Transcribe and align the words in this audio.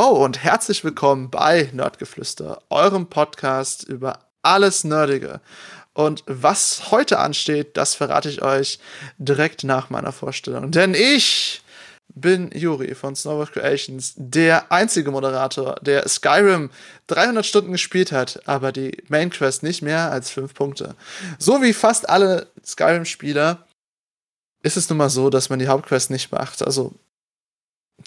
Ho 0.00 0.24
und 0.24 0.42
herzlich 0.42 0.82
willkommen 0.82 1.28
bei 1.28 1.68
Nerdgeflüster, 1.74 2.62
eurem 2.70 3.08
Podcast 3.08 3.82
über 3.82 4.20
alles 4.40 4.82
Nerdige. 4.82 5.42
Und 5.92 6.24
was 6.26 6.90
heute 6.90 7.18
ansteht, 7.18 7.76
das 7.76 7.96
verrate 7.96 8.30
ich 8.30 8.40
euch 8.40 8.78
direkt 9.18 9.62
nach 9.62 9.90
meiner 9.90 10.12
Vorstellung. 10.12 10.70
Denn 10.70 10.94
ich 10.94 11.60
bin 12.14 12.50
Juri 12.52 12.94
von 12.94 13.14
Snowboard 13.14 13.52
Creations, 13.52 14.14
der 14.16 14.72
einzige 14.72 15.10
Moderator, 15.10 15.74
der 15.82 16.08
Skyrim 16.08 16.70
300 17.08 17.44
Stunden 17.44 17.72
gespielt 17.72 18.10
hat, 18.10 18.40
aber 18.48 18.72
die 18.72 19.04
Main 19.08 19.28
Quest 19.28 19.62
nicht 19.62 19.82
mehr 19.82 20.10
als 20.10 20.30
5 20.30 20.54
Punkte. 20.54 20.96
So 21.38 21.60
wie 21.60 21.74
fast 21.74 22.08
alle 22.08 22.46
Skyrim-Spieler 22.64 23.66
ist 24.62 24.78
es 24.78 24.88
nun 24.88 24.96
mal 24.96 25.10
so, 25.10 25.28
dass 25.28 25.50
man 25.50 25.58
die 25.58 25.68
Hauptquest 25.68 26.10
nicht 26.10 26.32
macht. 26.32 26.62
Also, 26.62 26.94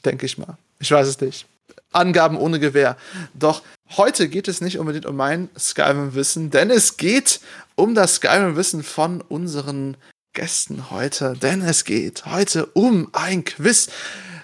denke 0.03 0.25
ich 0.25 0.39
mal. 0.39 0.57
Ich 0.79 0.89
weiß 0.89 1.07
es 1.07 1.21
nicht. 1.21 1.45
Angaben 1.91 2.37
ohne 2.37 2.59
Gewehr. 2.59 2.97
Doch 3.33 3.61
heute 3.97 4.29
geht 4.29 4.47
es 4.47 4.61
nicht 4.61 4.79
unbedingt 4.79 5.05
um 5.05 5.15
mein 5.15 5.49
Skyrim-Wissen, 5.57 6.49
denn 6.49 6.69
es 6.69 6.97
geht 6.97 7.39
um 7.75 7.95
das 7.95 8.15
Skyrim-Wissen 8.15 8.83
von 8.83 9.21
unseren 9.21 9.97
Gästen 10.33 10.89
heute. 10.89 11.35
Denn 11.41 11.61
es 11.61 11.85
geht 11.85 12.25
heute 12.25 12.65
um 12.67 13.09
ein 13.13 13.45
Quiz. 13.45 13.89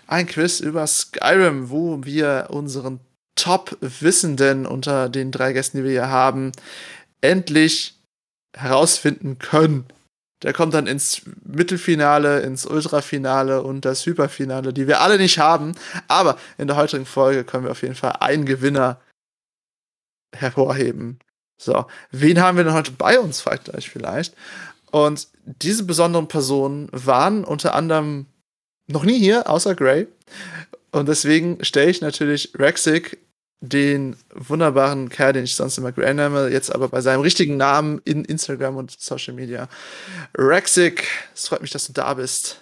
Ein 0.07 0.27
Quiz 0.27 0.59
über 0.59 0.88
Skyrim, 0.88 1.69
wo 1.69 2.03
wir 2.03 2.47
unseren 2.50 3.00
Top-Wissenden 3.35 4.66
unter 4.66 5.09
den 5.09 5.31
drei 5.31 5.53
Gästen, 5.53 5.77
die 5.77 5.83
wir 5.83 5.91
hier 5.91 6.09
haben, 6.09 6.52
endlich 7.22 7.95
herausfinden 8.55 9.39
können. 9.39 9.85
Der 10.44 10.54
kommt 10.54 10.73
dann 10.73 10.88
ins 10.88 11.23
Mittelfinale, 11.44 12.40
ins 12.42 12.66
Ultrafinale 12.66 13.62
und 13.62 13.84
das 13.84 14.06
Hyperfinale, 14.06 14.73
die 14.73 14.88
wir 14.88 15.02
alle 15.02 15.18
nicht 15.18 15.38
haben. 15.38 15.76
Aber 16.08 16.38
in 16.58 16.68
der 16.68 16.78
heutigen 16.78 17.06
Folge 17.06 17.44
können 17.44 17.66
wir 17.66 17.72
auf 17.72 17.81
jeden 17.81 17.96
Fall 17.96 18.18
einen 18.22 18.46
Gewinner 18.46 19.02
hervorheben. 20.34 21.20
So, 21.58 21.86
wen 22.12 22.40
haben 22.42 22.58
wir 22.58 22.64
denn 22.64 22.73
heute 22.73 22.92
bei 22.92 23.20
uns, 23.20 23.42
fragt 23.42 23.68
ihr 23.68 23.73
euch 23.73 23.90
vielleicht. 23.90 24.34
Und 24.92 25.28
diese 25.44 25.84
besonderen 25.84 26.28
Personen 26.28 26.88
waren 26.92 27.44
unter 27.44 27.76
anderem 27.76 28.26
noch 28.88 29.03
nie 29.03 29.20
hier, 29.20 29.50
außer 29.50 29.76
Gray. 29.76 30.08
Und 30.92 31.09
deswegen 31.09 31.64
stelle 31.64 31.92
ich 31.92 32.02
natürlich 32.02 32.53
Rexic 32.58 33.20
den 33.62 34.16
wunderbaren 34.34 35.10
Kerl, 35.10 35.34
den 35.34 35.44
ich 35.44 35.56
sonst 35.56 35.78
immer 35.78 35.92
Gray 35.92 36.14
nenne, 36.14 36.50
jetzt 36.50 36.74
aber 36.74 36.88
bei 36.88 37.02
seinem 37.02 37.22
richtigen 37.22 37.58
Namen 37.58 38.02
in 38.06 38.24
Instagram 38.24 38.78
und 38.78 38.92
Social 38.98 39.34
Media. 39.34 39.68
Rexic, 40.38 41.06
es 41.34 41.48
freut 41.50 41.62
mich, 41.62 41.72
dass 41.72 41.88
du 41.88 41.94
da 41.94 42.14
bist. 42.14 42.62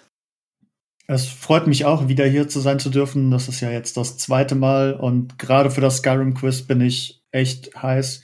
Es 1.06 1.26
freut 1.26 1.66
mich 1.66 1.84
auch, 1.84 2.08
wieder 2.08 2.26
hier 2.26 2.48
zu 2.48 2.60
sein 2.60 2.78
zu 2.78 2.90
dürfen. 2.90 3.30
Das 3.30 3.48
ist 3.48 3.60
ja 3.60 3.70
jetzt 3.70 3.96
das 3.96 4.18
zweite 4.18 4.54
Mal 4.54 4.92
und 4.94 5.38
gerade 5.38 5.70
für 5.70 5.80
das 5.80 5.98
Skyrim-Quiz 5.98 6.62
bin 6.62 6.80
ich 6.80 7.22
echt 7.30 7.74
heiß. 7.80 8.22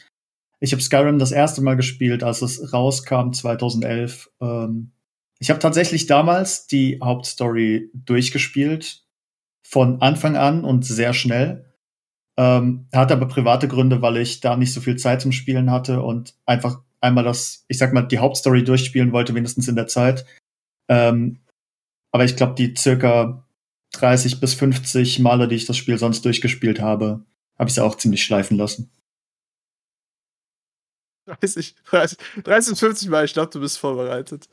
Ich 0.60 0.72
habe 0.72 0.82
Skyrim 0.82 1.18
das 1.18 1.32
erste 1.32 1.62
Mal 1.62 1.76
gespielt, 1.76 2.22
als 2.22 2.42
es 2.42 2.72
rauskam 2.72 3.32
2011. 3.32 4.30
Ähm, 4.40 4.92
ich 5.38 5.50
habe 5.50 5.60
tatsächlich 5.60 6.06
damals 6.06 6.66
die 6.66 6.98
Hauptstory 7.02 7.90
durchgespielt, 7.94 9.02
von 9.62 10.00
Anfang 10.02 10.36
an 10.36 10.64
und 10.64 10.84
sehr 10.84 11.14
schnell. 11.14 11.73
Ähm, 12.36 12.86
hatte 12.92 13.14
aber 13.14 13.26
private 13.26 13.68
Gründe, 13.68 14.02
weil 14.02 14.16
ich 14.16 14.40
da 14.40 14.56
nicht 14.56 14.72
so 14.72 14.80
viel 14.80 14.96
Zeit 14.96 15.20
zum 15.20 15.32
Spielen 15.32 15.70
hatte 15.70 16.02
und 16.02 16.34
einfach 16.46 16.80
einmal 17.00 17.24
das, 17.24 17.64
ich 17.68 17.78
sag 17.78 17.92
mal, 17.92 18.02
die 18.02 18.18
Hauptstory 18.18 18.64
durchspielen 18.64 19.12
wollte, 19.12 19.34
wenigstens 19.34 19.68
in 19.68 19.76
der 19.76 19.86
Zeit. 19.86 20.24
Ähm, 20.88 21.40
aber 22.12 22.24
ich 22.24 22.36
glaube, 22.36 22.54
die 22.54 22.74
circa 22.76 23.44
30 23.92 24.40
bis 24.40 24.54
50 24.54 25.20
Male, 25.20 25.48
die 25.48 25.56
ich 25.56 25.66
das 25.66 25.76
Spiel 25.76 25.98
sonst 25.98 26.24
durchgespielt 26.24 26.80
habe, 26.80 27.24
habe 27.58 27.68
ich 27.68 27.76
es 27.76 27.78
auch 27.78 27.96
ziemlich 27.96 28.24
schleifen 28.24 28.56
lassen. 28.56 28.90
30, 31.26 31.74
30, 31.90 32.18
30 32.44 32.78
50 32.78 33.08
Mal, 33.08 33.24
ich 33.24 33.32
glaube, 33.32 33.50
du 33.50 33.60
bist 33.60 33.78
vorbereitet. 33.78 34.48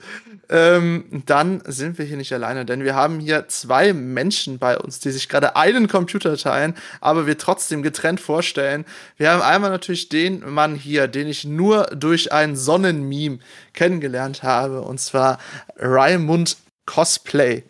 Ähm, 0.50 1.24
dann 1.26 1.62
sind 1.66 1.98
wir 1.98 2.06
hier 2.06 2.18
nicht 2.18 2.32
alleine, 2.34 2.66
denn 2.66 2.84
wir 2.84 2.96
haben 2.96 3.20
hier 3.20 3.48
zwei 3.50 3.92
Menschen 3.94 4.58
bei 4.58 4.78
uns, 4.78 5.00
die 5.00 5.12
sich 5.12 5.28
gerade 5.28 5.56
einen 5.56 5.88
Computer 5.88 6.38
teilen, 6.38 6.76
aber 7.02 7.28
wir 7.28 7.38
trotzdem 7.38 7.84
getrennt 7.84 8.22
vorstellen. 8.22 8.86
Wir 9.18 9.32
haben 9.32 9.42
einmal 9.42 9.70
natürlich 9.70 10.10
den 10.10 10.50
Mann 10.50 10.76
hier, 10.76 11.08
den 11.08 11.28
ich 11.28 11.44
nur 11.44 11.88
durch 11.88 12.32
ein 12.32 12.56
Sonnenmeme 12.56 13.40
kennengelernt 13.74 14.44
habe, 14.44 14.82
und 14.82 15.00
zwar 15.00 15.40
Raimund 15.78 16.58
Cosplay. 16.86 17.64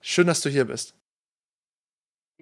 Schön, 0.00 0.26
dass 0.26 0.40
du 0.40 0.50
hier 0.50 0.66
bist. 0.66 0.94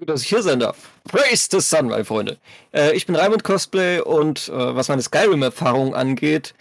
Dass 0.07 0.23
ich 0.23 0.29
hier 0.29 0.43
sein 0.43 0.61
darf. 0.61 0.91
Praise 1.05 1.49
the 1.51 1.61
Sun, 1.61 1.89
meine 1.89 2.05
Freunde. 2.05 2.39
Äh, 2.73 2.97
ich 2.97 3.07
bin 3.07 3.17
Raimund 3.17 3.45
Cosplay 3.45 4.01
und 4.01 4.49
äh, 4.49 4.75
was 4.75 4.89
meine 4.89 5.03
Skyrim-Erfahrung 5.03 5.95
angeht, 5.95 6.55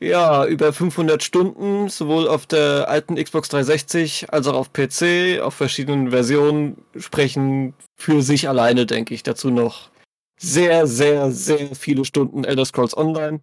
ja, 0.00 0.44
über 0.46 0.72
500 0.72 1.22
Stunden, 1.22 1.88
sowohl 1.88 2.26
auf 2.26 2.46
der 2.46 2.88
alten 2.88 3.16
Xbox 3.16 3.48
360 3.50 4.32
als 4.32 4.46
auch 4.46 4.54
auf 4.54 4.72
PC, 4.72 5.40
auf 5.40 5.54
verschiedenen 5.54 6.10
Versionen, 6.10 6.82
sprechen 6.96 7.74
für 7.96 8.22
sich 8.22 8.48
alleine, 8.48 8.86
denke 8.86 9.14
ich. 9.14 9.22
Dazu 9.22 9.50
noch 9.50 9.90
sehr, 10.38 10.86
sehr, 10.86 11.30
sehr 11.30 11.74
viele 11.74 12.04
Stunden 12.04 12.44
Elder 12.44 12.64
Scrolls 12.64 12.96
Online. 12.96 13.40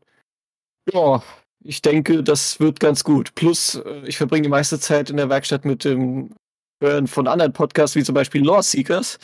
Ja, 0.92 1.24
ich 1.64 1.82
denke, 1.82 2.24
das 2.24 2.60
wird 2.60 2.80
ganz 2.80 3.04
gut. 3.04 3.36
Plus, 3.36 3.76
äh, 3.76 4.02
ich 4.06 4.18
verbringe 4.18 4.44
die 4.44 4.50
meiste 4.50 4.80
Zeit 4.80 5.10
in 5.10 5.18
der 5.18 5.30
Werkstatt 5.30 5.66
mit 5.66 5.86
dem 5.86 6.32
hören 6.88 7.08
von 7.08 7.28
anderen 7.28 7.54
Podcasts, 7.54 7.96
wie 7.96 8.04
zum 8.04 8.16
Beispiel 8.16 8.46
Law 8.46 8.62
Seekers. 8.62 9.18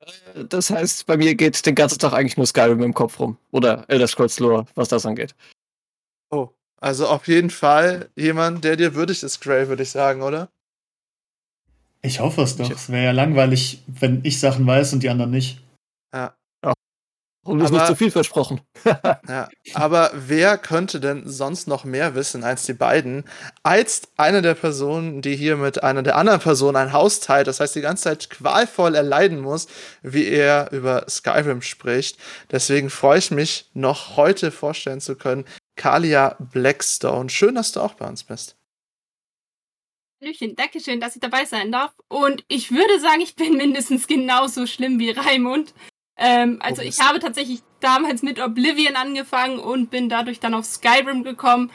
Äh, 0.00 0.44
das 0.44 0.70
heißt, 0.70 1.06
bei 1.06 1.16
mir 1.16 1.34
geht 1.34 1.64
den 1.66 1.74
ganzen 1.74 1.98
Tag 1.98 2.12
eigentlich 2.12 2.36
nur 2.36 2.46
Skyrim 2.46 2.82
im 2.82 2.94
Kopf 2.94 3.20
rum. 3.20 3.36
Oder 3.50 3.84
Elder 3.88 4.06
Scrolls 4.06 4.38
Lore, 4.38 4.66
was 4.74 4.88
das 4.88 5.06
angeht. 5.06 5.34
Oh, 6.30 6.48
also 6.80 7.06
auf 7.06 7.28
jeden 7.28 7.50
Fall 7.50 8.10
jemand, 8.16 8.64
der 8.64 8.76
dir 8.76 8.94
würdig 8.94 9.22
ist, 9.22 9.40
Gray, 9.40 9.68
würde 9.68 9.82
ich 9.82 9.90
sagen, 9.90 10.22
oder? 10.22 10.48
Ich 12.02 12.18
hoffe 12.18 12.42
es 12.42 12.56
doch. 12.56 12.68
Es 12.68 12.90
wäre 12.90 13.04
ja 13.04 13.10
langweilig, 13.12 13.82
wenn 13.86 14.20
ich 14.24 14.40
Sachen 14.40 14.66
weiß 14.66 14.92
und 14.92 15.02
die 15.02 15.08
anderen 15.08 15.30
nicht. 15.30 15.60
Ja. 16.12 16.34
Und 17.44 17.60
ist 17.60 17.72
nicht 17.72 17.86
zu 17.86 17.96
viel 17.96 18.12
versprochen. 18.12 18.60
ja, 19.28 19.48
aber 19.74 20.12
wer 20.14 20.56
könnte 20.58 21.00
denn 21.00 21.28
sonst 21.28 21.66
noch 21.66 21.84
mehr 21.84 22.14
wissen 22.14 22.44
als 22.44 22.66
die 22.66 22.72
beiden, 22.72 23.24
als 23.64 24.02
eine 24.16 24.42
der 24.42 24.54
Personen, 24.54 25.22
die 25.22 25.34
hier 25.34 25.56
mit 25.56 25.82
einer 25.82 26.04
der 26.04 26.16
anderen 26.16 26.38
Person 26.38 26.76
ein 26.76 26.92
Haus 26.92 27.18
teilt, 27.18 27.48
das 27.48 27.58
heißt 27.58 27.74
die 27.74 27.80
ganze 27.80 28.04
Zeit 28.04 28.30
qualvoll 28.30 28.94
erleiden 28.94 29.40
muss, 29.40 29.66
wie 30.02 30.26
er 30.26 30.70
über 30.70 31.04
Skyrim 31.08 31.62
spricht. 31.62 32.16
Deswegen 32.52 32.90
freue 32.90 33.18
ich 33.18 33.32
mich 33.32 33.68
noch 33.74 34.16
heute 34.16 34.52
vorstellen 34.52 35.00
zu 35.00 35.16
können, 35.16 35.44
Kalia 35.74 36.36
Blackstone. 36.38 37.28
Schön, 37.28 37.56
dass 37.56 37.72
du 37.72 37.80
auch 37.80 37.94
bei 37.94 38.06
uns 38.06 38.22
bist. 38.22 38.56
Hallöchen, 40.22 40.54
Dankeschön, 40.54 41.00
dass 41.00 41.16
ich 41.16 41.20
dabei 41.20 41.44
sein 41.44 41.72
darf. 41.72 41.92
Und 42.06 42.44
ich 42.46 42.70
würde 42.70 43.00
sagen, 43.00 43.20
ich 43.20 43.34
bin 43.34 43.56
mindestens 43.56 44.06
genauso 44.06 44.68
schlimm 44.68 45.00
wie 45.00 45.10
Raimund. 45.10 45.74
Ähm, 46.16 46.58
also 46.60 46.82
ich 46.82 47.00
habe 47.00 47.18
tatsächlich 47.18 47.62
damals 47.80 48.22
mit 48.22 48.40
Oblivion 48.40 48.96
angefangen 48.96 49.58
und 49.58 49.90
bin 49.90 50.08
dadurch 50.08 50.40
dann 50.40 50.54
auf 50.54 50.64
Skyrim 50.64 51.24
gekommen. 51.24 51.70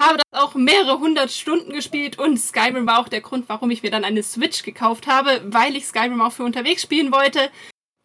Habe 0.00 0.18
das 0.18 0.42
auch 0.42 0.54
mehrere 0.54 0.98
hundert 0.98 1.30
Stunden 1.30 1.72
gespielt 1.72 2.18
und 2.18 2.38
Skyrim 2.38 2.86
war 2.86 2.98
auch 2.98 3.08
der 3.08 3.20
Grund, 3.20 3.48
warum 3.48 3.70
ich 3.70 3.82
mir 3.82 3.90
dann 3.90 4.04
eine 4.04 4.22
Switch 4.22 4.62
gekauft 4.62 5.06
habe, 5.06 5.42
weil 5.44 5.76
ich 5.76 5.86
Skyrim 5.86 6.20
auch 6.20 6.32
für 6.32 6.44
unterwegs 6.44 6.82
spielen 6.82 7.12
wollte. 7.12 7.50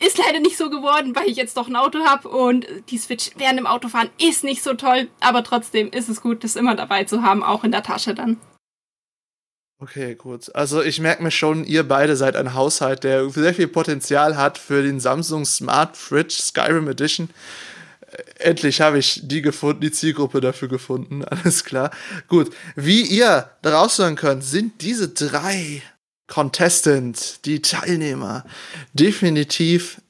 Ist 0.04 0.20
leider 0.20 0.40
nicht 0.40 0.58
so 0.58 0.70
geworden, 0.70 1.16
weil 1.16 1.28
ich 1.28 1.38
jetzt 1.38 1.58
doch 1.58 1.68
ein 1.68 1.76
Auto 1.76 2.06
habe 2.06 2.30
und 2.30 2.68
die 2.90 3.00
Switch 3.00 3.32
während 3.38 3.58
dem 3.58 3.66
Autofahren 3.66 4.12
ist 4.22 4.44
nicht 4.44 4.62
so 4.62 4.76
toll, 4.76 5.08
aber 5.22 5.44
trotzdem 5.44 5.90
ist 5.90 6.08
es 6.08 6.22
gut, 6.22 6.44
das 6.44 6.56
immer 6.56 6.76
dabei 6.76 7.06
zu 7.06 7.24
haben, 7.24 7.44
auch 7.44 7.64
in 7.64 7.72
der 7.72 7.82
Tasche 7.82 8.14
dann. 8.14 8.38
Okay, 9.80 10.16
gut. 10.16 10.54
Also 10.56 10.82
ich 10.82 11.00
merke 11.00 11.22
mir 11.22 11.30
schon, 11.30 11.64
ihr 11.64 11.88
beide 11.88 12.16
seid 12.16 12.36
ein 12.36 12.56
Haushalt, 12.56 13.04
der 13.04 13.30
sehr 13.30 13.54
viel 13.54 13.68
Potenzial 13.68 14.36
hat 14.36 14.58
für 14.58 14.82
den 14.82 15.00
Samsung 15.00 15.46
Smart 15.46 15.96
Fridge 15.96 16.34
Skyrim 16.42 16.88
Edition. 16.88 17.30
Äh, 18.12 18.24
endlich 18.40 18.82
habe 18.82 18.98
ich 18.98 19.22
die 19.24 19.44
gefunden, 19.44 19.82
die 19.82 19.92
Zielgruppe 19.92 20.42
dafür 20.42 20.68
gefunden. 20.68 21.24
Alles 21.26 21.64
klar. 21.64 21.92
Gut. 22.28 22.56
Wie 22.76 23.02
ihr 23.04 23.52
daraus 23.62 24.00
hören 24.00 24.16
könnt, 24.16 24.44
sind 24.44 24.82
diese 24.82 25.10
drei 25.10 25.84
Contestants, 26.26 27.40
die 27.46 27.62
Teilnehmer, 27.62 28.46
definitiv 28.94 30.02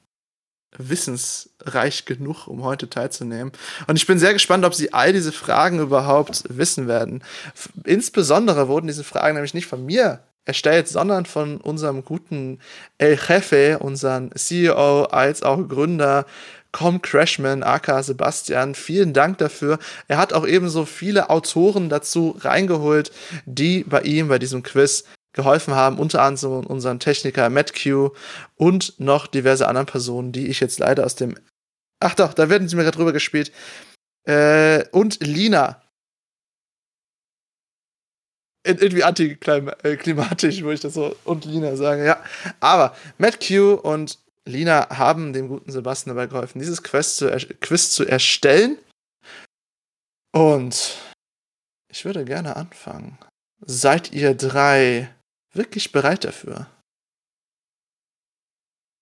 wissensreich 0.78 2.06
genug, 2.06 2.48
um 2.48 2.64
heute 2.64 2.90
teilzunehmen. 2.90 3.52
Und 3.88 3.96
ich 3.96 4.08
bin 4.08 4.20
sehr 4.20 4.34
gespannt, 4.34 4.66
ob 4.66 4.74
sie 4.74 4.94
all 4.94 5.14
diese 5.14 5.32
Fragen 5.32 5.80
überhaupt 5.80 6.44
wissen 6.50 6.88
werden. 6.88 7.24
Insbesondere 7.84 8.68
wurden 8.68 8.88
diese 8.88 9.04
Fragen 9.04 9.36
nämlich 9.36 9.54
nicht 9.54 9.68
von 9.68 9.86
mir 9.86 10.22
erstellt, 10.46 10.88
sondern 10.88 11.26
von 11.26 11.58
unserem 11.58 12.04
guten 12.06 12.60
El 12.98 13.18
Jefe, 13.18 13.80
unseren 13.80 14.32
CEO 14.34 15.04
als 15.04 15.44
auch 15.44 15.68
Gründer 15.68 16.26
Com 16.72 17.02
Crashman, 17.02 17.64
aka 17.64 18.04
Sebastian. 18.04 18.76
Vielen 18.76 19.14
Dank 19.14 19.40
dafür. 19.40 19.80
Er 20.08 20.18
hat 20.18 20.34
auch 20.34 20.46
ebenso 20.46 20.86
viele 20.86 21.30
Autoren 21.30 21.90
dazu 21.90 22.38
reingeholt, 22.40 23.12
die 23.46 23.84
bei 23.84 24.02
ihm 24.02 24.28
bei 24.28 24.38
diesem 24.38 24.64
Quiz 24.64 25.06
geholfen 25.38 25.76
haben, 25.76 26.00
unter 26.00 26.22
anderem 26.22 26.66
unseren 26.66 27.00
Techniker 27.00 27.50
Matt 27.50 27.74
Q 27.74 28.12
und 28.56 29.00
noch 29.00 29.28
diverse 29.28 29.68
andere 29.68 29.86
Personen, 29.86 30.34
die 30.34 30.48
ich 30.48 30.60
jetzt 30.60 30.80
leider 30.80 31.06
aus 31.06 31.16
dem. 31.16 31.38
Ach 32.02 32.14
doch, 32.14 32.34
da 32.34 32.50
werden 32.50 32.68
sie 32.68 32.76
mir 32.76 32.84
gerade 32.84 32.98
drüber 32.98 33.14
gespielt. 33.14 33.54
Äh, 34.28 34.84
und 34.92 35.26
Lina. 35.26 35.82
irgendwie 38.66 39.04
antiklimatisch, 39.06 40.62
würde 40.62 40.74
ich 40.74 40.82
das 40.82 40.94
so 40.94 41.16
und 41.24 41.46
Lina 41.46 41.78
sagen, 41.78 42.04
ja. 42.04 42.22
Aber 42.60 42.94
Matt 43.18 43.40
Q 43.40 43.76
und 43.76 44.20
Lina 44.44 44.90
haben 44.90 45.32
dem 45.32 45.48
guten 45.48 45.72
Sebastian 45.72 46.16
dabei 46.16 46.28
geholfen, 46.28 46.60
dieses 46.60 46.84
Quest 46.84 47.18
zu 47.18 47.30
Quiz 47.62 47.92
zu 47.92 48.06
erstellen. 48.06 48.78
Und 50.34 50.98
ich 51.90 52.04
würde 52.04 52.26
gerne 52.26 52.56
anfangen. 52.56 53.18
Seid 53.66 54.12
ihr 54.12 54.36
drei 54.36 55.10
wirklich 55.58 55.92
bereit 55.92 56.24
dafür? 56.24 56.68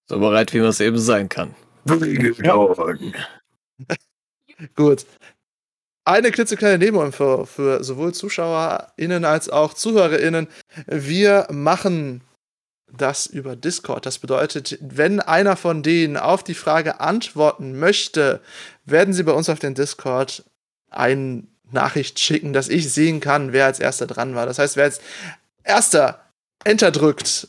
So 0.08 0.20
bereit, 0.20 0.54
wie 0.54 0.60
man 0.60 0.70
es 0.70 0.80
eben 0.80 1.00
sein 1.00 1.30
kann. 1.30 1.56
Gut. 4.76 5.06
Eine 6.08 6.32
klitzekleine 6.32 6.78
Nebeninfo 6.78 7.46
für 7.46 7.84
sowohl 7.84 8.14
ZuschauerInnen 8.14 9.26
als 9.26 9.50
auch 9.50 9.74
ZuhörerInnen. 9.74 10.48
Wir 10.86 11.48
machen 11.50 12.22
das 12.92 13.26
über 13.26 13.56
Discord. 13.56 14.06
Das 14.06 14.20
bedeutet, 14.20 14.78
wenn 14.82 15.20
einer 15.20 15.58
von 15.58 15.82
denen 15.82 16.18
auf 16.18 16.44
die 16.44 16.54
Frage 16.54 17.00
antworten 17.00 17.78
möchte, 17.80 18.42
werden 18.86 19.14
sie 19.14 19.24
bei 19.24 19.32
uns 19.32 19.50
auf 19.50 19.60
den 19.60 19.74
Discord 19.74 20.44
eine 20.92 21.44
Nachricht 21.72 22.20
schicken, 22.20 22.54
dass 22.54 22.70
ich 22.70 22.94
sehen 22.94 23.20
kann, 23.20 23.52
wer 23.52 23.66
als 23.66 23.80
erster 23.80 24.06
dran 24.06 24.36
war. 24.36 24.46
Das 24.46 24.60
heißt, 24.60 24.78
wer 24.78 24.86
als 24.86 25.02
erster 25.64 26.25
Enter 26.66 26.92
drückt, 26.92 27.48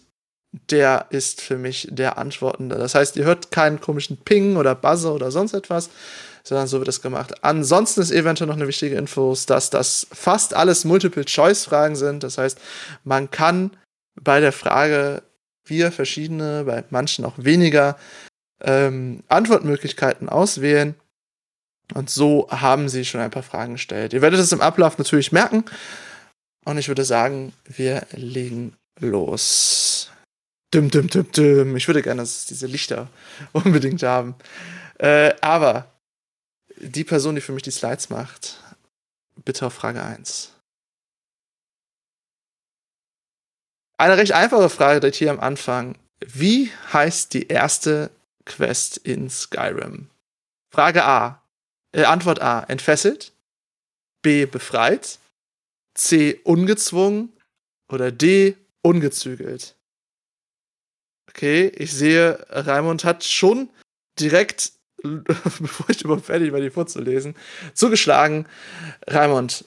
der 0.70 1.06
ist 1.10 1.40
für 1.40 1.56
mich 1.56 1.88
der 1.90 2.18
Antwortende. 2.18 2.76
Das 2.76 2.94
heißt, 2.94 3.16
ihr 3.16 3.24
hört 3.24 3.50
keinen 3.50 3.80
komischen 3.80 4.18
Ping 4.18 4.56
oder 4.56 4.74
Buzzer 4.74 5.14
oder 5.14 5.30
sonst 5.30 5.54
etwas, 5.54 5.90
sondern 6.44 6.66
so 6.66 6.78
wird 6.78 6.88
es 6.88 7.02
gemacht. 7.02 7.42
Ansonsten 7.42 8.00
ist 8.00 8.10
eventuell 8.10 8.48
noch 8.48 8.56
eine 8.56 8.68
wichtige 8.68 8.96
Info, 8.96 9.36
dass 9.46 9.70
das 9.70 10.06
fast 10.12 10.54
alles 10.54 10.84
Multiple-Choice-Fragen 10.84 11.96
sind. 11.96 12.22
Das 12.22 12.38
heißt, 12.38 12.58
man 13.04 13.30
kann 13.30 13.76
bei 14.20 14.40
der 14.40 14.52
Frage 14.52 15.22
vier 15.64 15.90
verschiedene, 15.92 16.64
bei 16.64 16.84
manchen 16.90 17.24
auch 17.24 17.34
weniger 17.36 17.98
ähm, 18.60 19.22
Antwortmöglichkeiten 19.28 20.28
auswählen. 20.28 20.94
Und 21.94 22.10
so 22.10 22.48
haben 22.50 22.88
sie 22.88 23.04
schon 23.04 23.20
ein 23.20 23.30
paar 23.30 23.42
Fragen 23.42 23.74
gestellt. 23.74 24.12
Ihr 24.12 24.22
werdet 24.22 24.40
es 24.40 24.52
im 24.52 24.60
Ablauf 24.60 24.98
natürlich 24.98 25.32
merken. 25.32 25.64
Und 26.64 26.78
ich 26.78 26.88
würde 26.88 27.04
sagen, 27.04 27.52
wir 27.64 28.06
legen 28.12 28.76
los. 29.00 30.10
Düm, 30.74 30.90
düm, 30.90 31.08
düm, 31.08 31.30
düm. 31.32 31.76
Ich 31.76 31.86
würde 31.86 32.02
gerne 32.02 32.22
dass 32.22 32.46
diese 32.46 32.66
Lichter 32.66 33.08
unbedingt 33.52 34.02
haben. 34.02 34.34
Äh, 34.98 35.34
aber 35.40 35.92
die 36.78 37.04
Person, 37.04 37.34
die 37.34 37.40
für 37.40 37.52
mich 37.52 37.62
die 37.62 37.70
Slides 37.70 38.10
macht, 38.10 38.60
bitte 39.44 39.66
auf 39.66 39.74
Frage 39.74 40.02
1. 40.02 40.52
Eine 43.98 44.18
recht 44.18 44.32
einfache 44.32 44.68
Frage 44.68 45.00
direkt 45.00 45.16
hier 45.16 45.30
am 45.30 45.40
Anfang. 45.40 45.96
Wie 46.20 46.70
heißt 46.92 47.32
die 47.32 47.48
erste 47.48 48.10
Quest 48.44 48.98
in 48.98 49.30
Skyrim? 49.30 50.10
Frage 50.70 51.04
A. 51.04 51.42
Äh, 51.92 52.04
Antwort 52.04 52.40
A. 52.42 52.60
Entfesselt. 52.64 53.32
B. 54.22 54.44
Befreit. 54.44 55.18
C. 55.94 56.40
Ungezwungen. 56.44 57.32
Oder 57.88 58.12
D. 58.12 58.56
Ungezügelt. 58.86 59.76
Okay, 61.28 61.68
ich 61.68 61.92
sehe, 61.92 62.46
Raimund 62.48 63.04
hat 63.04 63.24
schon 63.24 63.68
direkt, 64.18 64.72
bevor 65.02 65.90
ich 65.90 66.02
überhaupt 66.02 66.26
fertig 66.26 66.52
war, 66.52 66.60
die 66.60 66.70
vorzulesen, 66.70 67.34
zugeschlagen. 67.74 68.46
Raimund, 69.06 69.64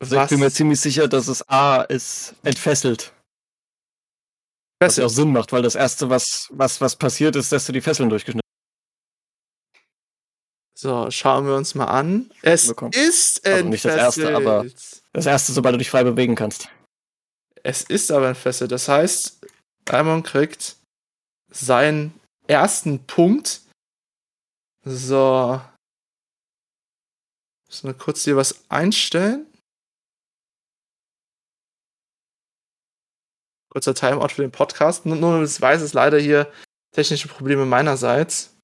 also 0.00 0.18
ich 0.18 0.28
bin 0.28 0.40
mir 0.40 0.50
ziemlich 0.50 0.80
sicher, 0.80 1.08
dass 1.08 1.28
es 1.28 1.46
A 1.48 1.82
ist 1.82 2.34
entfesselt. 2.42 3.02
Fesselt. 3.02 3.14
Was 4.80 4.96
ja 4.96 5.04
auch 5.04 5.10
Sinn 5.10 5.30
macht, 5.32 5.52
weil 5.52 5.60
das 5.60 5.74
erste, 5.74 6.08
was, 6.08 6.48
was, 6.50 6.80
was 6.80 6.96
passiert 6.96 7.36
ist, 7.36 7.52
dass 7.52 7.66
du 7.66 7.72
die 7.72 7.82
Fesseln 7.82 8.08
durchgeschnitten 8.08 8.40
So, 10.74 11.10
schauen 11.10 11.46
wir 11.46 11.54
uns 11.54 11.74
mal 11.74 11.84
an. 11.84 12.32
Es 12.40 12.68
bekommen. 12.68 12.92
ist 12.94 13.44
entfesselt. 13.44 13.54
Also 13.54 13.68
nicht 13.68 13.84
das 13.84 13.96
erste, 13.96 14.34
aber 14.34 14.64
das 15.12 15.26
erste, 15.26 15.52
sobald 15.52 15.74
du 15.74 15.78
dich 15.78 15.90
frei 15.90 16.02
bewegen 16.02 16.34
kannst. 16.34 16.70
Es 17.62 17.82
ist 17.82 18.10
aber 18.10 18.28
entfesselt. 18.28 18.72
Das 18.72 18.88
heißt, 18.88 19.46
Raimon 19.88 20.22
kriegt 20.22 20.76
seinen 21.50 22.18
ersten 22.46 23.06
Punkt. 23.06 23.62
So. 24.84 25.60
Müssen 27.68 27.86
wir 27.86 27.94
kurz 27.94 28.24
hier 28.24 28.36
was 28.36 28.64
einstellen. 28.70 29.46
Kurzer 33.70 33.94
Timeout 33.94 34.28
für 34.30 34.42
den 34.42 34.50
Podcast. 34.50 35.06
Nur, 35.06 35.16
nur 35.16 35.42
weiß 35.42 35.82
es 35.82 35.92
leider 35.92 36.18
hier 36.18 36.52
technische 36.92 37.28
Probleme 37.28 37.66
meinerseits. 37.66 38.56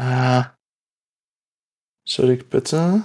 Ah. 0.00 0.56
Entschuldigt 2.06 2.48
bitte. 2.48 3.02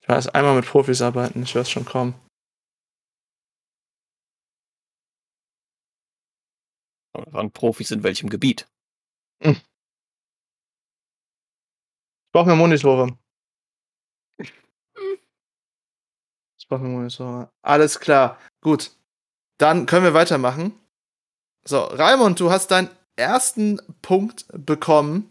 Ich 0.00 0.08
weiß, 0.08 0.28
einmal 0.28 0.56
mit 0.56 0.64
Profis 0.64 1.02
arbeiten, 1.02 1.42
ich 1.42 1.54
werde 1.54 1.68
schon 1.68 1.84
kommen. 1.84 2.14
Waren 7.12 7.52
Profis 7.52 7.90
in 7.90 8.02
welchem 8.02 8.30
Gebiet? 8.30 8.66
Hm. 9.42 9.60
Ich 12.24 12.32
brauche 12.32 12.46
mehr 12.46 12.56
Monitore. 12.56 13.18
Ich 14.38 14.50
brauche 16.68 16.80
mehr 16.80 16.92
Monitore. 16.92 17.52
Alles 17.60 18.00
klar. 18.00 18.40
Gut. 18.62 18.96
Dann 19.58 19.84
können 19.84 20.04
wir 20.04 20.14
weitermachen. 20.14 20.72
So, 21.66 21.84
Raimund, 21.84 22.40
du 22.40 22.50
hast 22.50 22.70
deinen 22.70 22.88
ersten 23.16 23.80
Punkt 24.02 24.46
bekommen. 24.52 25.30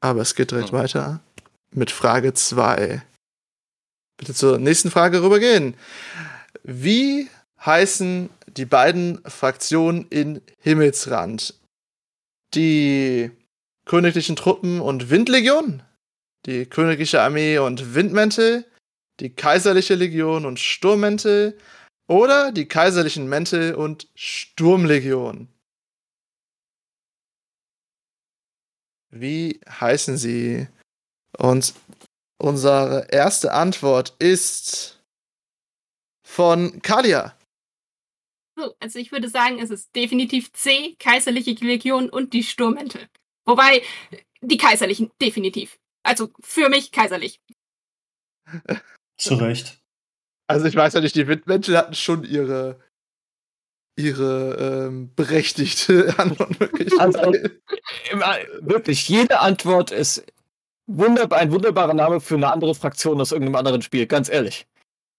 Aber 0.00 0.20
es 0.20 0.34
geht 0.34 0.50
direkt 0.50 0.72
hm. 0.72 0.78
weiter 0.78 1.20
mit 1.70 1.90
Frage 1.90 2.34
2. 2.34 3.02
Bitte 4.16 4.34
zur 4.34 4.58
nächsten 4.58 4.90
Frage 4.90 5.22
rübergehen. 5.22 5.74
Wie 6.62 7.28
heißen 7.64 8.30
die 8.46 8.64
beiden 8.64 9.20
Fraktionen 9.28 10.06
in 10.08 10.40
Himmelsrand? 10.60 11.54
die 12.54 13.30
königlichen 13.84 14.36
Truppen 14.36 14.80
und 14.80 15.10
Windlegion, 15.10 15.82
die 16.46 16.66
königliche 16.66 17.20
Armee 17.20 17.58
und 17.58 17.94
Windmäntel, 17.94 18.64
die 19.20 19.30
kaiserliche 19.30 19.94
Legion 19.94 20.46
und 20.46 20.58
Sturmmäntel 20.58 21.58
oder 22.08 22.52
die 22.52 22.66
kaiserlichen 22.66 23.28
Mäntel 23.28 23.74
und 23.74 24.08
Sturmlegion. 24.14 25.48
Wie 29.14 29.60
heißen 29.68 30.16
sie? 30.16 30.66
Und 31.38 31.72
unsere 32.38 33.06
erste 33.10 33.52
Antwort 33.52 34.14
ist 34.18 35.00
von 36.26 36.82
Kalia. 36.82 37.36
Also 38.80 38.98
ich 38.98 39.12
würde 39.12 39.28
sagen, 39.28 39.60
es 39.60 39.70
ist 39.70 39.94
definitiv 39.94 40.52
C, 40.52 40.96
Kaiserliche 40.98 41.52
Legion 41.64 42.10
und 42.10 42.32
die 42.32 42.42
Sturmmäntel. 42.42 43.08
Wobei, 43.46 43.82
die 44.40 44.56
Kaiserlichen, 44.56 45.10
definitiv. 45.20 45.78
Also 46.02 46.30
für 46.40 46.68
mich 46.68 46.90
kaiserlich. 46.90 47.40
Zu 49.16 49.34
Recht. 49.36 49.80
Also 50.48 50.66
ich 50.66 50.74
weiß 50.74 50.92
ja 50.94 51.00
nicht, 51.00 51.14
die 51.14 51.28
Windmäntel 51.28 51.78
hatten 51.78 51.94
schon 51.94 52.24
ihre 52.24 52.80
ihre 53.96 54.86
ähm, 54.88 55.10
berechtigte 55.14 56.14
Antwortmöglichkeit. 56.18 57.00
Also, 57.00 57.32
wirklich, 58.60 59.08
jede 59.08 59.40
Antwort 59.40 59.90
ist 59.90 60.24
wunderbar, 60.86 61.38
ein 61.38 61.52
wunderbarer 61.52 61.94
Name 61.94 62.20
für 62.20 62.34
eine 62.34 62.52
andere 62.52 62.74
Fraktion 62.74 63.20
aus 63.20 63.32
irgendeinem 63.32 63.56
anderen 63.56 63.82
Spiel, 63.82 64.06
ganz 64.06 64.28
ehrlich. 64.28 64.66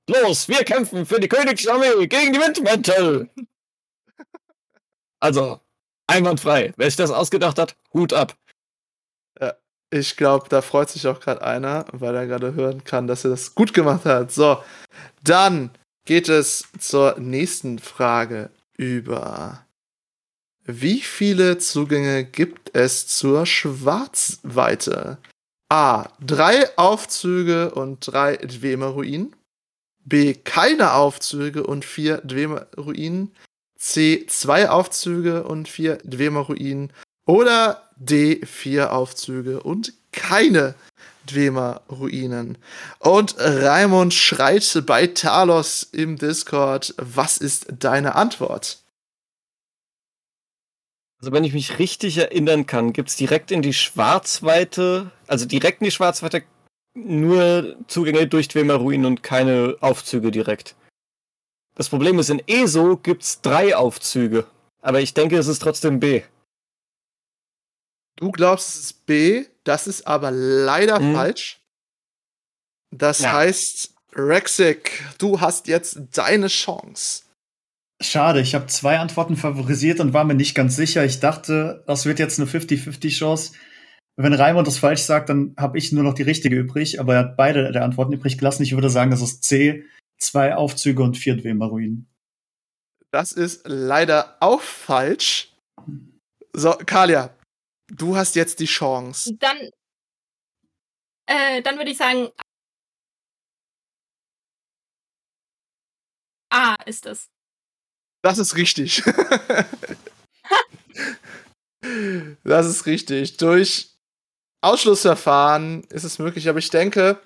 Los, 0.07 0.47
wir 0.47 0.63
kämpfen 0.63 1.05
für 1.05 1.19
die 1.19 1.27
Königsarmee 1.27 2.07
gegen 2.07 2.33
die 2.33 2.39
Windmäntel. 2.39 3.29
Also, 5.21 5.59
einwandfrei. 6.05 6.73
Wer 6.77 6.85
sich 6.85 6.97
das 6.97 7.09
ausgedacht 7.09 7.57
hat, 7.57 7.75
Hut 7.93 8.13
ab. 8.13 8.35
Ja, 9.39 9.55
ich 9.89 10.17
glaube, 10.17 10.49
da 10.49 10.61
freut 10.61 10.89
sich 10.89 11.07
auch 11.07 11.19
gerade 11.19 11.41
einer, 11.41 11.85
weil 11.93 12.13
er 12.13 12.27
gerade 12.27 12.53
hören 12.53 12.83
kann, 12.83 13.07
dass 13.07 13.23
er 13.23 13.31
das 13.31 13.55
gut 13.55 13.73
gemacht 13.73 14.05
hat. 14.05 14.31
So, 14.31 14.61
dann 15.23 15.71
geht 16.05 16.29
es 16.29 16.67
zur 16.77 17.17
nächsten 17.17 17.79
Frage 17.79 18.51
über. 18.77 19.65
Wie 20.65 21.01
viele 21.01 21.59
Zugänge 21.59 22.23
gibt 22.23 22.75
es 22.75 23.07
zur 23.07 23.45
Schwarzweite? 23.45 25.19
A. 25.69 26.09
Drei 26.19 26.77
Aufzüge 26.77 27.73
und 27.73 27.99
drei 27.99 28.37
Dwemer-Ruinen. 28.37 29.35
B. 30.03 30.33
Keine 30.33 30.93
Aufzüge 30.93 31.65
und 31.65 31.85
vier 31.85 32.17
Dwemer-Ruinen. 32.19 33.35
C. 33.77 34.25
Zwei 34.27 34.69
Aufzüge 34.69 35.43
und 35.43 35.67
vier 35.67 35.97
Dwemer-Ruinen. 35.97 36.91
Oder 37.25 37.89
D. 37.95 38.45
Vier 38.45 38.93
Aufzüge 38.93 39.61
und 39.61 39.93
keine 40.11 40.75
Dwemer-Ruinen. 41.25 42.57
Und 42.99 43.35
Raimund 43.37 44.13
schreit 44.13 44.83
bei 44.85 45.07
Talos 45.07 45.83
im 45.91 46.17
Discord, 46.17 46.93
was 46.97 47.37
ist 47.37 47.67
deine 47.79 48.15
Antwort? 48.15 48.79
Also 51.19 51.31
wenn 51.31 51.43
ich 51.43 51.53
mich 51.53 51.79
richtig 51.79 52.17
erinnern 52.17 52.65
kann, 52.65 52.93
gibt 52.93 53.09
es 53.09 53.15
direkt 53.15 53.51
in 53.51 53.61
die 53.61 53.73
Schwarzweite, 53.73 55.11
also 55.27 55.45
direkt 55.45 55.81
in 55.81 55.85
die 55.85 55.91
Schwarzweite 55.91 56.43
nur 56.93 57.75
Zugänge 57.87 58.27
durch 58.27 58.47
Dwemer 58.47 58.75
Ruinen 58.75 59.05
und 59.05 59.23
keine 59.23 59.75
Aufzüge 59.81 60.31
direkt. 60.31 60.75
Das 61.75 61.89
Problem 61.89 62.19
ist, 62.19 62.29
in 62.29 62.41
ESO 62.47 62.97
gibt 62.97 63.23
es 63.23 63.41
drei 63.41 63.75
Aufzüge. 63.75 64.45
Aber 64.81 65.01
ich 65.01 65.13
denke, 65.13 65.37
es 65.37 65.47
ist 65.47 65.61
trotzdem 65.61 65.99
B. 65.99 66.21
Du 68.17 68.31
glaubst, 68.31 68.69
es 68.69 68.75
ist 68.75 69.05
B, 69.05 69.45
das 69.65 69.87
ist 69.87 70.07
aber 70.07 70.31
leider 70.31 70.99
Mhm. 70.99 71.13
falsch. 71.13 71.59
Das 72.95 73.19
Ja. 73.19 73.33
heißt, 73.33 73.93
Rexic, 74.13 75.03
du 75.17 75.41
hast 75.41 75.67
jetzt 75.67 75.99
deine 76.13 76.47
Chance. 76.47 77.23
Schade, 78.01 78.41
ich 78.41 78.55
habe 78.55 78.67
zwei 78.67 78.99
Antworten 78.99 79.35
favorisiert 79.35 79.99
und 79.99 80.13
war 80.13 80.23
mir 80.23 80.35
nicht 80.35 80.55
ganz 80.55 80.75
sicher. 80.75 81.03
Ich 81.05 81.19
dachte, 81.19 81.83
das 81.87 82.05
wird 82.05 82.19
jetzt 82.19 82.39
eine 82.39 82.47
50-50-Chance. 82.47 83.53
Wenn 84.17 84.33
Raimund 84.33 84.67
das 84.67 84.77
falsch 84.77 85.01
sagt, 85.01 85.27
dann 85.29 85.53
habe 85.57 85.77
ich 85.77 85.91
nur 85.91 86.03
noch 86.03 86.13
die 86.13 86.23
richtige 86.23 86.55
übrig, 86.55 86.99
aber 87.01 87.15
er 87.15 87.19
hat 87.19 87.37
beide 87.37 87.71
der 87.73 87.83
Antworten 87.83 88.13
übrig 88.13 88.37
gelassen. 88.37 88.63
Ich 88.63 88.73
würde 88.73 88.89
sagen, 88.89 89.11
das 89.11 89.21
ist 89.21 89.43
C, 89.43 89.85
zwei 90.17 90.55
Aufzüge 90.55 91.03
und 91.03 91.17
vier 91.17 91.35
Dwemer-Ruinen. 91.35 92.07
Das 93.11 93.33
ist 93.33 93.61
leider 93.65 94.37
auch 94.39 94.61
falsch. 94.61 95.53
So, 96.53 96.71
Kalia, 96.85 97.34
du 97.95 98.15
hast 98.15 98.35
jetzt 98.35 98.59
die 98.59 98.65
Chance. 98.65 99.35
Dann, 99.39 99.57
äh, 101.27 101.61
dann 101.61 101.77
würde 101.77 101.91
ich 101.91 101.97
sagen, 101.97 102.29
A 106.49 106.75
ist 106.85 107.05
es. 107.05 107.29
Das 108.21 108.37
ist 108.37 108.55
richtig. 108.55 109.03
das 112.43 112.65
ist 112.65 112.85
richtig. 112.85 113.37
Durch 113.37 113.91
Ausschlussverfahren 114.61 115.83
ist 115.85 116.05
es 116.05 116.17
möglich, 116.17 116.49
aber 116.49 116.59
ich 116.59 116.69
denke, 116.69 117.21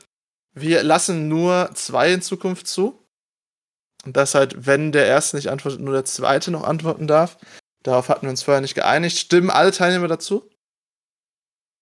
wir 0.53 0.83
lassen 0.83 1.27
nur 1.27 1.71
zwei 1.75 2.13
in 2.13 2.21
Zukunft 2.21 2.67
zu. 2.67 3.05
Und 4.05 4.17
dass 4.17 4.33
halt, 4.33 4.65
wenn 4.65 4.91
der 4.91 5.05
erste 5.05 5.37
nicht 5.37 5.49
antwortet, 5.49 5.81
nur 5.81 5.93
der 5.93 6.05
zweite 6.05 6.51
noch 6.51 6.63
antworten 6.63 7.07
darf. 7.07 7.37
Darauf 7.83 8.09
hatten 8.09 8.23
wir 8.23 8.31
uns 8.31 8.43
vorher 8.43 8.61
nicht 8.61 8.75
geeinigt. 8.75 9.17
Stimmen 9.17 9.49
alle 9.49 9.71
Teilnehmer 9.71 10.07
dazu? 10.07 10.49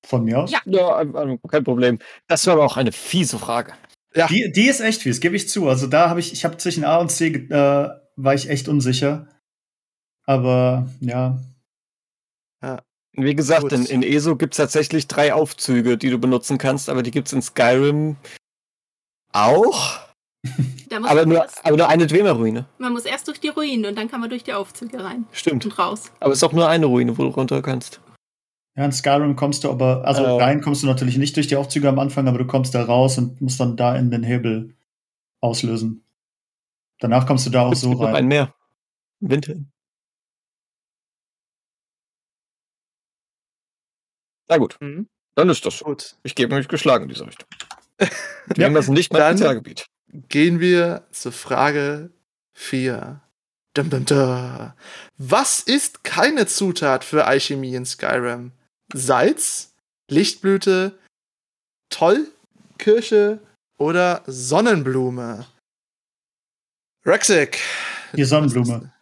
Von 0.08 0.24
mir 0.24 0.40
aus. 0.40 0.52
Ja. 0.52 0.60
Ja, 0.66 1.04
kein 1.50 1.64
Problem. 1.64 2.00
Das 2.28 2.46
war 2.48 2.54
aber 2.54 2.66
auch 2.66 2.78
eine 2.78 2.92
fiese 2.92 3.38
Frage. 3.38 3.74
Ja. 4.16 4.28
Die, 4.28 4.52
die 4.52 4.68
ist 4.68 4.80
echt 4.80 5.02
fies, 5.02 5.20
gebe 5.20 5.36
ich 5.36 5.50
zu. 5.50 5.68
Also 5.68 5.86
da 5.88 6.10
habe 6.10 6.20
ich, 6.20 6.32
ich 6.34 6.46
habe 6.46 6.58
zwischen 6.58 6.86
A 6.86 6.98
und 6.98 7.12
C 7.12 7.28
äh, 7.28 7.90
war 8.16 8.34
ich 8.34 8.50
echt 8.50 8.68
unsicher. 8.68 9.28
Aber 10.26 10.88
ja, 11.00 11.40
Wie 13.20 13.34
gesagt, 13.36 13.64
Gut. 13.64 13.72
in, 13.74 13.86
in 13.86 14.04
ESO 14.04 14.36
gibt 14.36 14.54
es 14.54 14.58
tatsächlich 14.58 15.08
drei 15.08 15.34
Aufzüge, 15.34 15.98
die 15.98 16.10
du 16.12 16.20
benutzen 16.20 16.58
kannst, 16.60 16.88
aber 16.88 17.02
die 17.02 17.10
gibt 17.12 17.28
es 17.28 17.34
in 17.34 17.42
Skyrim 17.42 18.16
auch. 19.34 20.00
Da 20.90 21.02
muss 21.02 21.10
Aber 21.10 21.26
nur, 21.26 21.40
erst, 21.44 21.66
aber 21.66 21.76
nur 21.76 21.90
eine 21.90 22.08
Dwemer-Ruine. 22.08 22.66
man 22.78 22.94
muss 22.94 23.04
erst 23.04 23.28
durch 23.28 23.42
die 23.42 23.50
Ruinen 23.50 23.86
und 23.86 23.98
dann 23.98 24.10
kann 24.10 24.22
man 24.22 24.30
durch 24.30 24.46
die 24.46 24.54
Aufzüge 24.54 25.04
rein 25.04 25.26
Stimmt. 25.34 25.66
und 25.66 25.78
raus. 25.78 26.12
Aber 26.22 26.32
es 26.32 26.38
ist 26.40 26.44
auch 26.44 26.54
nur 26.54 26.70
eine 26.70 26.86
Ruine, 26.86 27.18
wo 27.18 27.24
du 27.24 27.30
runter 27.30 27.62
kannst. 27.62 28.00
Ja, 28.78 28.86
in 28.86 28.92
Skyrim 28.92 29.36
kommst 29.36 29.64
du 29.64 29.72
aber, 29.72 30.06
also 30.06 30.24
Äh. 30.24 30.42
rein 30.44 30.62
kommst 30.62 30.84
du 30.84 30.88
natürlich 30.88 31.18
nicht 31.18 31.36
durch 31.36 31.48
die 31.48 31.56
Aufzüge 31.58 31.90
am 31.90 32.00
Anfang, 32.00 32.28
aber 32.28 32.38
du 32.38 32.46
kommst 32.48 32.74
da 32.76 32.84
raus 32.84 33.18
und 33.18 33.42
musst 33.42 33.60
dann 33.60 33.76
da 33.76 33.96
in 33.96 34.12
den 34.12 34.24
Hebel 34.24 34.76
auslösen. 35.42 36.04
Danach 37.00 37.26
kommst 37.28 37.46
du 37.46 37.50
da 37.50 37.64
auch 37.68 37.74
so 37.76 37.90
gibt 37.90 38.02
noch 38.02 38.08
rein. 38.08 38.16
ein 38.16 38.28
Meer. 38.28 38.54
Winter. 39.20 39.56
Na 44.50 44.58
gut, 44.58 44.78
Mhm. 44.80 45.08
dann 45.36 45.50
ist 45.50 45.66
das 45.66 45.80
so. 45.80 45.86
Gut. 45.86 46.16
Ich 46.24 46.36
gebe 46.36 46.56
mich 46.56 46.68
geschlagen 46.68 47.04
in 47.04 47.10
dieser 47.10 47.28
Richtung. 47.28 47.48
Ja, 48.56 48.64
Irgendwas 48.64 48.88
nicht 48.88 49.12
mein 49.12 49.20
dann- 49.20 49.38
Spezialgebiet. 49.38 49.88
Gehen 50.30 50.62
wir 50.62 51.06
zur 51.12 51.34
Frage 51.34 52.12
4. 52.54 53.20
Dum, 53.74 53.90
dum, 53.90 54.06
dum. 54.06 54.72
Was 55.18 55.60
ist 55.60 56.06
keine 56.06 56.46
Zutat 56.48 57.04
für 57.04 57.26
Alchemie 57.26 57.76
in 57.76 57.86
Skyrim? 57.86 58.54
Salz, 58.94 59.74
Lichtblüte, 60.10 60.98
Tollkirsche 61.90 63.40
oder 63.78 64.24
Sonnenblume? 64.28 65.46
Rexic. 67.06 67.60
Die 68.14 68.24
Sonnenblume. 68.24 68.94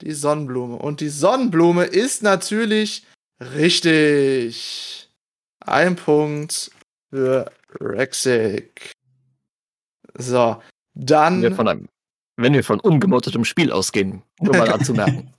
Die 0.00 0.12
Sonnenblume. 0.12 0.76
Und 0.76 1.00
die 1.00 1.08
Sonnenblume 1.08 1.84
ist 1.84 2.22
natürlich 2.22 3.06
richtig. 3.40 5.08
Ein 5.60 5.96
Punkt 5.96 6.70
für 7.10 7.50
Rexic. 7.80 8.92
So, 10.16 10.62
dann. 10.94 11.54
Von 11.54 11.68
einem, 11.68 11.88
wenn 12.36 12.52
wir 12.52 12.64
von 12.64 12.80
ungemottetem 12.80 13.44
Spiel 13.44 13.70
ausgehen, 13.70 14.22
nur 14.40 14.56
mal 14.56 14.68
anzumerken. 14.72 15.32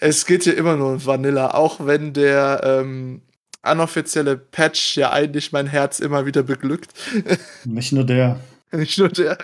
es 0.00 0.26
geht 0.26 0.44
hier 0.44 0.56
immer 0.56 0.76
nur 0.76 0.92
um 0.92 1.06
Vanilla, 1.06 1.54
auch 1.54 1.86
wenn 1.86 2.12
der 2.12 2.60
ähm, 2.64 3.22
anoffizielle 3.62 4.36
Patch 4.36 4.96
ja 4.96 5.12
eigentlich 5.12 5.52
mein 5.52 5.66
Herz 5.66 6.00
immer 6.00 6.26
wieder 6.26 6.42
beglückt. 6.42 6.92
Nicht 7.64 7.92
nur 7.92 8.04
der. 8.04 8.40
Nicht 8.72 8.98
nur 8.98 9.08
der. 9.08 9.38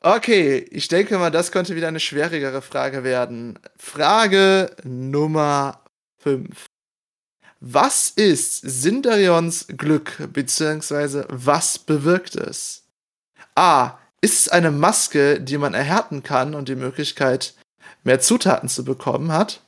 Okay, 0.00 0.58
ich 0.70 0.88
denke 0.88 1.18
mal, 1.18 1.30
das 1.30 1.52
könnte 1.52 1.76
wieder 1.76 1.88
eine 1.88 2.00
schwierigere 2.00 2.62
Frage 2.62 3.04
werden. 3.04 3.58
Frage 3.76 4.74
Nummer 4.84 5.84
5. 6.18 6.66
Was 7.60 8.10
ist 8.10 8.60
Sindarions 8.62 9.66
Glück, 9.68 10.28
beziehungsweise 10.32 11.26
was 11.28 11.78
bewirkt 11.78 12.34
es? 12.34 12.82
A. 13.54 13.98
Ist 14.22 14.40
es 14.40 14.48
eine 14.48 14.70
Maske, 14.70 15.40
die 15.40 15.58
man 15.58 15.74
erhärten 15.74 16.22
kann 16.22 16.54
und 16.54 16.68
die 16.68 16.76
Möglichkeit, 16.76 17.54
mehr 18.04 18.20
Zutaten 18.20 18.68
zu 18.68 18.84
bekommen 18.84 19.32
hat? 19.32 19.60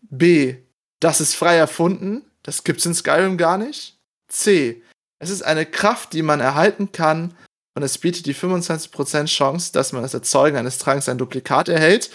B. 0.00 0.56
Das 1.00 1.20
ist 1.20 1.34
frei 1.34 1.56
erfunden, 1.56 2.24
das 2.42 2.64
gibt's 2.64 2.86
in 2.86 2.94
Skyrim 2.94 3.36
gar 3.36 3.58
nicht? 3.58 3.98
C. 4.28 4.82
Es 5.18 5.30
ist 5.30 5.42
eine 5.42 5.66
Kraft, 5.66 6.14
die 6.14 6.22
man 6.22 6.40
erhalten 6.40 6.92
kann 6.92 7.34
und 7.74 7.82
es 7.82 7.98
bietet 7.98 8.26
die 8.26 8.34
25% 8.34 9.26
Chance, 9.26 9.72
dass 9.72 9.92
man 9.92 10.02
das 10.02 10.14
Erzeugen 10.14 10.56
eines 10.56 10.78
Tranks 10.78 11.08
ein 11.08 11.18
Duplikat 11.18 11.68
erhält. 11.68 12.10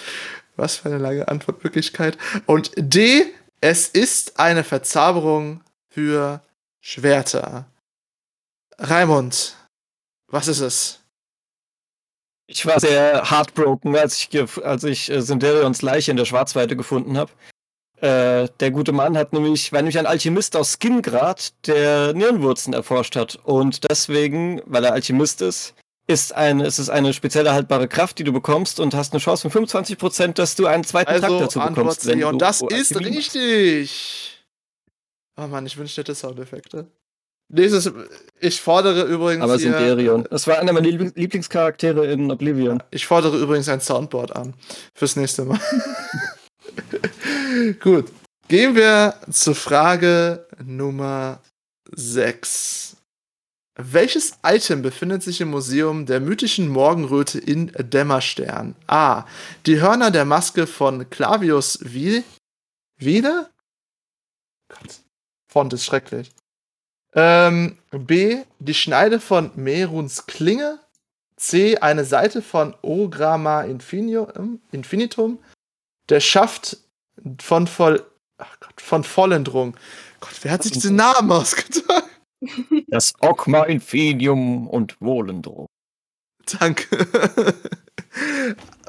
Was 0.55 0.77
für 0.77 0.89
eine 0.89 0.97
lange 0.97 1.27
Antwortmöglichkeit. 1.27 2.17
Und 2.45 2.71
D. 2.77 3.25
Es 3.61 3.87
ist 3.87 4.39
eine 4.39 4.63
Verzauberung 4.63 5.61
für 5.89 6.41
Schwerter. 6.79 7.65
Raimund, 8.77 9.55
was 10.27 10.47
ist 10.47 10.59
es? 10.59 10.99
Ich 12.47 12.65
war 12.65 12.79
sehr 12.79 13.29
heartbroken, 13.29 13.95
als 13.95 14.17
ich, 14.17 14.63
als 14.63 14.83
ich 14.85 15.09
äh, 15.11 15.21
Sindarions 15.21 15.81
Leiche 15.81 16.11
in 16.11 16.17
der 16.17 16.25
Schwarzweite 16.25 16.77
gefunden 16.77 17.17
habe. 17.17 17.31
Äh, 17.99 18.47
der 18.59 18.71
gute 18.71 18.93
Mann 18.93 19.17
hat 19.17 19.33
nämlich, 19.33 19.73
war 19.73 19.81
nämlich 19.81 19.99
ein 19.99 20.05
Alchemist 20.05 20.55
aus 20.55 20.73
Skingrad, 20.73 21.53
der 21.67 22.13
Nierenwurzen 22.13 22.73
erforscht 22.73 23.15
hat. 23.15 23.37
Und 23.43 23.89
deswegen, 23.89 24.61
weil 24.65 24.85
er 24.85 24.93
Alchemist 24.93 25.41
ist, 25.41 25.73
ist 26.07 26.33
ein, 26.33 26.61
es 26.61 26.79
ist 26.79 26.89
eine 26.89 27.13
spezielle 27.13 27.51
haltbare 27.51 27.89
Kraft, 27.89 28.17
die 28.19 28.23
du 28.23 28.31
bekommst 28.31 28.79
und 28.79 28.93
hast 28.93 29.11
eine 29.11 29.19
Chance 29.19 29.49
von 29.49 29.65
25%, 29.65 30.33
dass 30.33 30.55
du 30.55 30.67
einen 30.67 30.85
zweiten 30.85 31.11
Tag 31.11 31.23
Also 31.23 31.39
dazu 31.39 31.59
Antwort 31.59 31.75
bekommst. 31.75 32.01
C. 32.03 32.23
Und 32.23 32.33
du 32.33 32.37
das 32.37 32.61
ist 32.61 32.95
richtig. 32.97 34.45
Oh 35.35 35.47
Mann, 35.47 35.65
ich 35.65 35.77
wünschte, 35.77 36.01
hätte 36.01 36.15
Soundeffekte. 36.15 36.87
Nächstes, 37.49 37.91
ich 38.39 38.59
fordere 38.59 39.03
übrigens 39.03 39.43
Aber 39.43 39.53
hier, 39.53 39.71
Sindarion. 39.71 40.27
Das 40.29 40.47
war 40.47 40.59
einer 40.59 40.73
meiner 40.73 40.87
Liebl- 40.87 41.13
Lieblingscharaktere 41.15 42.05
in 42.11 42.29
Oblivion. 42.29 42.83
Ich 42.91 43.07
fordere 43.07 43.37
übrigens 43.37 43.69
ein 43.69 43.79
Soundboard 43.79 44.35
an. 44.35 44.53
Fürs 44.93 45.15
nächste 45.15 45.45
Mal. 45.45 45.59
Gut. 47.79 48.11
Gehen 48.49 48.75
wir 48.75 49.15
zur 49.31 49.55
Frage 49.55 50.45
Nummer 50.63 51.41
6. 51.93 52.97
Welches 53.79 54.37
Item 54.43 54.81
befindet 54.81 55.21
sich 55.21 55.39
im 55.41 55.49
Museum 55.49 56.05
der 56.05 56.19
mythischen 56.19 56.67
Morgenröte 56.67 57.39
in 57.39 57.71
Dämmerstern? 57.77 58.75
A. 58.87 59.25
Die 59.65 59.79
Hörner 59.79 60.11
der 60.11 60.25
Maske 60.25 60.65
von 60.65 61.09
Clavius 61.09 61.79
Wiele? 61.83 63.49
Gott. 64.69 65.01
Font 65.51 65.73
ist 65.73 65.85
schrecklich. 65.85 66.31
Ähm, 67.17 67.79
B. 67.89 68.43
Die 68.59 68.75
Schneide 68.75 69.19
von 69.19 69.49
Meruns 69.55 70.27
Klinge. 70.27 70.79
C. 71.35 71.77
Eine 71.77 72.05
Seite 72.05 72.41
von 72.41 72.75
Ogramma 72.81 73.63
Infinium, 73.63 74.59
Infinitum. 74.71 75.39
Der 76.09 76.19
Schaft 76.19 76.77
von 77.39 77.67
voll. 77.67 78.05
Ach 78.37 78.59
Gott, 78.59 78.79
von 78.79 79.03
Vollendrung. 79.03 79.75
Gott, 80.19 80.33
wer 80.43 80.51
hat 80.51 80.63
sich 80.63 80.73
diesen 80.73 80.95
Namen 80.95 81.31
ausgedacht? 81.31 82.03
Das 82.89 83.15
Ogma 83.19 83.63
Infinium 83.63 84.67
und 84.67 85.01
Wohlendro. 85.01 85.65
Danke. 86.59 86.85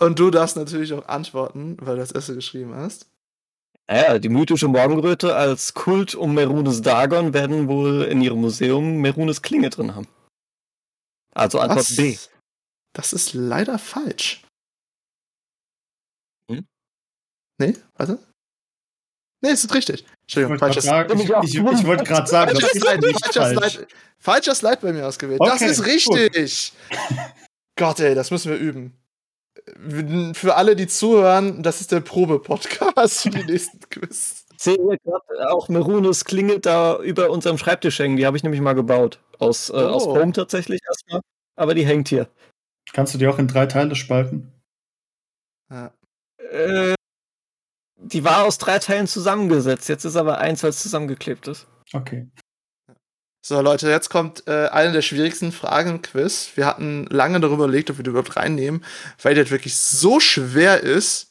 Und 0.00 0.18
du 0.18 0.30
darfst 0.30 0.56
natürlich 0.56 0.92
auch 0.92 1.08
antworten, 1.08 1.78
weil 1.80 1.96
du 1.96 2.00
das 2.02 2.12
erste 2.12 2.34
geschrieben 2.34 2.74
hast. 2.74 3.06
Ja, 3.90 4.18
die 4.18 4.28
mythische 4.28 4.68
Morgenröte 4.68 5.34
als 5.34 5.72
Kult 5.72 6.14
um 6.14 6.34
Merunes 6.34 6.82
Dagon 6.82 7.32
werden 7.32 7.68
wohl 7.68 8.02
in 8.02 8.20
ihrem 8.20 8.40
Museum 8.40 9.00
Merunes 9.00 9.40
Klinge 9.40 9.70
drin 9.70 9.94
haben. 9.94 10.06
Also 11.34 11.58
Antwort 11.58 11.88
Was? 11.88 11.96
B. 11.96 12.18
Das 12.92 13.12
ist 13.12 13.32
leider 13.32 13.78
falsch. 13.78 14.42
Hm? 16.50 16.66
Nee, 17.58 17.76
warte. 17.94 18.18
Nee, 19.40 19.50
es 19.50 19.64
ist 19.64 19.74
richtig. 19.74 20.00
Ich 20.02 20.36
Entschuldigung, 20.36 20.50
wollte 20.50 20.60
falsches, 20.60 20.84
gerade 20.84 21.08
sagen, 21.08 21.44
ich, 21.44 21.54
ich, 21.54 21.80
ich 21.80 21.86
wollte 21.86 22.04
gerade 22.04 22.26
sagen, 22.26 22.50
das 22.54 22.60
falsches 22.60 22.76
ist 22.76 22.82
Slide, 22.82 23.06
nicht 23.06 23.24
falscher, 23.24 23.54
falsch. 23.54 23.72
Slide, 23.74 23.88
falscher 24.18 24.54
Slide 24.54 24.78
bei 24.82 24.92
mir 24.92 25.06
ausgewählt. 25.06 25.40
das 25.42 25.62
Okay, 25.62 25.70
ist 25.70 25.86
richtig. 25.86 26.72
Gott, 27.78 28.00
ey, 28.00 28.14
das 28.16 28.30
müssen 28.32 28.50
wir 28.50 28.58
üben. 28.58 28.97
Für 30.34 30.54
alle, 30.56 30.76
die 30.76 30.86
zuhören, 30.86 31.62
das 31.62 31.80
ist 31.80 31.92
der 31.92 32.00
Probe-Podcast 32.00 33.22
für 33.22 33.30
die 33.30 33.44
nächsten 33.44 33.80
Quiz. 33.90 34.44
Ich 34.56 34.62
sehe 34.62 34.74
hier 34.76 34.98
gerade 35.04 35.50
auch 35.50 35.68
Merunes 35.68 36.24
Klinge 36.24 36.58
da 36.58 36.98
über 36.98 37.30
unserem 37.30 37.58
Schreibtisch 37.58 37.98
hängen. 37.98 38.16
Die 38.16 38.26
habe 38.26 38.36
ich 38.36 38.42
nämlich 38.42 38.60
mal 38.60 38.72
gebaut. 38.74 39.20
Aus, 39.38 39.70
äh, 39.70 39.74
aus 39.74 40.06
Oh. 40.06 40.14
Foam 40.14 40.32
tatsächlich 40.32 40.80
erstmal. 40.88 41.20
Aber 41.56 41.74
die 41.74 41.86
hängt 41.86 42.08
hier. 42.08 42.28
Kannst 42.92 43.14
du 43.14 43.18
die 43.18 43.26
auch 43.28 43.38
in 43.38 43.46
drei 43.48 43.66
Teile 43.66 43.94
spalten? 43.94 44.52
Ja. 45.70 45.92
Äh, 46.50 46.94
die 47.96 48.24
war 48.24 48.44
aus 48.46 48.58
drei 48.58 48.78
Teilen 48.78 49.06
zusammengesetzt. 49.06 49.88
Jetzt 49.88 50.04
ist 50.04 50.16
aber 50.16 50.38
eins, 50.38 50.62
weil 50.62 50.70
es 50.70 50.82
zusammengeklebt 50.82 51.46
ist. 51.48 51.66
Okay. 51.92 52.28
So, 53.40 53.60
Leute, 53.60 53.88
jetzt 53.88 54.10
kommt 54.10 54.46
äh, 54.46 54.68
eine 54.68 54.92
der 54.92 55.02
schwierigsten 55.02 55.52
Fragen 55.52 55.90
im 55.90 56.02
Quiz. 56.02 56.50
Wir 56.56 56.66
hatten 56.66 57.06
lange 57.06 57.40
darüber 57.40 57.64
überlegt, 57.64 57.90
ob 57.90 57.98
wir 57.98 58.02
die 58.02 58.10
überhaupt 58.10 58.36
reinnehmen, 58.36 58.84
weil 59.22 59.34
die 59.34 59.40
halt 59.40 59.50
wirklich 59.50 59.76
so 59.76 60.20
schwer 60.20 60.82
ist. 60.82 61.28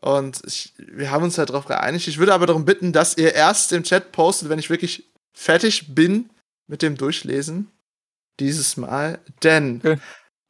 Und 0.00 0.42
ich, 0.44 0.74
wir 0.78 1.10
haben 1.12 1.22
uns 1.22 1.38
halt 1.38 1.50
darauf 1.50 1.64
geeinigt. 1.66 2.08
Ich 2.08 2.18
würde 2.18 2.34
aber 2.34 2.46
darum 2.46 2.64
bitten, 2.64 2.92
dass 2.92 3.16
ihr 3.16 3.34
erst 3.34 3.72
im 3.72 3.84
Chat 3.84 4.10
postet, 4.12 4.48
wenn 4.48 4.58
ich 4.58 4.68
wirklich 4.68 5.04
fertig 5.32 5.94
bin 5.94 6.28
mit 6.66 6.82
dem 6.82 6.96
Durchlesen. 6.96 7.70
Dieses 8.40 8.76
Mal. 8.76 9.20
Denn 9.44 9.80
Okay. 9.84 9.98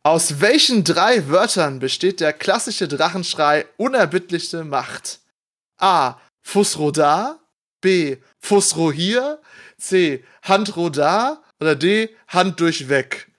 aus 0.04 0.40
welchen 0.40 0.84
drei 0.84 1.28
Wörtern 1.28 1.80
besteht 1.80 2.20
der 2.20 2.32
klassische 2.32 2.88
Drachenschrei 2.88 3.66
unerbittlichste 3.76 4.64
Macht? 4.64 5.20
A. 5.78 6.18
Fusrodar. 6.42 7.38
B. 7.82 8.16
Fusro 8.38 8.90
hier. 8.90 9.40
C. 9.82 10.24
Handro 10.42 10.90
da. 10.90 11.42
Oder 11.60 11.76
D. 11.76 12.10
Hand 12.28 12.60
durchweg. 12.60 13.30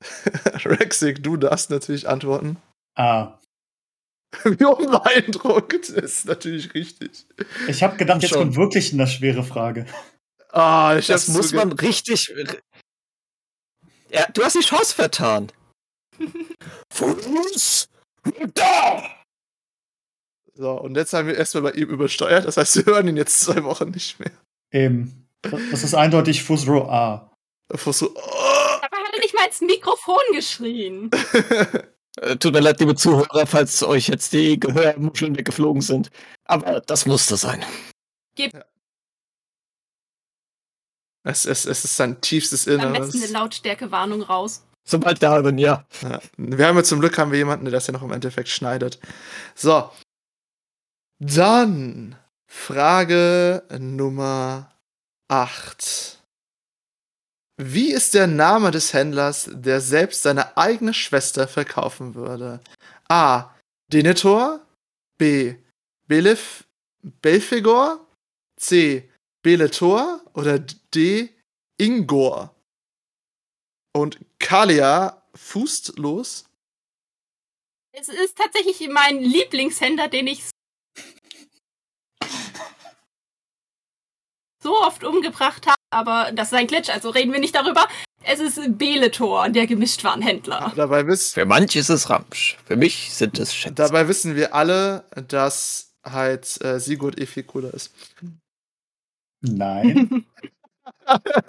Rexig, 0.64 1.22
du 1.22 1.36
darfst 1.36 1.70
natürlich 1.70 2.08
antworten. 2.08 2.56
Ah. 2.96 3.38
Wie 4.44 4.64
unbeeindruckt 4.64 5.88
ist 5.88 6.26
natürlich 6.26 6.74
richtig. 6.74 7.26
Ich 7.66 7.82
habe 7.82 7.96
gedacht, 7.96 8.22
jetzt 8.22 8.30
Schon. 8.30 8.40
kommt 8.40 8.56
wirklich 8.56 8.92
eine 8.92 9.06
schwere 9.06 9.42
Frage. 9.42 9.86
Ah, 10.50 10.96
ich 10.98 11.06
Das 11.06 11.28
muss 11.28 11.52
man 11.52 11.72
richtig. 11.72 12.34
Ja, 14.10 14.26
du 14.32 14.42
hast 14.42 14.56
die 14.56 14.60
Chance 14.60 14.94
vertan. 14.94 15.52
Fuß! 16.92 17.88
Da! 18.54 19.02
So, 20.54 20.72
und 20.72 20.96
jetzt 20.96 21.12
haben 21.12 21.28
wir 21.28 21.36
erstmal 21.36 21.64
bei 21.64 21.72
ihm 21.72 21.88
übersteuert. 21.88 22.44
Das 22.44 22.56
heißt, 22.56 22.76
wir 22.76 22.86
hören 22.86 23.08
ihn 23.08 23.16
jetzt 23.16 23.40
zwei 23.40 23.62
Wochen 23.64 23.90
nicht 23.90 24.18
mehr. 24.18 24.32
Eben. 24.70 25.28
Das 25.42 25.82
ist 25.84 25.94
eindeutig 25.94 26.42
Fusro 26.42 26.90
A. 26.90 27.30
Bevor 27.68 27.92
so. 27.92 28.10
Oh. 28.14 28.20
Aber 28.80 28.96
hat 28.96 29.14
er 29.14 29.20
nicht 29.20 29.34
mal 29.34 29.46
ins 29.46 29.60
Mikrofon 29.60 30.16
geschrien. 30.32 31.10
Äh, 32.20 32.36
Tut 32.36 32.52
mir 32.52 32.60
leid, 32.60 32.80
liebe 32.80 32.96
Zuhörer, 32.96 33.46
falls 33.46 33.82
euch 33.82 34.08
jetzt 34.08 34.32
die 34.32 34.58
Gehörmuscheln 34.58 35.36
weggeflogen 35.38 35.82
sind. 35.82 36.10
Aber 36.44 36.80
das 36.80 37.06
musste 37.06 37.36
sein. 37.36 37.64
Es, 41.22 41.44
es, 41.44 41.66
es 41.66 41.84
ist 41.84 41.96
sein 41.96 42.20
tiefstes 42.20 42.66
Am 42.66 42.74
Inneres. 42.74 43.12
besten 43.12 43.22
eine 43.22 43.32
Lautstärke-Warnung 43.32 44.22
raus. 44.22 44.64
Sobald 44.84 45.22
darin, 45.22 45.58
ja. 45.58 45.84
Ja. 46.02 46.20
Wir 46.38 46.66
haben 46.66 46.76
ja 46.76 46.82
zum 46.82 47.00
Glück 47.00 47.18
haben 47.18 47.30
wir 47.30 47.38
jemanden, 47.38 47.66
der 47.66 47.72
das 47.72 47.86
ja 47.86 47.92
noch 47.92 48.02
im 48.02 48.12
Endeffekt 48.12 48.48
schneidet. 48.48 48.98
So. 49.54 49.90
Dann 51.18 52.16
Frage 52.50 53.62
Nummer 53.78 54.74
8. 55.28 56.22
Wie 57.60 57.92
ist 57.92 58.14
der 58.14 58.26
Name 58.26 58.70
des 58.70 58.92
Händlers, 58.92 59.50
der 59.52 59.80
selbst 59.80 60.22
seine 60.22 60.56
eigene 60.56 60.94
Schwester 60.94 61.46
verkaufen 61.46 62.14
würde? 62.14 62.60
A. 63.08 63.54
Denethor. 63.92 64.64
B. 65.18 65.56
Belef 66.06 66.64
Belfegor. 67.20 68.06
C. 68.56 69.10
Beletor. 69.42 70.22
Oder 70.34 70.58
D. 70.60 71.30
Ingor. 71.78 72.54
Und 73.94 74.18
Kalia 74.38 75.22
fußt 75.34 75.98
los. 75.98 76.44
Es 77.92 78.08
ist 78.08 78.36
tatsächlich 78.38 78.88
mein 78.88 79.18
Lieblingshändler, 79.18 80.08
den 80.08 80.28
ich 80.28 80.44
so 84.62 84.74
oft 84.82 85.04
umgebracht 85.04 85.66
habe, 85.66 85.76
aber 85.90 86.32
das 86.32 86.48
ist 86.48 86.54
ein 86.54 86.66
Glitch, 86.66 86.90
also 86.90 87.10
reden 87.10 87.32
wir 87.32 87.40
nicht 87.40 87.54
darüber. 87.54 87.86
Es 88.24 88.40
ist 88.40 88.60
Beletor, 88.76 89.48
der 89.48 89.66
Gemischtwarenhändler. 89.66 90.72
Dabei, 90.76 91.06
wiss, 91.06 91.32
Für 91.32 91.46
manche 91.46 91.78
ist 91.78 91.88
es 91.88 92.10
Ramsch. 92.10 92.58
Für 92.66 92.76
mich 92.76 93.14
sind 93.14 93.38
es 93.38 93.54
Schätze. 93.54 93.74
dabei 93.74 94.08
wissen 94.08 94.34
wir 94.34 94.54
alle, 94.54 95.04
dass 95.28 95.94
halt 96.04 96.60
äh, 96.62 96.80
Sigurd 96.80 97.18
eh 97.20 97.26
viel 97.26 97.44
cooler 97.44 97.72
ist. 97.72 97.94
Nein. 99.40 100.26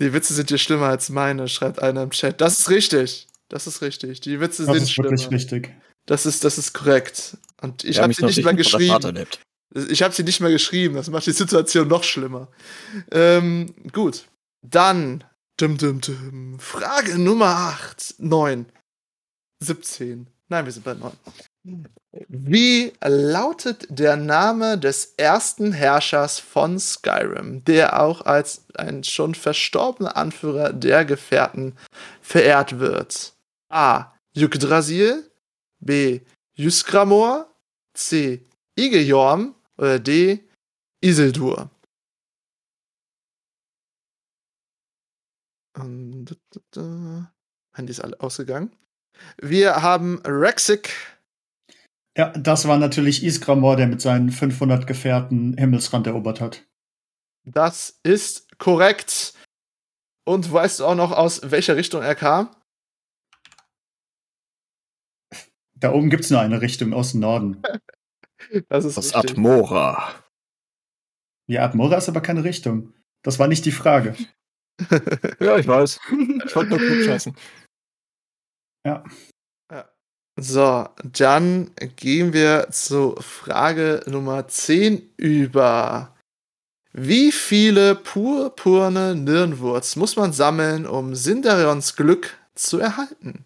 Die 0.00 0.12
Witze 0.12 0.34
sind 0.34 0.48
hier 0.48 0.58
schlimmer 0.58 0.86
als 0.86 1.10
meine, 1.10 1.48
schreibt 1.48 1.80
einer 1.80 2.02
im 2.02 2.10
Chat. 2.10 2.40
Das 2.40 2.58
ist 2.58 2.70
richtig. 2.70 3.28
Das 3.48 3.66
ist 3.66 3.82
richtig. 3.82 4.20
Die 4.22 4.40
Witze 4.40 4.64
Das 4.64 4.74
sind 4.74 4.82
ist 4.84 4.92
schlimmer. 4.92 5.10
wirklich 5.10 5.30
richtig. 5.30 5.70
Das 6.06 6.26
ist, 6.26 6.44
das 6.44 6.58
ist 6.58 6.72
korrekt. 6.72 7.36
Und 7.60 7.84
ich 7.84 7.98
habe 8.00 8.12
sie 8.12 8.24
nicht 8.24 8.44
mehr 8.44 8.44
Vater 8.44 9.12
geschrieben. 9.12 9.26
Ich 9.88 10.02
habe 10.02 10.14
sie 10.14 10.24
nicht 10.24 10.40
mehr 10.40 10.50
geschrieben. 10.50 10.96
Das 10.96 11.08
macht 11.08 11.26
die 11.26 11.32
Situation 11.32 11.88
noch 11.88 12.04
schlimmer. 12.04 12.48
Ähm, 13.10 13.74
gut. 13.92 14.26
Dann. 14.62 15.24
Dum, 15.56 15.78
dum, 15.78 16.00
dum. 16.00 16.58
Frage 16.58 17.18
Nummer 17.18 17.46
8. 17.46 18.16
9. 18.18 18.66
17. 19.60 20.26
Nein, 20.48 20.64
wir 20.64 20.72
sind 20.72 20.84
bei 20.84 20.94
9. 20.94 21.12
Wie 22.28 22.92
lautet 23.00 23.86
der 23.88 24.16
Name 24.16 24.76
des 24.76 25.14
ersten 25.16 25.72
Herrschers 25.72 26.38
von 26.38 26.78
Skyrim, 26.78 27.64
der 27.64 28.02
auch 28.02 28.22
als 28.22 28.66
ein 28.74 29.04
schon 29.04 29.34
verstorbener 29.34 30.16
Anführer 30.16 30.72
der 30.72 31.04
Gefährten 31.04 31.76
verehrt 32.20 32.78
wird? 32.80 33.32
A. 33.70 34.12
Yggdrasil. 34.36 35.30
B. 35.84 36.20
Ysgramor. 36.58 37.48
C. 37.94 38.42
Igejorm 38.78 39.54
oder 39.76 39.98
D. 39.98 40.40
Isildur. 41.02 41.70
Ähm. 45.76 46.24
Handy 47.74 47.90
ist 47.90 48.00
alle 48.00 48.18
ausgegangen. 48.20 48.74
Wir 49.40 49.82
haben 49.82 50.20
Rexic. 50.24 50.90
Ja, 52.16 52.30
das 52.30 52.68
war 52.68 52.78
natürlich 52.78 53.24
Isgramor, 53.24 53.76
der 53.76 53.86
mit 53.86 54.00
seinen 54.00 54.30
500 54.30 54.86
Gefährten 54.86 55.56
Himmelsrand 55.56 56.06
erobert 56.06 56.40
hat. 56.40 56.64
Das 57.44 57.98
ist 58.02 58.58
korrekt. 58.58 59.34
Und 60.24 60.52
weißt 60.52 60.80
du 60.80 60.84
auch 60.84 60.94
noch, 60.94 61.12
aus 61.12 61.50
welcher 61.50 61.76
Richtung 61.76 62.02
er 62.02 62.14
kam? 62.14 62.54
Da 65.82 65.92
oben 65.92 66.10
gibt's 66.10 66.30
nur 66.30 66.40
eine 66.40 66.60
Richtung 66.60 66.92
aus 66.94 67.12
dem 67.12 67.20
Norden. 67.20 67.62
Das 68.68 68.84
ist 68.84 68.96
Das 68.96 69.14
richtig. 69.14 69.30
Atmora. 69.30 70.12
Ja, 71.46 71.64
Admora 71.64 71.96
ist 71.96 72.08
aber 72.08 72.20
keine 72.20 72.42
Richtung. 72.42 72.92
Das 73.22 73.38
war 73.38 73.46
nicht 73.46 73.64
die 73.64 73.72
Frage. 73.72 74.16
Ja, 75.38 75.58
ich 75.58 75.68
weiß. 75.68 76.00
Ich 76.44 76.56
wollte 76.56 76.70
nur 76.70 76.78
klug 76.80 77.04
scheißen. 77.04 77.36
So, 80.40 80.88
dann 81.04 81.70
gehen 81.96 82.32
wir 82.32 82.68
zu 82.70 83.14
Frage 83.20 84.02
Nummer 84.06 84.48
10 84.48 85.14
über. 85.16 86.16
Wie 86.92 87.30
viele 87.30 87.94
purpurne 87.94 89.14
Nirnwurz 89.14 89.94
muss 89.94 90.16
man 90.16 90.32
sammeln, 90.32 90.84
um 90.84 91.14
Sindarions 91.14 91.94
Glück 91.94 92.36
zu 92.54 92.80
erhalten? 92.80 93.44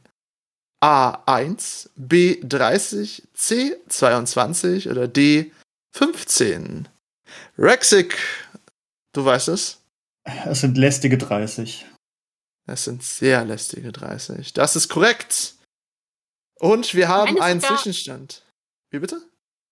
A1, 0.90 1.88
B30, 1.98 3.22
C22 3.36 4.88
oder 4.88 5.06
D15? 5.06 6.84
Rexic, 7.58 8.16
du 9.12 9.24
weißt 9.24 9.48
es? 9.48 9.80
Es 10.44 10.60
sind 10.60 10.78
lästige 10.78 11.18
30. 11.18 11.86
Das 12.66 12.84
sind 12.84 13.02
sehr 13.02 13.44
lästige 13.44 13.90
30. 13.90 14.52
Das 14.52 14.76
ist 14.76 14.88
korrekt. 14.88 15.54
Und 16.60 16.94
wir 16.94 17.08
haben 17.08 17.34
Meine 17.34 17.42
einen 17.42 17.60
sogar- 17.60 17.76
Zwischenstand. 17.78 18.42
Wie 18.90 19.00
bitte? 19.00 19.20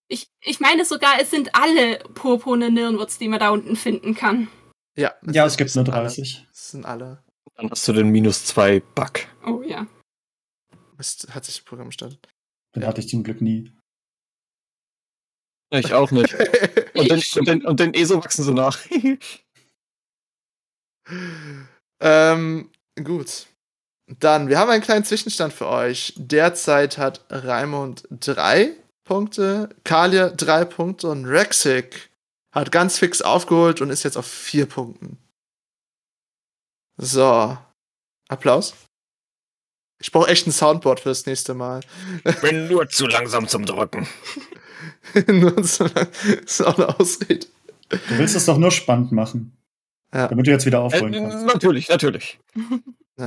Ich, 0.09 0.27
ich 0.41 0.59
meine 0.59 0.85
sogar, 0.85 1.21
es 1.21 1.31
sind 1.31 1.55
alle 1.55 1.99
purpurne 2.15 2.71
Nirnwurz, 2.73 3.19
die 3.19 3.29
man 3.29 3.39
da 3.39 3.51
unten 3.51 3.77
finden 3.77 4.15
kann. 4.17 4.49
Ja, 4.97 5.15
Ja, 5.23 5.47
es 5.47 5.57
gibt 5.57 5.71
sind 5.71 5.87
nur 5.87 5.95
alle. 5.95 6.05
30. 6.09 6.47
Es 6.53 6.71
sind 6.73 6.85
alle. 6.85 7.23
Dann 7.57 7.71
hast 7.71 7.87
du 7.87 7.93
den 7.93 8.09
minus 8.11 8.45
2 8.47 8.81
Bug. 8.81 9.13
Oh 9.47 9.63
ja. 9.63 9.87
Mist, 10.97 11.35
hat 11.35 11.45
sich 11.45 11.57
das 11.57 11.65
Programm 11.65 11.89
gestartet. 11.89 12.29
Den 12.75 12.83
Ja. 12.83 12.89
hatte 12.89 13.01
ich 13.01 13.09
zum 13.09 13.23
Glück 13.23 13.41
nie. 13.41 13.73
Ich 15.71 15.93
auch 15.93 16.11
nicht. 16.11 16.35
Und 16.95 17.11
den, 17.11 17.23
und 17.37 17.49
den, 17.49 17.67
und 17.67 17.81
den 17.81 17.95
ESO 17.95 18.23
wachsen 18.23 18.45
so 18.45 18.53
nach. 18.53 18.79
ähm, 22.01 22.71
gut. 23.03 23.47
Dann, 24.21 24.49
wir 24.49 24.59
haben 24.59 24.71
einen 24.71 24.83
kleinen 24.83 25.05
Zwischenstand 25.05 25.53
für 25.53 25.67
euch. 25.67 26.15
Derzeit 26.17 26.99
hat 26.99 27.25
Raimund 27.31 28.07
drei 28.11 28.77
Punkte, 29.05 29.71
Kalia 29.83 30.29
drei 30.31 30.65
Punkte 30.65 31.09
und 31.11 31.25
Rexic 31.25 32.11
hat 32.55 32.71
ganz 32.71 32.99
fix 32.99 33.21
aufgeholt 33.23 33.81
und 33.81 33.91
ist 33.91 34.05
jetzt 34.05 34.17
auf 34.17 34.27
vier 34.27 34.67
Punkten. 34.67 35.19
So. 36.97 37.59
Applaus. 38.29 38.75
Ich 40.05 40.13
brauche 40.13 40.29
echt 40.29 40.47
ein 40.47 40.53
Soundboard 40.53 41.01
fürs 41.01 41.25
nächste 41.25 41.55
Mal. 41.55 41.81
Bin 42.43 42.69
nur 42.69 42.87
zu 42.91 43.07
langsam 43.07 43.49
zum 43.49 43.65
Drücken. 43.65 44.07
Nur 45.29 45.65
so, 45.65 45.87
ist 46.45 46.61
auch 46.61 46.77
eine 46.77 47.01
Ausrede. 47.01 47.47
Du 47.89 48.19
willst 48.19 48.37
es 48.37 48.45
doch 48.45 48.59
nur 48.59 48.71
spannend 48.71 49.13
machen. 49.13 49.57
Ja. 50.13 50.29
Damit 50.29 50.47
du 50.47 50.51
jetzt 50.51 50.67
wieder 50.67 50.79
Äh, 50.79 50.83
aufholen 50.83 51.13
kannst. 51.15 51.47
natürlich, 51.47 51.89
natürlich. 51.89 52.39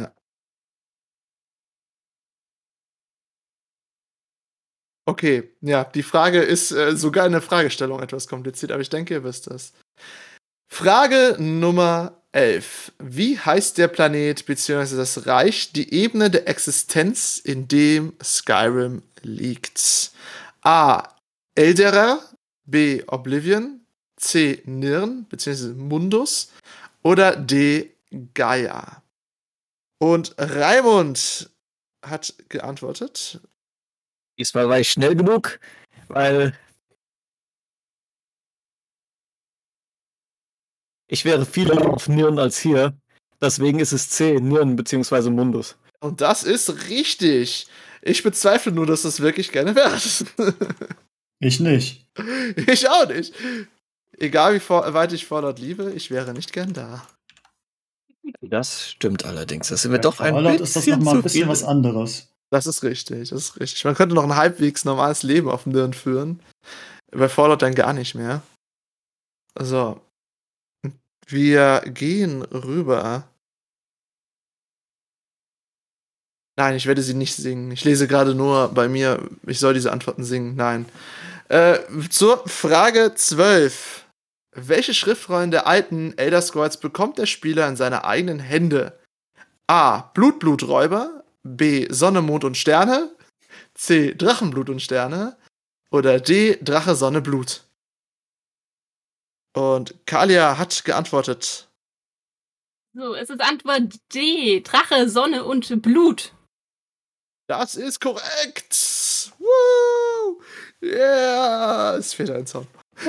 Okay, 5.08 5.54
ja, 5.62 5.86
die 5.86 6.04
Frage 6.04 6.42
ist 6.42 6.72
äh, 6.72 6.96
sogar 6.96 7.26
in 7.26 7.32
der 7.32 7.42
Fragestellung 7.42 8.02
etwas 8.02 8.28
kompliziert, 8.28 8.74
aber 8.74 8.82
ich 8.82 8.90
denke, 8.90 9.14
ihr 9.14 9.24
wisst 9.24 9.48
es. 9.48 9.72
Frage 10.70 11.38
Nummer 11.40 12.17
11. 12.38 12.92
Wie 13.00 13.40
heißt 13.40 13.80
der 13.80 13.88
Planet 13.88 14.46
bzw. 14.46 14.96
das 14.96 15.26
Reich, 15.26 15.72
die 15.74 15.92
Ebene 15.92 16.30
der 16.30 16.48
Existenz, 16.48 17.40
in 17.40 17.68
dem 17.68 18.14
Skyrim 18.24 19.02
liegt? 19.24 20.12
A. 20.62 21.16
Elderer, 21.56 22.22
B. 22.66 23.04
Oblivion, 23.08 23.82
C. 24.18 24.62
Nirn 24.66 25.26
bzw. 25.26 25.74
Mundus 25.74 26.52
oder 27.02 27.36
D. 27.36 27.90
Gaia? 28.36 29.02
Und 29.98 30.36
Raimund 30.38 31.50
hat 32.06 32.36
geantwortet. 32.50 33.42
Diesmal 34.38 34.70
war 34.70 34.80
ich 34.80 34.92
schnell 34.92 35.16
genug, 35.16 35.60
weil 36.08 36.54
ich 41.08 41.26
wäre 41.26 41.46
viel 41.46 41.68
länger 41.68 41.90
auf 41.94 42.08
Nirn 42.08 42.40
als 42.40 42.60
hier. 42.60 42.94
Deswegen 43.42 43.80
ist 43.80 43.92
es 43.92 44.10
C, 44.10 44.40
Nirn 44.40 44.76
bzw. 44.76 45.30
Mundus. 45.30 45.76
Und 46.00 46.22
das 46.22 46.44
ist 46.44 46.90
richtig. 46.90 47.68
Ich 48.02 48.24
bezweifle 48.24 48.72
nur, 48.72 48.86
dass 48.86 49.02
das 49.04 49.20
wirklich 49.20 49.52
gerne 49.52 49.76
wert. 49.76 50.26
Ich 51.40 51.60
nicht. 51.60 52.08
ich 52.56 52.90
auch 52.90 53.08
nicht. 53.08 53.32
Egal 54.18 54.56
wie 54.56 54.70
weit 54.70 55.14
ich 55.14 55.28
Fallout 55.28 55.60
liebe, 55.60 55.92
ich 55.94 56.10
wäre 56.10 56.34
nicht 56.34 56.52
gern 56.52 56.74
da. 56.74 57.06
Das 58.42 58.90
stimmt 58.90 59.24
allerdings. 59.24 59.68
Das 59.68 59.84
wird 59.88 60.02
Bei 60.02 60.10
doch 60.10 60.20
ein 60.20 60.34
Fallout 60.34 60.54
bisschen, 60.58 60.64
ist 60.64 60.76
das 60.76 60.88
noch 60.88 60.98
mal 60.98 61.16
ein 61.18 61.22
bisschen 61.22 61.42
viel. 61.44 61.48
was 61.48 61.64
anderes. 61.64 62.30
Das 62.50 62.66
ist 62.66 62.82
richtig, 62.84 63.30
das 63.30 63.50
ist 63.50 63.60
richtig. 63.60 63.86
Man 63.86 63.94
könnte 63.94 64.16
noch 64.16 64.24
ein 64.24 64.36
halbwegs 64.36 64.84
normales 64.86 65.22
Leben 65.24 65.50
auf 65.50 65.64
dem 65.64 65.74
Nirn 65.74 65.94
führen. 65.94 66.40
Bei 67.12 67.30
Fallout 67.30 67.62
dann 67.62 67.76
gar 67.76 67.94
nicht 67.94 68.16
mehr. 68.16 68.42
So. 69.60 70.02
Wir 71.28 71.82
gehen 71.86 72.42
rüber. 72.42 73.28
Nein, 76.58 76.76
ich 76.76 76.88
werde 76.88 77.02
sie 77.02 77.14
nicht 77.14 77.36
singen. 77.36 77.70
Ich 77.72 77.84
lese 77.84 78.08
gerade 78.08 78.34
nur 78.34 78.70
bei 78.70 78.88
mir, 78.88 79.30
ich 79.46 79.60
soll 79.60 79.74
diese 79.74 79.92
Antworten 79.92 80.24
singen. 80.24 80.56
Nein. 80.56 80.86
Äh, 81.50 81.80
zur 82.10 82.48
Frage 82.48 83.14
12. 83.14 84.06
Welche 84.56 84.94
Schriftrollen 84.94 85.52
der 85.52 85.68
alten 85.68 86.18
Elder 86.18 86.42
Scrolls 86.42 86.78
bekommt 86.78 87.20
der 87.20 87.28
Spieler 87.28 87.68
in 87.68 87.76
seine 87.76 88.06
eigenen 88.06 88.40
Hände? 88.40 88.98
A. 89.68 90.02
Blutbluträuber. 90.14 91.24
B. 91.44 91.88
Sonne, 91.90 92.22
Mond 92.22 92.44
und 92.44 92.58
Sterne. 92.58 93.12
C. 93.76 94.16
Drachenblut 94.16 94.70
und 94.70 94.82
Sterne. 94.82 95.38
Oder 95.92 96.20
D. 96.20 96.58
Drache, 96.62 96.96
Sonne, 96.96 97.22
Blut. 97.22 97.67
Und 99.58 99.96
Kalia 100.06 100.60
hat 100.60 100.86
geantwortet. 100.86 101.68
So, 102.94 103.16
es 103.16 103.32
ist 103.32 103.42
Antwort 103.42 103.92
D. 104.14 104.62
Drache, 104.62 105.10
Sonne 105.10 105.46
und 105.46 105.82
Blut. 105.82 106.32
Das 107.48 107.74
ist 107.74 108.00
korrekt. 108.00 109.32
Woo! 109.40 110.44
Yeah! 110.84 111.96
Es 111.96 112.14
fehlt 112.14 112.30
ein 112.30 112.46
Sound. 112.46 112.68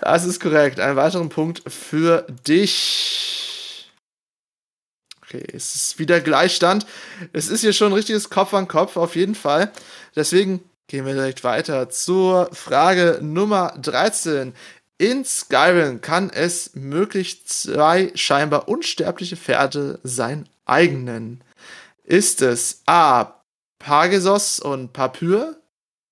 Das 0.00 0.24
ist 0.24 0.40
korrekt. 0.40 0.78
Einen 0.78 0.96
weiteren 0.96 1.30
Punkt 1.30 1.62
für 1.72 2.26
dich. 2.46 3.90
Okay, 5.22 5.44
es 5.52 5.74
ist 5.74 5.98
wieder 5.98 6.20
Gleichstand. 6.20 6.86
Es 7.32 7.48
ist 7.48 7.62
hier 7.62 7.72
schon 7.72 7.92
ein 7.92 7.94
richtiges 7.94 8.28
Kopf 8.28 8.52
an 8.54 8.68
Kopf, 8.68 8.96
auf 8.96 9.16
jeden 9.16 9.34
Fall. 9.34 9.72
Deswegen 10.14 10.67
gehen 10.88 11.06
wir 11.06 11.14
direkt 11.14 11.44
weiter 11.44 11.90
zur 11.90 12.52
Frage 12.52 13.20
Nummer 13.22 13.74
13. 13.80 14.54
In 14.96 15.24
Skyrim 15.24 16.00
kann 16.00 16.30
es 16.30 16.74
möglich 16.74 17.46
zwei 17.46 18.10
scheinbar 18.14 18.68
unsterbliche 18.68 19.36
Pferde 19.36 20.00
sein 20.02 20.48
eigen 20.64 21.04
nennen. 21.04 21.44
Ist 22.02 22.42
es 22.42 22.82
A. 22.86 23.34
Pagesos 23.78 24.58
und 24.58 24.92
Papyr? 24.92 25.60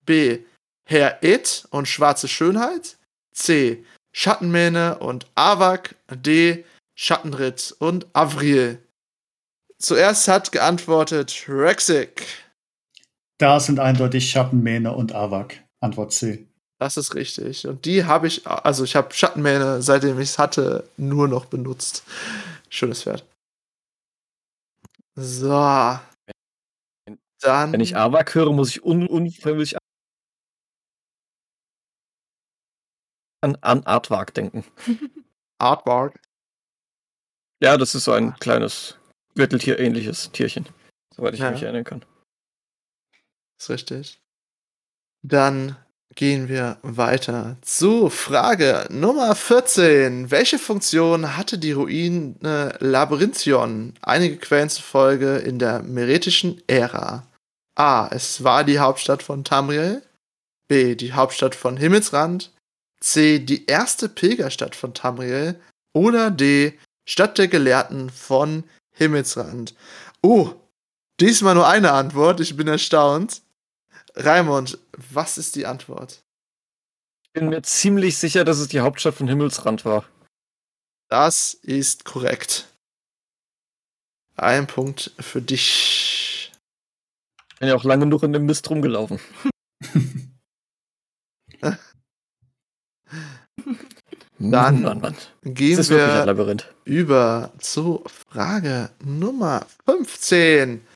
B. 0.04 0.40
Herr 0.88 1.24
Ed 1.24 1.66
und 1.70 1.88
Schwarze 1.88 2.28
Schönheit? 2.28 2.96
C. 3.32 3.84
Schattenmähne 4.12 4.98
und 4.98 5.26
Avak? 5.34 5.96
D. 6.10 6.64
Schattenritt 6.94 7.74
und 7.78 8.06
Avril? 8.12 8.78
Zuerst 9.78 10.28
hat 10.28 10.52
geantwortet 10.52 11.44
Rexic. 11.48 12.45
Da 13.38 13.61
sind 13.61 13.79
eindeutig 13.81 14.31
Schattenmähne 14.31 14.92
und 14.94 15.14
Avak. 15.14 15.62
Antwort 15.81 16.12
C. 16.12 16.46
Das 16.79 16.96
ist 16.96 17.14
richtig. 17.14 17.66
Und 17.66 17.85
die 17.85 18.05
habe 18.05 18.27
ich, 18.27 18.46
also 18.46 18.85
ich 18.85 18.96
habe 18.96 19.12
Schattenmähne, 19.12 19.83
seitdem 19.83 20.18
ich 20.20 20.31
es 20.31 20.38
hatte, 20.38 20.88
nur 20.96 21.29
noch 21.29 21.46
benutzt. 21.46 22.05
Schönes 22.68 23.03
Pferd. 23.03 23.25
So. 25.14 25.49
Dann. 27.40 27.72
Wenn 27.72 27.81
ich 27.81 27.96
Avak 27.96 28.35
höre, 28.35 28.53
muss 28.53 28.70
ich 28.70 28.85
un 28.85 29.07
unfreiwillig 29.07 29.77
an, 33.42 33.57
an 33.61 33.85
Artwag 33.85 34.35
denken. 34.35 34.64
Artbark. 35.59 36.20
Ja, 37.62 37.77
das 37.77 37.94
ist 37.94 38.05
so 38.05 38.12
ein 38.12 38.35
kleines 38.37 38.99
Gürteltier-ähnliches 39.35 40.33
Tierchen, 40.33 40.66
soweit 41.14 41.35
ich 41.35 41.40
Ja. 41.40 41.51
mich 41.51 41.62
erinnern 41.62 41.85
kann. 41.85 42.05
Ist 43.59 43.71
richtig. 43.71 44.21
Dann 45.23 45.77
gehen 46.14 46.49
wir 46.49 46.79
weiter 46.83 47.57
zu 47.61 48.11
Frage 48.11 48.87
Nummer 48.90 49.35
14. 49.35 50.31
Welche 50.31 50.59
Funktion 50.59 51.37
hatte 51.37 51.59
die 51.59 51.73
Ruine 51.73 52.75
Labyrinthion 52.81 53.95
einige 54.03 54.37
Quellen 54.37 54.71
zufolge 54.71 55.37
in 55.38 55.59
der 55.59 55.83
meretischen 55.83 56.62
Ära? 56.66 57.27
A. 57.77 58.09
Es 58.09 58.42
war 58.42 58.64
die 58.64 58.79
Hauptstadt 58.79 59.23
von 59.23 59.45
Tamriel. 59.45 60.03
B. 60.69 60.95
Die 60.95 61.12
Hauptstadt 61.12 61.55
von 61.55 61.77
Himmelsrand. 61.77 62.53
C. 63.01 63.38
Die 63.38 63.66
erste 63.66 64.09
Pilgerstadt 64.09 64.75
von 64.75 64.95
Tamriel. 64.95 65.61
Oder 65.95 66.31
D. 66.31 66.79
Stadt 67.09 67.38
der 67.38 67.49
Gelehrten 67.49 68.11
von 68.11 68.64
Himmelsrand. 68.97 69.75
Oh, 70.23 70.53
diesmal 71.21 71.55
nur 71.55 71.69
eine 71.69 71.92
Antwort. 71.92 72.40
Ich 72.40 72.57
bin 72.57 72.66
erstaunt. 72.66 73.42
Raimund, 74.16 74.79
was 75.12 75.38
ist 75.38 75.57
die 75.57 75.66
Antwort? 75.66 76.22
Ich 77.24 77.33
bin 77.33 77.48
mir 77.50 77.62
ziemlich 77.62 78.16
sicher, 78.16 78.44
dass 78.44 78.59
es 78.59 78.68
die 78.68 78.81
Hauptstadt 78.81 79.14
von 79.14 79.29
Himmelsrand 79.29 79.85
war. 79.85 80.07
Das 81.09 81.55
ist 81.55 82.05
korrekt. 82.05 82.66
Ein 84.35 84.66
Punkt 84.66 85.12
für 85.18 85.42
dich. 85.42 86.52
Ich 87.52 87.59
bin 87.61 87.68
ja 87.68 87.76
auch 87.76 87.85
lange 87.85 88.05
genug 88.05 88.22
in 88.22 88.33
dem 88.33 88.46
Mist 88.46 88.68
rumgelaufen. 88.70 89.20
Dann 94.38 94.83
Mann, 94.83 95.00
Mann. 95.00 95.16
gehen 95.44 95.79
wir 95.88 96.26
Labyrinth. 96.26 96.74
über 96.85 97.52
zu 97.59 98.05
Frage 98.07 98.90
Nummer 99.02 99.66
15. 99.87 100.87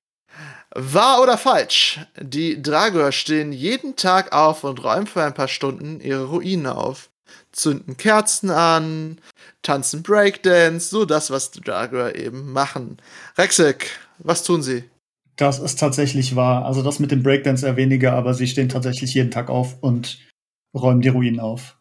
Wahr 0.74 1.20
oder 1.20 1.36
falsch? 1.36 2.00
Die 2.20 2.62
Dragor 2.62 3.12
stehen 3.12 3.52
jeden 3.52 3.96
Tag 3.96 4.32
auf 4.32 4.62
und 4.64 4.82
räumen 4.84 5.06
für 5.06 5.22
ein 5.22 5.34
paar 5.34 5.48
Stunden 5.48 6.00
ihre 6.00 6.24
Ruinen 6.24 6.66
auf. 6.66 7.10
Zünden 7.52 7.96
Kerzen 7.96 8.50
an, 8.50 9.18
tanzen 9.62 10.02
Breakdance, 10.02 10.88
so 10.88 11.04
das, 11.04 11.30
was 11.30 11.50
die 11.50 11.60
Dragor 11.60 12.14
eben 12.14 12.52
machen. 12.52 12.98
Rexik, 13.36 13.98
was 14.18 14.44
tun 14.44 14.62
sie? 14.62 14.84
Das 15.36 15.58
ist 15.58 15.78
tatsächlich 15.78 16.36
wahr. 16.36 16.64
Also 16.64 16.82
das 16.82 16.98
mit 17.00 17.10
dem 17.10 17.22
Breakdance 17.22 17.66
eher 17.66 17.76
weniger, 17.76 18.12
aber 18.12 18.34
sie 18.34 18.46
stehen 18.46 18.68
tatsächlich 18.68 19.14
jeden 19.14 19.30
Tag 19.30 19.48
auf 19.48 19.76
und 19.80 20.18
räumen 20.74 21.00
die 21.00 21.08
Ruinen 21.08 21.40
auf. 21.40 21.76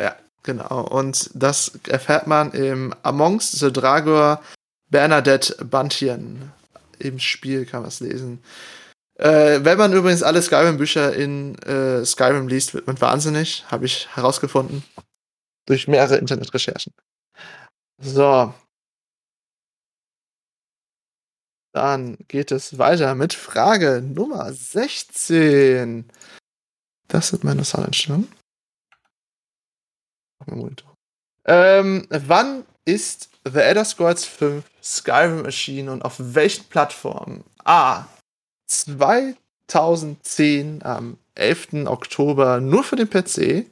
Ja, 0.00 0.14
genau. 0.42 0.82
Und 0.86 1.30
das 1.34 1.72
erfährt 1.88 2.26
man 2.26 2.52
im 2.52 2.94
Amongst 3.02 3.58
the 3.58 3.72
Dragor 3.72 4.40
Bernadette 4.90 5.64
Bantien. 5.64 6.52
Im 7.00 7.18
Spiel 7.18 7.66
kann 7.66 7.82
man 7.82 7.88
es 7.88 8.00
lesen. 8.00 8.42
Äh, 9.18 9.64
wenn 9.64 9.76
man 9.78 9.92
übrigens 9.92 10.22
alle 10.22 10.40
Skyrim-Bücher 10.40 11.14
in 11.14 11.56
äh, 11.58 12.04
Skyrim 12.04 12.48
liest, 12.48 12.72
wird 12.74 12.86
man 12.86 13.00
wahnsinnig. 13.00 13.64
Habe 13.70 13.86
ich 13.86 14.08
herausgefunden. 14.16 14.82
Durch 15.66 15.88
mehrere 15.88 16.16
Internetrecherchen. 16.16 16.94
So. 18.02 18.54
Dann 21.72 22.16
geht 22.28 22.50
es 22.50 22.78
weiter 22.78 23.14
mit 23.14 23.34
Frage 23.34 24.02
Nummer 24.02 24.52
16. 24.52 26.10
Das 27.08 27.28
sind 27.28 27.44
meine 27.44 27.64
Monitor. 30.46 30.94
Ähm, 31.44 32.06
wann 32.10 32.64
ist 32.90 33.30
The 33.44 33.60
Elder 33.60 33.84
Scrolls 33.84 34.24
5 34.24 34.64
Skyrim 34.82 35.44
erschienen 35.44 35.88
und 35.88 36.04
auf 36.04 36.16
welchen 36.18 36.64
Plattformen? 36.64 37.44
A. 37.64 38.06
2010 38.66 40.82
am 40.82 41.16
11. 41.34 41.86
Oktober 41.86 42.60
nur 42.60 42.84
für 42.84 42.96
den 42.96 43.08
PC. 43.08 43.66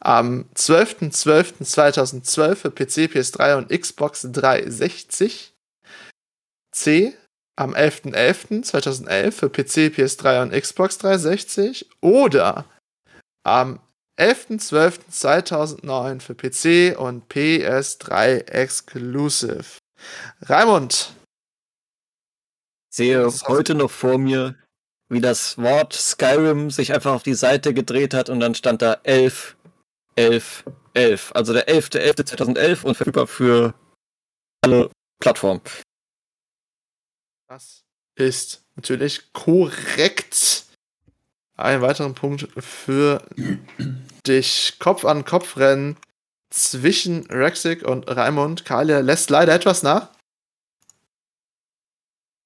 Am 0.00 0.44
12.12.2012 0.54 2.54
für 2.54 2.70
PC, 2.70 3.10
PS3 3.12 3.56
und 3.56 3.70
Xbox 3.70 4.28
360. 4.30 5.54
C. 6.72 7.16
Am 7.56 7.74
11.11.2011 7.74 9.32
für 9.32 9.48
PC, 9.48 9.90
PS3 9.96 10.42
und 10.42 10.52
Xbox 10.52 10.98
360. 10.98 11.88
Oder 12.00 12.66
am 13.44 13.80
11.12.2009 14.18 16.20
für 16.20 16.34
PC 16.34 16.98
und 16.98 17.30
PS3 17.30 18.48
Exclusive. 18.48 19.78
Raimund, 20.42 21.14
sehe 22.90 23.30
heute 23.46 23.74
noch 23.74 23.90
vor 23.90 24.18
mir, 24.18 24.56
wie 25.08 25.20
das 25.20 25.58
Wort 25.58 25.92
Skyrim 25.92 26.70
sich 26.70 26.94
einfach 26.94 27.12
auf 27.12 27.22
die 27.22 27.34
Seite 27.34 27.74
gedreht 27.74 28.14
hat 28.14 28.28
und 28.28 28.40
dann 28.40 28.54
stand 28.54 28.82
da 28.82 28.94
11, 29.04 29.56
11, 30.16 30.64
11. 30.94 31.32
Also 31.34 31.52
der 31.52 31.68
11.11.2011 31.68 32.84
und 32.84 32.96
verfügbar 32.96 33.26
für 33.26 33.74
alle 34.62 34.90
Plattformen. 35.20 35.62
das 37.48 37.84
ist 38.16 38.64
natürlich 38.74 39.32
korrekt. 39.32 40.65
Einen 41.56 41.82
weiteren 41.82 42.14
Punkt 42.14 42.48
für 42.58 43.22
dich. 44.26 44.76
Kopf 44.78 45.04
an 45.04 45.24
Kopf 45.24 45.56
rennen 45.56 45.96
zwischen 46.50 47.26
Rexik 47.26 47.82
und 47.82 48.08
Raimund. 48.08 48.64
Kalia 48.64 49.00
lässt 49.00 49.30
leider 49.30 49.54
etwas 49.54 49.82
nach. 49.82 50.10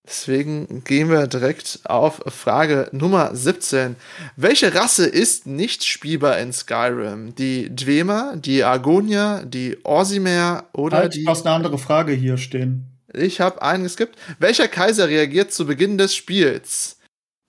Deswegen 0.07 0.83
gehen 0.83 1.09
wir 1.11 1.27
direkt 1.27 1.81
auf 1.85 2.23
Frage 2.27 2.89
Nummer 2.93 3.35
17. 3.35 3.95
Welche 4.35 4.75
Rasse 4.75 5.07
ist 5.07 5.47
nicht 5.47 5.85
spielbar 5.85 6.39
in 6.39 6.53
Skyrim? 6.53 7.35
Die 7.37 7.75
Dwemer, 7.75 8.35
die 8.37 8.65
Argonier, 8.65 9.45
die 9.47 9.79
Orsimer 9.85 10.65
oder 10.73 10.97
Halt, 10.99 11.15
die. 11.15 11.25
du 11.25 11.31
hast 11.31 11.47
eine 11.47 11.55
andere 11.55 11.79
Frage 11.79 12.13
hier 12.13 12.39
stehen. 12.39 12.87
Ich 13.13 13.41
habe 13.41 13.63
einen 13.63 13.85
geskippt. 13.85 14.19
Welcher 14.39 14.69
Kaiser 14.69 15.09
reagiert 15.09 15.53
zu 15.53 15.67
Beginn 15.67 15.99
des 15.99 16.15
Spiels? 16.17 17.00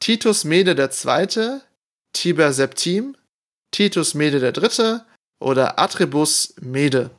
Titus 0.01 0.43
Mede 0.43 0.71
II., 0.71 1.61
Tiber 2.13 2.51
Septim, 2.53 3.15
Titus 3.71 4.15
Mede 4.15 4.39
III. 4.39 5.01
oder 5.39 5.77
Atrebus 5.77 6.55
Mede? 6.59 7.11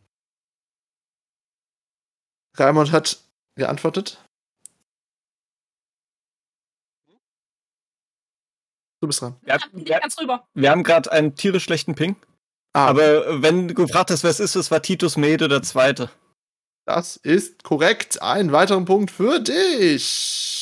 Raimund 2.58 2.90
hat 2.90 3.22
geantwortet. 3.56 4.18
Du 9.00 9.06
bist 9.06 9.20
dran. 9.22 9.36
Wir, 9.42 9.58
rüber. 10.20 10.46
wir 10.54 10.70
haben 10.70 10.82
gerade 10.82 11.10
einen 11.10 11.34
tierisch 11.36 11.64
schlechten 11.64 11.94
Ping. 11.94 12.16
Ah, 12.72 12.88
Aber 12.88 13.42
wenn 13.42 13.68
du 13.68 13.74
gefragt 13.74 14.10
hast, 14.10 14.24
wer 14.24 14.30
es 14.30 14.40
ist, 14.40 14.56
es 14.56 14.70
war 14.72 14.82
Titus 14.82 15.16
Mede 15.16 15.48
der 15.48 15.62
Zweite. 15.62 16.10
das 16.84 17.16
ist 17.16 17.62
korrekt. 17.62 18.20
Einen 18.22 18.50
weiteren 18.50 18.84
Punkt 18.86 19.10
für 19.12 19.38
dich. 19.38 20.61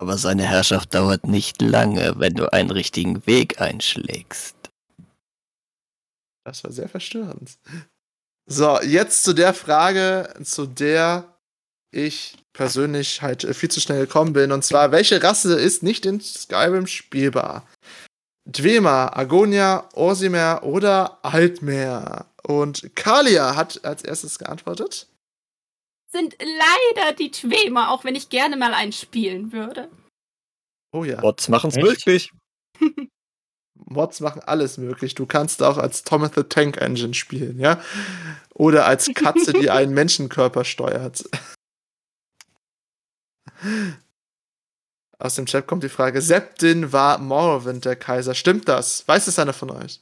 Aber 0.00 0.16
seine 0.16 0.44
Herrschaft 0.44 0.94
dauert 0.94 1.26
nicht 1.26 1.60
lange, 1.60 2.14
wenn 2.16 2.32
du 2.32 2.50
einen 2.50 2.70
richtigen 2.70 3.26
Weg 3.26 3.60
einschlägst. 3.60 4.56
Das 6.42 6.64
war 6.64 6.72
sehr 6.72 6.88
verstörend. 6.88 7.58
So, 8.48 8.80
jetzt 8.80 9.22
zu 9.24 9.34
der 9.34 9.52
Frage, 9.52 10.32
zu 10.42 10.64
der 10.64 11.36
ich 11.92 12.38
persönlich 12.54 13.20
halt 13.20 13.44
äh, 13.44 13.52
viel 13.52 13.70
zu 13.70 13.80
schnell 13.80 14.06
gekommen 14.06 14.32
bin. 14.32 14.52
Und 14.52 14.64
zwar, 14.64 14.90
welche 14.90 15.22
Rasse 15.22 15.54
ist 15.54 15.82
nicht 15.82 16.06
in 16.06 16.20
Skyrim 16.20 16.86
spielbar? 16.86 17.68
Dwemer, 18.46 19.16
Agonia, 19.16 19.86
Orsimer 19.92 20.62
oder 20.62 21.22
Altmer? 21.22 22.24
Und 22.42 22.96
Kalia 22.96 23.54
hat 23.54 23.84
als 23.84 24.02
erstes 24.02 24.38
geantwortet. 24.38 25.08
Sind 26.12 26.36
leider 26.40 27.12
die 27.12 27.30
Twemer, 27.30 27.90
auch 27.90 28.04
wenn 28.04 28.16
ich 28.16 28.28
gerne 28.28 28.56
mal 28.56 28.74
einen 28.74 28.92
spielen 28.92 29.52
würde. 29.52 29.88
Oh 30.92 31.04
ja, 31.04 31.20
Bots 31.20 31.48
machen's 31.48 31.76
Echt? 31.76 31.86
möglich. 31.86 32.32
Mods 33.74 34.20
machen 34.20 34.42
alles 34.42 34.78
möglich. 34.78 35.14
Du 35.14 35.26
kannst 35.26 35.62
auch 35.62 35.78
als 35.78 36.02
Thomas 36.02 36.32
the 36.34 36.42
Tank 36.42 36.80
Engine 36.80 37.14
spielen, 37.14 37.58
ja? 37.58 37.82
Oder 38.54 38.86
als 38.86 39.10
Katze, 39.14 39.52
die 39.52 39.70
einen 39.70 39.94
Menschenkörper 39.94 40.64
steuert. 40.64 41.24
Aus 45.18 45.34
dem 45.34 45.46
Chat 45.46 45.66
kommt 45.66 45.82
die 45.82 45.88
Frage: 45.88 46.20
Septin 46.20 46.92
war 46.92 47.18
Morrowind 47.18 47.84
der 47.84 47.96
Kaiser. 47.96 48.34
Stimmt 48.34 48.68
das? 48.68 49.06
Weiß 49.06 49.26
es 49.26 49.38
einer 49.38 49.52
von 49.52 49.70
euch? 49.70 50.00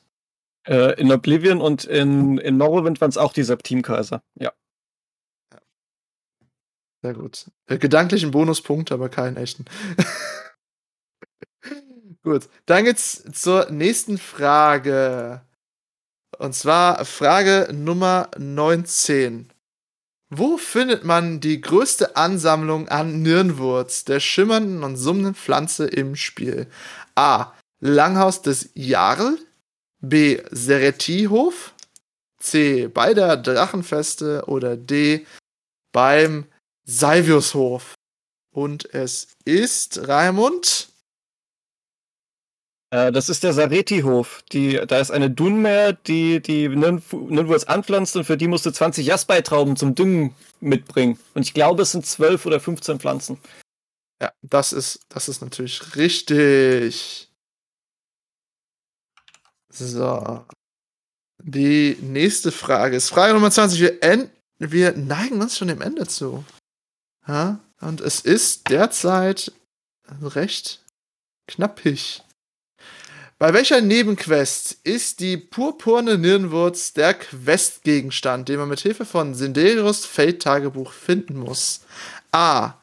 Äh, 0.67 1.01
in 1.01 1.11
Oblivion 1.11 1.61
und 1.61 1.85
in, 1.85 2.39
in 2.39 2.59
Morrowind 2.59 3.01
waren 3.01 3.11
es 3.11 3.17
auch 3.17 3.33
die 3.33 3.43
Septim-Kaiser. 3.43 4.23
Ja. 4.35 4.53
Sehr 7.03 7.15
gut. 7.15 7.51
Äh, 7.67 7.79
gedanklichen 7.79 8.31
Bonuspunkt, 8.31 8.91
aber 8.91 9.09
keinen 9.09 9.37
echten. 9.37 9.65
gut, 12.23 12.49
dann 12.67 12.85
geht's 12.85 13.25
zur 13.33 13.71
nächsten 13.71 14.19
Frage. 14.19 15.43
Und 16.39 16.55
zwar 16.55 17.05
Frage 17.05 17.69
Nummer 17.73 18.31
19. 18.37 19.53
Wo 20.31 20.59
findet 20.59 21.05
man 21.05 21.41
die 21.41 21.61
größte 21.61 22.17
Ansammlung 22.17 22.89
an 22.89 23.23
Nirnwurz, 23.23 24.05
der 24.05 24.21
schimmernden 24.21 24.83
und 24.83 24.97
summenden 24.97 25.35
Pflanze 25.35 25.87
im 25.87 26.17
Spiel? 26.17 26.67
A. 27.15 27.53
Langhaus 27.81 28.43
des 28.43 28.71
Jarl. 28.75 29.39
B. 30.01 30.43
Seretihof. 30.51 31.75
C. 32.39 32.89
Bei 32.89 33.15
der 33.15 33.37
Drachenfeste. 33.37 34.45
Oder 34.47 34.77
D. 34.77 35.27
Beim 35.93 36.45
Salviushof. 36.89 37.95
Und 38.51 38.93
es 38.95 39.29
ist 39.45 40.09
Raimund. 40.09 40.89
Äh, 42.91 43.13
das 43.13 43.29
ist 43.29 43.45
der 43.45 43.53
Sareti-Hof. 43.53 44.43
Da 44.51 44.99
ist 44.99 45.11
eine 45.11 45.31
Dunmer, 45.31 45.93
die 45.93 46.41
die 46.41 46.69
Nirnwurz 46.69 47.65
anpflanzt 47.65 48.17
und 48.17 48.25
für 48.25 48.39
die 48.39 48.49
musste 48.49 48.73
20 48.73 49.07
Jasbeitrauben 49.07 49.77
zum 49.77 49.95
Düngen 49.95 50.35
mitbringen. 50.61 51.19
Und 51.35 51.43
ich 51.43 51.55
glaube, 51.55 51.83
es 51.83 51.93
sind 51.93 52.07
12 52.07 52.47
oder 52.47 52.59
15 52.59 52.99
Pflanzen. 52.99 53.39
Ja, 54.21 54.33
das 54.43 54.73
ist, 54.73 55.01
das 55.11 55.29
ist 55.29 55.43
natürlich 55.43 55.95
richtig. 55.97 57.31
So. 59.71 60.45
Die 61.41 61.97
nächste 62.01 62.51
Frage 62.51 62.97
ist 62.97 63.11
Frage 63.11 63.35
Nummer 63.35 63.51
20. 63.51 63.81
Wir, 63.81 64.31
wir 64.59 64.93
neigen 64.97 65.41
uns 65.41 65.57
schon 65.57 65.69
dem 65.69 65.83
Ende 65.83 66.09
zu. 66.09 66.45
Ja? 67.29 67.61
Und 67.81 68.01
es 68.01 68.21
ist 68.21 68.71
derzeit 68.71 69.53
recht 70.21 70.83
knappig. 71.47 72.23
Bei 73.39 73.55
welcher 73.55 73.81
Nebenquest 73.81 74.79
ist 74.83 75.21
die 75.21 75.37
purpurne 75.37 76.19
Nirnwurz 76.19 76.93
der 76.93 77.15
Questgegenstand, 77.15 78.49
den 78.49 78.59
man 78.59 78.69
mit 78.69 78.81
Hilfe 78.81 79.05
von 79.05 79.33
Sinderos 79.35 80.05
Fate-Tagebuch 80.07 80.91
finden 80.91 81.39
muss? 81.39 81.83
A. 82.33 82.75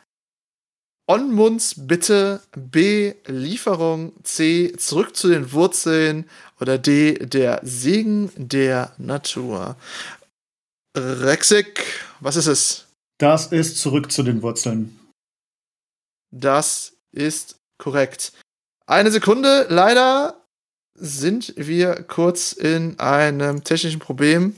Onmunds 1.08 1.76
Bitte, 1.78 2.42
B. 2.56 3.16
Lieferung, 3.26 4.14
C. 4.24 4.72
Zurück 4.78 5.18
zu 5.18 5.28
den 5.28 5.52
Wurzeln 5.52 6.30
oder 6.62 6.78
D. 6.78 7.16
Der 7.16 7.60
Segen 7.64 8.32
der 8.38 8.94
Natur. 8.98 9.76
Rexik, 10.96 11.84
was 12.22 12.38
ist 12.38 12.48
es? 12.48 12.85
Das 13.18 13.48
ist 13.48 13.78
zurück 13.78 14.12
zu 14.12 14.24
den 14.24 14.42
Wurzeln. 14.42 15.00
Das 16.32 16.98
ist 17.12 17.58
korrekt. 17.78 18.34
Eine 18.86 19.12
Sekunde, 19.12 19.68
leider 19.70 20.46
sind 20.96 21.54
wir 21.58 22.04
kurz 22.04 22.52
in 22.54 23.00
einem 23.00 23.64
technischen 23.64 24.00
Problem, 24.00 24.56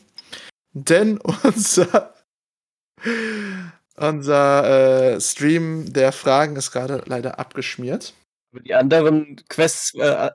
denn 0.73 1.17
unser, 1.43 2.13
unser 3.95 5.15
äh, 5.15 5.21
Stream 5.21 5.93
der 5.93 6.11
Fragen 6.11 6.55
ist 6.55 6.71
gerade 6.71 7.03
leider 7.05 7.39
abgeschmiert. 7.39 8.13
Die 8.53 8.73
anderen 8.73 9.43
Quests, 9.49 9.93
äh, 9.95 10.31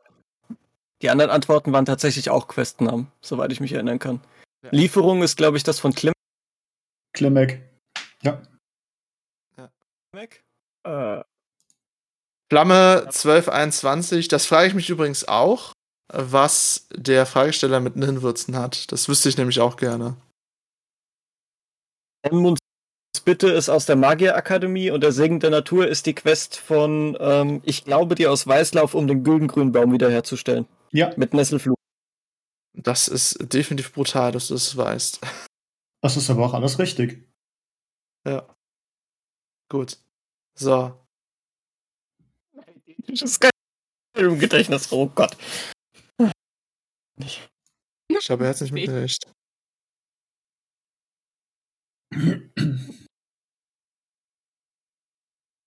die 1.02 1.10
anderen 1.10 1.30
Antworten 1.30 1.72
waren 1.72 1.86
tatsächlich 1.86 2.30
auch 2.30 2.46
Questnamen, 2.46 3.08
soweit 3.20 3.50
ich 3.50 3.60
mich 3.60 3.72
erinnern 3.72 3.98
kann. 3.98 4.20
Ja. 4.62 4.70
Lieferung 4.70 5.22
ist, 5.22 5.36
glaube 5.36 5.56
ich, 5.56 5.64
das 5.64 5.80
von 5.80 5.92
Klim. 5.92 6.12
Klimek. 7.14 7.71
Ja. 8.22 8.42
ja. 9.56 9.70
Klimek? 10.10 10.42
Äh. 10.84 11.22
Flamme 12.50 13.02
1221, 13.06 14.28
das 14.28 14.46
frage 14.46 14.68
ich 14.68 14.74
mich 14.74 14.90
übrigens 14.90 15.26
auch 15.26 15.72
was 16.12 16.86
der 16.94 17.26
Fragesteller 17.26 17.80
mit 17.80 17.96
den 17.96 18.04
Hinwürzen 18.04 18.56
hat. 18.56 18.92
Das 18.92 19.08
wüsste 19.08 19.28
ich 19.28 19.38
nämlich 19.38 19.60
auch 19.60 19.76
gerne. 19.76 20.16
Onmunds 22.28 22.60
Bitte 23.24 23.50
ist 23.50 23.68
aus 23.68 23.86
der 23.86 23.94
Magierakademie 23.94 24.90
und 24.90 25.02
der 25.02 25.12
Segen 25.12 25.38
der 25.38 25.50
Natur 25.50 25.86
ist 25.86 26.06
die 26.06 26.14
Quest 26.14 26.56
von, 26.56 27.16
ähm, 27.20 27.60
ich 27.64 27.84
glaube, 27.84 28.16
die 28.16 28.26
aus 28.26 28.48
Weißlauf, 28.48 28.94
um 28.94 29.06
den 29.06 29.22
Güldengrünen 29.22 29.70
Baum 29.70 29.92
wiederherzustellen. 29.92 30.66
Ja. 30.90 31.12
Mit 31.16 31.32
Nesselflug. 31.32 31.76
Das 32.74 33.06
ist 33.06 33.38
definitiv 33.52 33.92
brutal, 33.92 34.32
dass 34.32 34.48
du 34.48 34.54
es 34.54 34.70
das 34.70 34.76
weißt. 34.76 35.20
Das 36.02 36.16
ist 36.16 36.30
aber 36.30 36.46
auch 36.46 36.54
alles 36.54 36.80
richtig. 36.80 37.22
Ja. 38.24 38.56
Gut. 39.70 39.98
So. 40.58 40.98
Das 43.08 43.22
ist 43.22 43.40
geil 43.40 43.50
im 44.14 44.38
Gedächtnis, 44.38 44.92
oh 44.92 45.08
Gott. 45.08 45.36
Ich 47.18 48.30
habe 48.30 48.46
jetzt 48.46 48.60
nicht 48.62 48.72
mitgerecht. 48.72 49.24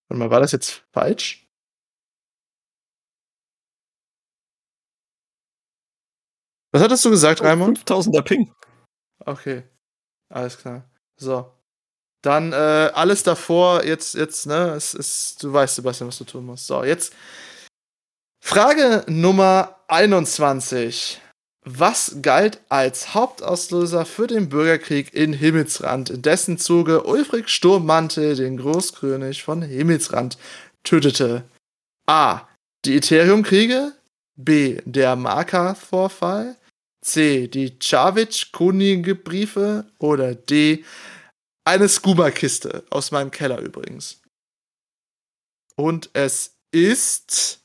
Warte 0.08 0.20
mal, 0.20 0.30
war 0.30 0.40
das 0.40 0.54
jetzt 0.54 0.86
falsch? 0.94 1.46
Was 6.74 6.84
hattest 6.84 7.06
du 7.06 7.10
gesagt, 7.10 7.42
oh, 7.42 7.46
Raimund? 7.46 7.80
5000er 7.80 8.22
Ping. 8.22 8.54
Okay, 9.20 9.64
alles 10.30 10.58
klar. 10.58 10.90
So. 11.18 11.52
Dann 12.26 12.54
äh, 12.54 12.92
alles 12.94 13.24
davor, 13.24 13.84
jetzt, 13.84 14.16
jetzt, 14.16 14.48
ne, 14.48 14.74
es 14.76 14.94
ist, 14.94 15.44
du 15.44 15.54
weißt, 15.54 15.76
Sebastian, 15.76 16.08
was 16.08 16.18
du 16.18 16.24
tun 16.24 16.46
musst. 16.46 16.66
So, 16.66 16.84
jetzt 16.84 17.14
Frage 18.44 19.04
Nummer 19.08 19.76
21. 19.88 21.22
Was 21.68 22.18
galt 22.22 22.62
als 22.70 23.16
Hauptauslöser 23.16 24.06
für 24.06 24.28
den 24.28 24.50
Bürgerkrieg 24.50 25.16
in 25.16 25.34
Himmelsrand, 25.34 26.12
in 26.12 26.22
dessen 26.22 26.60
Zuge 26.60 27.02
Ulfric 27.04 27.50
Sturmmantel 27.50 28.36
den 28.36 28.58
Großkönig 28.58 29.44
von 29.44 29.64
Himmelsrand 29.64 30.38
tötete? 30.84 31.44
A. 32.06 32.42
Die 32.86 32.98
Ethereum-Kriege. 32.98 33.94
B. 34.36 34.78
Der 34.86 35.16
Marka-Vorfall. 35.16 36.56
C. 37.02 37.48
Die 37.48 37.80
Chavich-Kunige-Briefe. 37.80 39.86
Oder 39.98 40.36
D. 40.36 40.86
Eine 41.66 41.90
Scuba-Kiste 41.90 42.84
aus 42.92 43.12
meinem 43.12 43.32
Keller 43.32 43.60
übrigens. 43.60 44.22
Und 45.76 46.10
es 46.14 46.56
ist. 46.72 47.60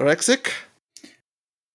Rexik? 0.00 0.52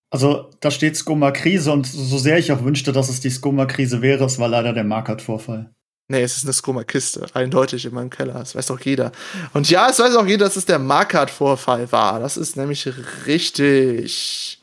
Also 0.09 0.49
da 0.59 0.71
steht 0.71 0.95
Skoma-Krise 0.95 1.71
und 1.71 1.85
so 1.85 2.17
sehr 2.17 2.37
ich 2.37 2.51
auch 2.51 2.63
wünschte, 2.63 2.91
dass 2.91 3.09
es 3.09 3.19
die 3.19 3.29
Skoma-Krise 3.29 4.01
wäre, 4.01 4.25
es 4.25 4.39
war 4.39 4.47
leider 4.47 4.73
der 4.73 4.83
Markert-Vorfall. 4.83 5.69
Nee, 6.09 6.21
es 6.21 6.37
ist 6.37 6.45
eine 6.45 6.53
Skoma-Kiste, 6.53 7.25
eindeutig 7.33 7.85
in 7.85 7.93
meinem 7.93 8.09
Keller. 8.09 8.35
Das 8.35 8.55
weiß 8.55 8.67
doch 8.67 8.79
jeder. 8.79 9.11
Und 9.53 9.69
ja, 9.69 9.89
es 9.89 9.99
weiß 9.99 10.15
auch 10.15 10.25
jeder, 10.25 10.45
dass 10.45 10.55
es 10.55 10.65
der 10.65 10.79
Markert-Vorfall 10.79 11.91
war. 11.91 12.19
Das 12.21 12.37
ist 12.37 12.55
nämlich 12.55 12.89
richtig. 13.25 14.61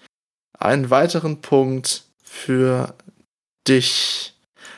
Einen 0.59 0.89
weiteren 0.89 1.43
Punkt 1.43 2.05
für 2.23 2.95
dich. 3.69 4.34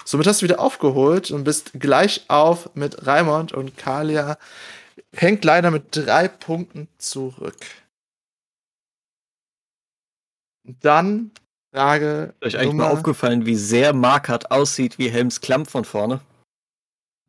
Somit 0.07 0.29
hast 0.29 0.40
du 0.40 0.45
wieder 0.45 0.61
aufgeholt 0.61 1.33
und 1.33 1.42
bist 1.42 1.73
gleich 1.75 2.25
auf 2.29 2.75
mit 2.75 3.07
Raimond 3.07 3.53
und 3.53 3.77
Kalia. 3.77 4.38
Hängt 5.12 5.45
leider 5.45 5.73
mit 5.73 5.88
drei 5.90 6.29
Punkten 6.29 6.87
zurück. 6.97 7.57
Dann 10.81 11.33
Frage. 11.73 12.35
Ist 12.40 12.47
euch 12.47 12.59
eigentlich 12.59 12.73
Nummer... 12.73 12.85
mal 12.85 12.92
aufgefallen, 12.92 13.47
wie 13.47 13.57
sehr 13.57 13.92
Markert 13.92 14.51
aussieht 14.51 14.99
wie 14.99 15.11
Helms 15.11 15.40
Klamm 15.40 15.66
von 15.66 15.85
vorne? 15.85 16.21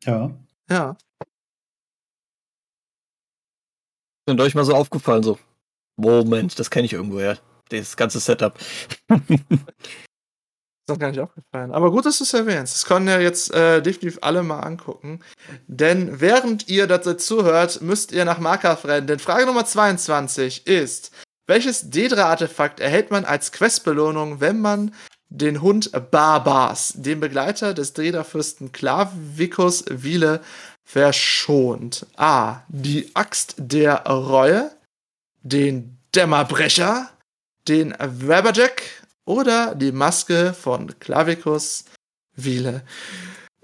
Ja. 0.03 0.31
Ja. 0.69 0.95
Sind 4.27 4.39
euch 4.39 4.53
mal 4.53 4.65
so 4.65 4.75
aufgefallen, 4.75 5.23
so. 5.23 5.39
Moment, 5.97 6.59
das 6.59 6.69
kenne 6.69 6.85
ich 6.85 6.93
irgendwoher. 6.93 7.39
Das 7.69 7.97
ganze 7.97 8.19
Setup. 8.19 8.57
ist 10.87 10.93
noch 10.93 10.99
gar 10.99 11.09
nicht 11.09 11.19
aufgefallen. 11.19 11.71
Aber 11.71 11.91
gut, 11.91 12.05
dass 12.05 12.17
du 12.17 12.23
es 12.23 12.33
erwähnst. 12.33 12.73
Das 12.75 12.85
können 12.85 13.07
ja 13.07 13.19
jetzt 13.19 13.53
äh, 13.53 13.81
definitiv 13.81 14.19
alle 14.21 14.41
mal 14.41 14.61
angucken. 14.61 15.19
Denn 15.67 16.21
während 16.21 16.69
ihr 16.69 16.87
dazu 16.87 17.13
zuhört, 17.15 17.81
müsst 17.81 18.13
ihr 18.13 18.23
nach 18.23 18.39
Markov 18.39 18.85
rennen. 18.85 19.07
Denn 19.07 19.19
Frage 19.19 19.45
Nummer 19.45 19.65
22 19.65 20.65
ist: 20.65 21.11
welches 21.45 21.89
Dedra-Artefakt 21.89 22.79
erhält 22.79 23.11
man 23.11 23.25
als 23.25 23.51
Questbelohnung, 23.51 24.39
wenn 24.39 24.61
man 24.61 24.93
den 25.29 25.61
Hund 25.61 25.91
Barbas, 26.09 26.93
den 26.95 27.19
Begleiter 27.19 27.73
des 27.73 27.91
Dedra-Fürsten 27.91 28.71
Klavicus 28.71 29.83
Wiele, 29.89 30.39
verschont? 30.85 32.05
A. 32.15 32.61
Die 32.69 33.11
Axt 33.13 33.55
der 33.57 34.05
Reue, 34.05 34.71
den 35.43 35.97
Dämmerbrecher, 36.15 37.09
den 37.67 37.93
Webberjack 37.99 38.83
oder 39.27 39.75
die 39.75 39.91
Maske 39.91 40.53
von 40.53 40.97
Klavicus 40.99 41.85
Wiele. 42.35 42.83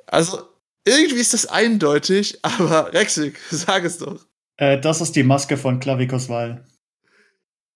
Also, 0.05 0.41
irgendwie 0.85 1.21
ist 1.21 1.33
das 1.33 1.45
eindeutig, 1.45 2.39
aber 2.43 2.93
Rexik, 2.93 3.39
sag 3.49 3.83
es 3.83 3.97
doch. 3.97 4.25
Äh, 4.57 4.79
das 4.79 5.01
ist 5.01 5.15
die 5.15 5.23
Maske 5.23 5.57
von 5.57 5.79
Klavicus 5.79 6.29
Weil. 6.29 6.65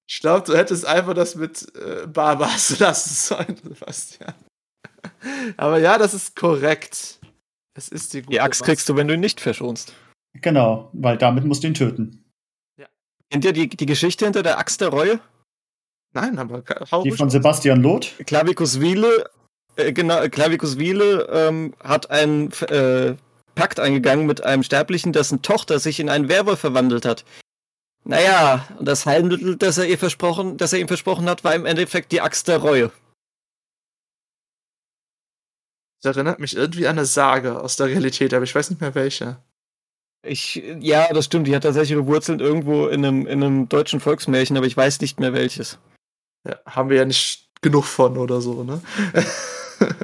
Ich 0.05 0.19
glaube, 0.19 0.45
du 0.45 0.57
hättest 0.57 0.85
einfach 0.85 1.13
das 1.13 1.35
mit 1.35 1.67
äh, 1.75 2.07
Barbas 2.07 2.77
lassen 2.79 3.13
sollen, 3.13 3.57
Sebastian. 3.63 4.33
Aber 5.57 5.79
ja, 5.79 5.97
das 5.97 6.13
ist 6.13 6.35
korrekt. 6.35 7.19
Es 7.73 7.89
ist 7.89 8.13
die 8.13 8.21
gute 8.21 8.31
Die 8.31 8.41
Axt 8.41 8.63
kriegst 8.63 8.87
du, 8.89 8.95
wenn 8.95 9.07
du 9.07 9.13
ihn 9.13 9.19
nicht 9.19 9.41
verschonst. 9.41 9.93
Genau, 10.33 10.89
weil 10.93 11.17
damit 11.17 11.45
musst 11.45 11.63
du 11.63 11.67
ihn 11.67 11.73
töten. 11.73 12.25
Ja. 12.77 12.87
Kennt 13.29 13.45
ihr 13.45 13.53
die, 13.53 13.67
die 13.67 13.85
Geschichte 13.85 14.25
hinter 14.25 14.43
der 14.43 14.57
Axt 14.57 14.81
der 14.81 14.89
Reue? 14.89 15.19
Nein, 16.19 16.39
aber 16.39 16.63
hau 16.91 17.03
Die 17.03 17.11
von 17.11 17.29
Sebastian 17.29 17.83
Loth? 17.83 18.15
Clavicus 18.25 18.79
Wiele, 18.79 19.29
äh, 19.75 19.93
genau, 19.93 20.27
Clavicus 20.29 20.79
Wiele 20.79 21.27
ähm, 21.31 21.75
hat 21.83 22.09
einen 22.09 22.51
äh, 22.69 23.13
Pakt 23.53 23.79
eingegangen 23.79 24.25
mit 24.25 24.43
einem 24.43 24.63
Sterblichen, 24.63 25.13
dessen 25.13 25.43
Tochter 25.43 25.77
sich 25.77 25.99
in 25.99 26.09
einen 26.09 26.27
Werwolf 26.27 26.59
verwandelt 26.59 27.05
hat. 27.05 27.23
Naja, 28.03 28.67
und 28.79 28.87
das 28.87 29.05
Heilmittel, 29.05 29.57
das 29.57 29.77
er 29.77 29.85
ihr 29.85 29.99
versprochen, 29.99 30.57
das 30.57 30.73
er 30.73 30.79
ihm 30.79 30.87
versprochen 30.87 31.29
hat, 31.29 31.43
war 31.43 31.53
im 31.53 31.67
Endeffekt 31.67 32.11
die 32.11 32.21
Axt 32.21 32.47
der 32.47 32.57
Reue. 32.57 32.91
Das 36.01 36.15
erinnert 36.15 36.39
mich 36.39 36.55
irgendwie 36.55 36.87
an 36.87 36.97
eine 36.97 37.05
Sage 37.05 37.59
aus 37.61 37.75
der 37.75 37.87
Realität, 37.87 38.33
aber 38.33 38.43
ich 38.43 38.55
weiß 38.55 38.71
nicht 38.71 38.81
mehr 38.81 38.95
welche. 38.95 39.37
Ich, 40.25 40.63
ja, 40.79 41.13
das 41.13 41.25
stimmt, 41.25 41.45
die 41.45 41.55
hat 41.55 41.61
tatsächlich 41.61 41.91
ihre 41.91 42.07
Wurzeln 42.07 42.39
irgendwo 42.39 42.87
in 42.87 43.05
einem, 43.05 43.27
in 43.27 43.43
einem 43.43 43.69
deutschen 43.69 43.99
Volksmärchen, 43.99 44.57
aber 44.57 44.65
ich 44.65 44.75
weiß 44.75 44.99
nicht 45.01 45.19
mehr 45.19 45.33
welches. 45.33 45.77
Ja, 46.47 46.55
haben 46.65 46.89
wir 46.89 46.97
ja 46.97 47.05
nicht 47.05 47.49
genug 47.61 47.85
von 47.85 48.17
oder 48.17 48.41
so, 48.41 48.63
ne? 48.63 48.81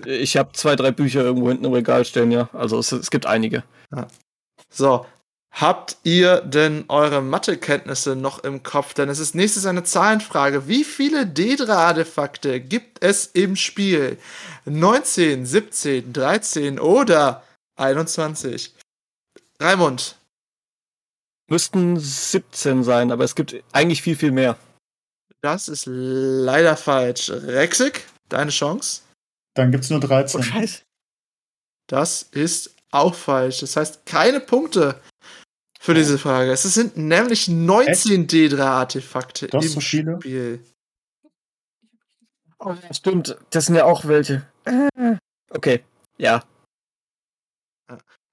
ich 0.06 0.38
habe 0.38 0.52
zwei, 0.54 0.76
drei 0.76 0.92
Bücher 0.92 1.22
irgendwo 1.22 1.50
hinten 1.50 1.66
im 1.66 1.74
Regal 1.74 2.06
stehen, 2.06 2.32
ja. 2.32 2.50
Also 2.54 2.78
es, 2.80 2.92
es 2.92 3.10
gibt 3.10 3.26
einige. 3.26 3.64
Ja. 3.92 4.08
So, 4.70 5.06
Habt 5.54 5.98
ihr 6.02 6.42
denn 6.42 6.86
eure 6.88 7.22
Mathekenntnisse 7.22 8.16
noch 8.16 8.44
im 8.44 8.64
Kopf? 8.64 8.96
Denn 8.96 9.08
es 9.08 9.20
ist 9.20 9.36
nächstes 9.36 9.68
eine 9.68 9.84
Zahlenfrage. 9.84 10.68
Wie 10.68 10.84
viele 10.84 11.28
Dedra-Artefakte 11.28 12.60
gibt 12.60 13.04
es 13.04 13.28
im 13.28 13.56
Spiel? 13.56 14.18
19, 14.66 15.46
17, 15.46 16.12
13 16.12 16.80
oder 16.80 17.44
21? 17.76 18.74
Raimund. 19.60 20.16
Müssten 21.48 22.00
17 22.00 22.84
sein, 22.84 23.12
aber 23.12 23.24
es 23.24 23.36
gibt 23.36 23.56
eigentlich 23.74 24.02
viel, 24.02 24.16
viel 24.16 24.32
mehr. 24.32 24.58
Das 25.44 25.68
ist 25.68 25.86
leider 25.88 26.78
falsch. 26.78 27.30
Rexig, 27.30 28.06
deine 28.30 28.50
Chance? 28.50 29.02
Dann 29.56 29.72
gibt 29.72 29.84
es 29.84 29.90
nur 29.90 30.00
13. 30.00 30.40
Oh, 30.40 30.44
Scheiße. 30.44 30.84
Das 31.88 32.24
ist 32.24 32.74
auch 32.92 33.14
falsch. 33.14 33.60
Das 33.60 33.76
heißt, 33.76 34.06
keine 34.06 34.40
Punkte 34.40 35.02
für 35.80 35.94
diese 35.94 36.18
Frage. 36.18 36.52
Es 36.52 36.64
sind 36.64 36.96
nämlich 36.96 37.50
19 37.50 38.28
D3-Artefakte 38.28 39.48
im 39.48 39.62
so 39.62 39.82
viele? 39.82 40.16
Spiel. 40.22 40.64
Oh, 42.60 42.76
stimmt. 42.92 43.38
Das 43.50 43.66
sind 43.66 43.76
ja 43.76 43.84
auch 43.84 44.06
welche. 44.06 44.48
Okay, 45.50 45.84
ja. 46.18 46.42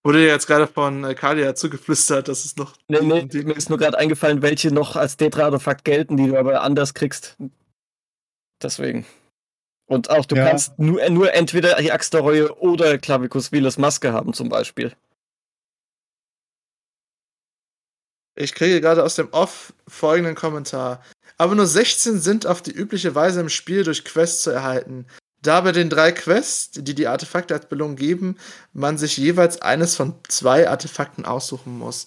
Wurde 0.02 0.20
dir 0.20 0.28
jetzt 0.28 0.46
gerade 0.46 0.66
von 0.66 1.04
äh, 1.04 1.14
Kalia 1.14 1.54
zugeflüstert, 1.54 2.28
dass 2.28 2.44
es 2.44 2.56
noch. 2.56 2.74
Nee, 2.88 3.00
nee, 3.00 3.42
mir 3.42 3.56
ist 3.56 3.68
nur 3.68 3.78
gerade 3.78 3.98
eingefallen, 3.98 4.40
welche 4.40 4.72
noch 4.72 4.96
als 4.96 5.16
Tetra-Artefakt 5.18 5.84
gelten, 5.84 6.16
die 6.16 6.28
du 6.28 6.38
aber 6.38 6.62
anders 6.62 6.94
kriegst. 6.94 7.36
Deswegen. 8.62 9.06
Und 9.86 10.08
auch 10.08 10.24
du 10.24 10.36
ja. 10.36 10.48
kannst 10.48 10.78
nur, 10.78 11.06
nur 11.10 11.34
entweder 11.34 11.76
die 11.76 11.92
Axt 11.92 12.14
der 12.14 12.20
Reue 12.20 12.56
oder 12.60 12.96
Clavicus 12.96 13.52
Viles 13.52 13.76
Maske 13.76 14.12
haben, 14.12 14.32
zum 14.32 14.48
Beispiel. 14.48 14.94
Ich 18.36 18.54
kriege 18.54 18.80
gerade 18.80 19.04
aus 19.04 19.16
dem 19.16 19.28
Off 19.32 19.74
folgenden 19.86 20.34
Kommentar. 20.34 21.02
Aber 21.36 21.54
nur 21.54 21.66
16 21.66 22.20
sind 22.20 22.46
auf 22.46 22.62
die 22.62 22.72
übliche 22.72 23.14
Weise 23.14 23.40
im 23.40 23.48
Spiel 23.48 23.82
durch 23.82 24.04
Quests 24.04 24.42
zu 24.42 24.50
erhalten. 24.50 25.06
Da 25.42 25.62
bei 25.62 25.72
den 25.72 25.88
drei 25.88 26.12
Quests, 26.12 26.70
die 26.72 26.94
die 26.94 27.06
Artefakte 27.06 27.54
als 27.54 27.66
Belohnung 27.66 27.96
geben, 27.96 28.36
man 28.72 28.98
sich 28.98 29.16
jeweils 29.16 29.62
eines 29.62 29.96
von 29.96 30.14
zwei 30.28 30.68
Artefakten 30.68 31.24
aussuchen 31.24 31.78
muss. 31.78 32.06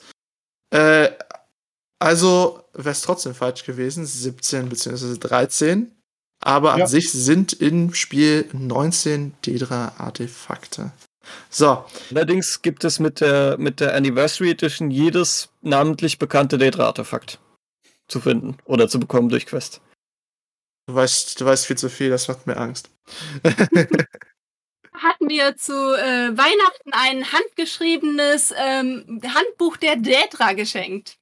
Äh, 0.69 1.09
also 1.99 2.63
wäre 2.73 2.91
es 2.91 3.01
trotzdem 3.01 3.33
falsch 3.33 3.63
gewesen, 3.63 4.05
17 4.05 4.69
bzw. 4.69 5.17
13. 5.17 5.91
Aber 6.41 6.77
ja. 6.77 6.83
an 6.83 6.89
sich 6.89 7.11
sind 7.11 7.53
im 7.53 7.93
Spiel 7.93 8.49
19 8.51 9.33
Dedra-Artefakte. 9.45 10.91
So. 11.49 11.85
Allerdings 12.11 12.61
gibt 12.61 12.83
es 12.83 12.99
mit 12.99 13.21
der, 13.21 13.57
mit 13.57 13.79
der 13.79 13.95
Anniversary 13.95 14.51
Edition 14.51 14.91
jedes 14.91 15.49
namentlich 15.61 16.19
bekannte 16.19 16.57
Dedra-Artefakt 16.57 17.39
zu 18.07 18.19
finden 18.19 18.57
oder 18.65 18.89
zu 18.89 18.99
bekommen 18.99 19.29
durch 19.29 19.45
Quest. 19.45 19.79
Du 20.85 20.95
weißt, 20.95 21.39
du 21.39 21.45
weißt 21.45 21.65
viel 21.65 21.77
zu 21.77 21.89
viel, 21.89 22.09
das 22.09 22.27
macht 22.27 22.45
mir 22.45 22.57
Angst. 22.57 22.89
Hatten 24.93 25.29
wir 25.29 25.55
zu 25.57 25.73
äh, 25.73 26.37
Weihnachten 26.37 26.91
ein 26.91 27.31
handgeschriebenes 27.31 28.53
ähm, 28.57 29.21
Handbuch 29.23 29.77
der 29.77 29.95
Dedra 29.95 30.53
geschenkt. 30.53 31.17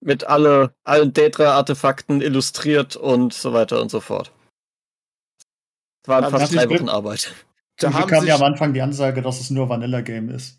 Mit 0.00 0.24
alle, 0.24 0.74
allen 0.82 1.12
Dedra-Artefakten 1.12 2.22
illustriert 2.22 2.96
und 2.96 3.34
so 3.34 3.52
weiter 3.52 3.80
und 3.80 3.90
so 3.90 4.00
fort. 4.00 4.32
Es 6.02 6.08
waren 6.08 6.24
ja, 6.24 6.30
fast 6.30 6.54
drei 6.54 6.68
Wochen 6.70 6.88
Arbeit. 6.88 7.32
Da 7.76 7.92
haben 7.92 8.08
kam 8.08 8.26
ja 8.26 8.36
am 8.36 8.42
Anfang 8.42 8.72
die 8.72 8.80
Ansage, 8.80 9.20
dass 9.20 9.40
es 9.40 9.50
nur 9.50 9.68
Vanilla-Game 9.68 10.30
ist. 10.30 10.58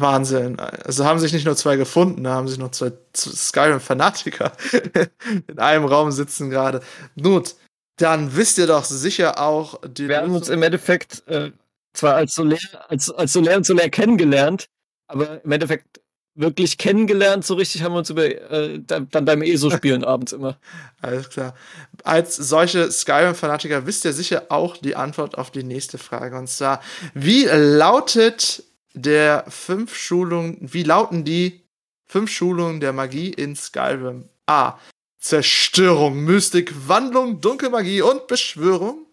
Wahnsinn. 0.00 0.58
Also 0.60 1.04
haben 1.04 1.18
sich 1.18 1.32
nicht 1.32 1.46
nur 1.46 1.56
zwei 1.56 1.76
gefunden, 1.76 2.24
da 2.24 2.34
haben 2.34 2.48
sich 2.48 2.58
noch 2.58 2.70
zwei 2.70 2.92
Skyrim-Fanatiker 3.16 4.52
in 5.48 5.58
einem 5.58 5.84
Raum 5.84 6.12
sitzen 6.12 6.50
gerade. 6.50 6.80
Gut, 7.20 7.54
dann 7.96 8.36
wisst 8.36 8.58
ihr 8.58 8.66
doch 8.66 8.84
sicher 8.84 9.40
auch 9.40 9.80
die. 9.86 10.08
Wir 10.08 10.18
haben 10.18 10.34
uns 10.34 10.48
im 10.48 10.62
Endeffekt 10.62 11.26
äh, 11.28 11.52
zwar 11.92 12.16
als 12.16 12.34
so, 12.34 12.42
leer, 12.42 12.58
als, 12.88 13.10
als 13.10 13.32
so 13.32 13.40
leer 13.40 13.56
und 13.56 13.66
so 13.66 13.74
leer 13.74 13.90
kennengelernt, 13.90 14.66
aber 15.06 15.44
im 15.44 15.52
Endeffekt 15.52 16.00
wirklich 16.34 16.78
kennengelernt, 16.78 17.44
so 17.44 17.54
richtig 17.54 17.82
haben 17.82 17.92
wir 17.92 17.98
uns 17.98 18.10
über 18.10 18.24
äh, 18.24 18.80
dann 18.84 19.24
beim 19.24 19.42
ESO-Spielen 19.42 20.04
abends 20.04 20.32
immer. 20.32 20.58
Alles 21.00 21.30
klar. 21.30 21.54
Als 22.02 22.36
solche 22.36 22.90
Skyrim-Fanatiker 22.90 23.86
wisst 23.86 24.04
ihr 24.04 24.12
sicher 24.12 24.46
auch 24.48 24.76
die 24.76 24.96
Antwort 24.96 25.38
auf 25.38 25.50
die 25.50 25.62
nächste 25.62 25.98
Frage. 25.98 26.36
Und 26.36 26.48
zwar, 26.48 26.80
wie 27.14 27.44
lautet 27.44 28.64
der 28.94 29.44
fünf 29.48 29.96
Schulungen, 29.96 30.58
wie 30.60 30.84
lauten 30.84 31.24
die 31.24 31.60
fünf 32.06 32.30
Schulungen 32.30 32.80
der 32.80 32.92
Magie 32.92 33.30
in 33.30 33.56
Skyrim? 33.56 34.28
A. 34.46 34.74
Zerstörung, 35.18 36.24
Mystik, 36.24 36.72
Wandlung, 36.86 37.40
Dunkelmagie 37.40 38.02
und 38.02 38.26
Beschwörung. 38.26 39.06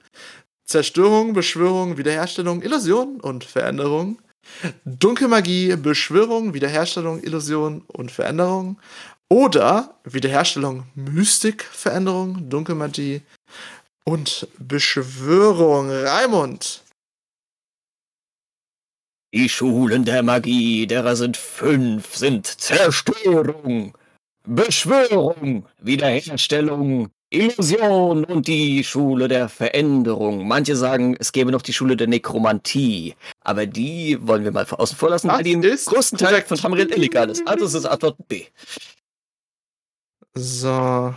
Zerstörung, 0.66 1.34
Beschwörung, 1.34 1.98
Wiederherstellung, 1.98 2.62
Illusion 2.62 3.20
und 3.20 3.44
Veränderung. 3.44 4.20
Dunkelmagie, 4.86 5.76
Beschwörung, 5.76 6.54
Wiederherstellung, 6.54 7.24
Illusion 7.24 7.84
und 7.88 8.12
Veränderung. 8.12 8.78
Oder 9.30 9.96
Wiederherstellung, 10.04 10.84
Mystik, 10.96 11.64
Veränderung, 11.64 12.50
Dunkelmagie 12.50 13.22
und 14.04 14.48
Beschwörung. 14.60 15.90
Raimund. 15.90 16.81
Die 19.34 19.48
Schulen 19.48 20.04
der 20.04 20.24
Magie, 20.24 20.86
derer 20.88 21.16
sind 21.16 21.38
fünf, 21.38 22.16
sind 22.16 22.46
Zerstörung, 22.48 23.98
Beschwörung, 24.46 25.66
Wiederherstellung, 25.80 27.12
Illusion 27.30 28.26
und 28.26 28.48
die 28.48 28.84
Schule 28.84 29.30
der 29.30 29.48
Veränderung. 29.48 30.46
Manche 30.46 30.76
sagen, 30.76 31.16
es 31.18 31.32
gäbe 31.32 31.52
noch 31.52 31.62
die 31.62 31.72
Schule 31.72 31.96
der 31.96 32.08
Nekromantie. 32.08 33.16
Aber 33.40 33.66
die 33.66 34.18
wollen 34.22 34.44
wir 34.44 34.52
mal 34.52 34.66
außen 34.70 34.98
vor 34.98 35.12
lassen, 35.12 35.30
weil 35.30 35.44
die 35.44 35.54
im 35.54 35.62
größten 35.62 36.18
Teil 36.18 36.42
von 36.42 36.58
Tamriel 36.58 36.92
illegal 36.92 37.30
ist. 37.30 37.48
Also 37.48 37.66
ist 37.66 37.74
es 37.76 37.86
Antwort 37.86 38.18
B. 38.28 38.48
So. 40.34 41.16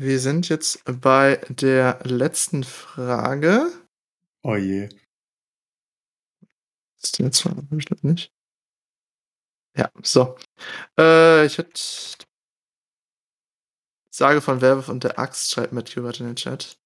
Wir 0.00 0.18
sind 0.18 0.48
jetzt 0.48 0.82
bei 0.86 1.36
der 1.50 1.98
letzten 2.04 2.64
Frage. 2.64 3.70
Oh 4.42 4.56
je. 4.56 4.88
Ist 7.02 7.18
die 7.18 7.22
jetzt 7.22 7.44
nicht? 8.02 8.32
Ja, 9.76 9.90
so. 10.02 10.38
Äh, 10.98 11.44
ich 11.44 11.58
hätte. 11.58 11.78
Sage 14.10 14.40
von 14.40 14.62
Werwolf 14.62 14.88
und 14.88 15.04
der 15.04 15.18
Axt, 15.18 15.50
schreibt 15.50 15.74
Matt 15.74 15.94
Hubert 15.94 16.18
in 16.20 16.28
den 16.28 16.36
Chat. 16.36 16.78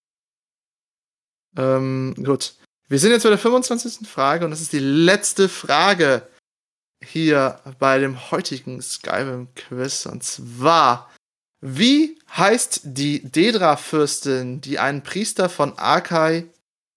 Ähm, 1.56 2.16
gut. 2.16 2.56
Wir 2.88 2.98
sind 2.98 3.12
jetzt 3.12 3.22
bei 3.22 3.28
der 3.28 3.38
25. 3.38 4.08
Frage 4.08 4.44
und 4.44 4.50
das 4.50 4.60
ist 4.60 4.72
die 4.72 4.80
letzte 4.80 5.48
Frage 5.48 6.28
hier 7.00 7.60
bei 7.78 8.00
dem 8.00 8.32
heutigen 8.32 8.82
Skyrim-Quiz. 8.82 10.06
Und 10.06 10.24
zwar, 10.24 11.13
wie 11.66 12.18
heißt 12.36 12.82
die 12.84 13.22
Dedra-Fürstin, 13.22 14.60
die 14.60 14.78
einen 14.78 15.02
Priester 15.02 15.48
von 15.48 15.78
Arkai, 15.78 16.44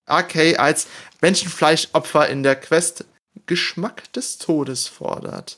Arkai 0.05 0.59
als 0.59 0.87
Menschenfleischopfer 1.21 2.27
in 2.27 2.43
der 2.43 2.57
Quest 2.57 3.05
Geschmack 3.45 4.11
des 4.11 4.39
Todes 4.39 4.89
fordert? 4.89 5.57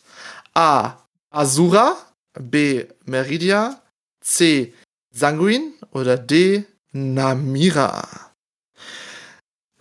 A. 0.53 0.97
Asura, 1.32 1.97
B. 2.39 2.86
Meridia, 3.05 3.82
C. 4.22 4.76
Sanguin 5.10 5.74
oder 5.89 6.16
D. 6.16 6.66
Namira? 6.91 8.36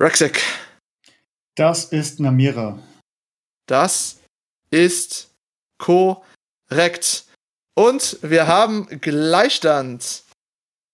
Rexek. 0.00 0.42
Das 1.54 1.84
ist 1.84 2.18
Namira. 2.18 2.78
Das 3.66 4.20
ist 4.70 5.28
korrekt. 5.76 7.27
Und 7.78 8.18
wir 8.22 8.48
haben 8.48 8.88
Gleichstand 9.00 10.24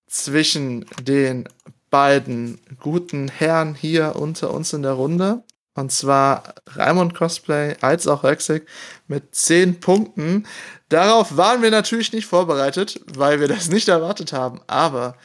zwischen 0.07 0.85
den 1.01 1.49
beiden 1.89 2.61
guten 2.78 3.28
Herren 3.28 3.74
hier 3.74 4.16
unter 4.16 4.53
uns 4.53 4.74
in 4.74 4.82
der 4.82 4.93
Runde. 4.93 5.45
Und 5.72 5.93
zwar 5.93 6.57
Raimund 6.66 7.14
Cosplay 7.14 7.74
als 7.80 8.07
auch 8.07 8.22
Rexig 8.22 8.68
mit 9.07 9.35
10 9.35 9.80
Punkten. 9.80 10.47
Darauf 10.91 11.39
waren 11.39 11.62
wir 11.62 11.70
natürlich 11.70 12.12
nicht 12.12 12.26
vorbereitet, 12.26 13.01
weil 13.14 13.41
wir 13.41 13.49
das 13.49 13.70
nicht 13.70 13.89
erwartet 13.89 14.35
haben. 14.35 14.61
Aber 14.66 15.16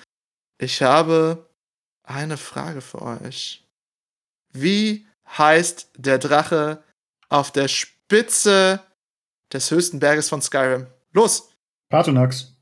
ich 0.60 0.82
habe 0.82 1.46
eine 2.04 2.38
Frage 2.38 2.80
für 2.80 3.02
euch. 3.02 3.68
Wie 4.54 5.06
heißt 5.38 5.90
der 5.98 6.20
Drache 6.20 6.82
auf 7.28 7.52
der 7.52 7.68
Spitze 7.68 8.80
des 9.52 9.70
höchsten 9.72 10.00
Berges 10.00 10.30
von 10.30 10.42
Skyrim? 10.42 10.88
Los! 11.12 11.49
Partonax. 11.90 12.56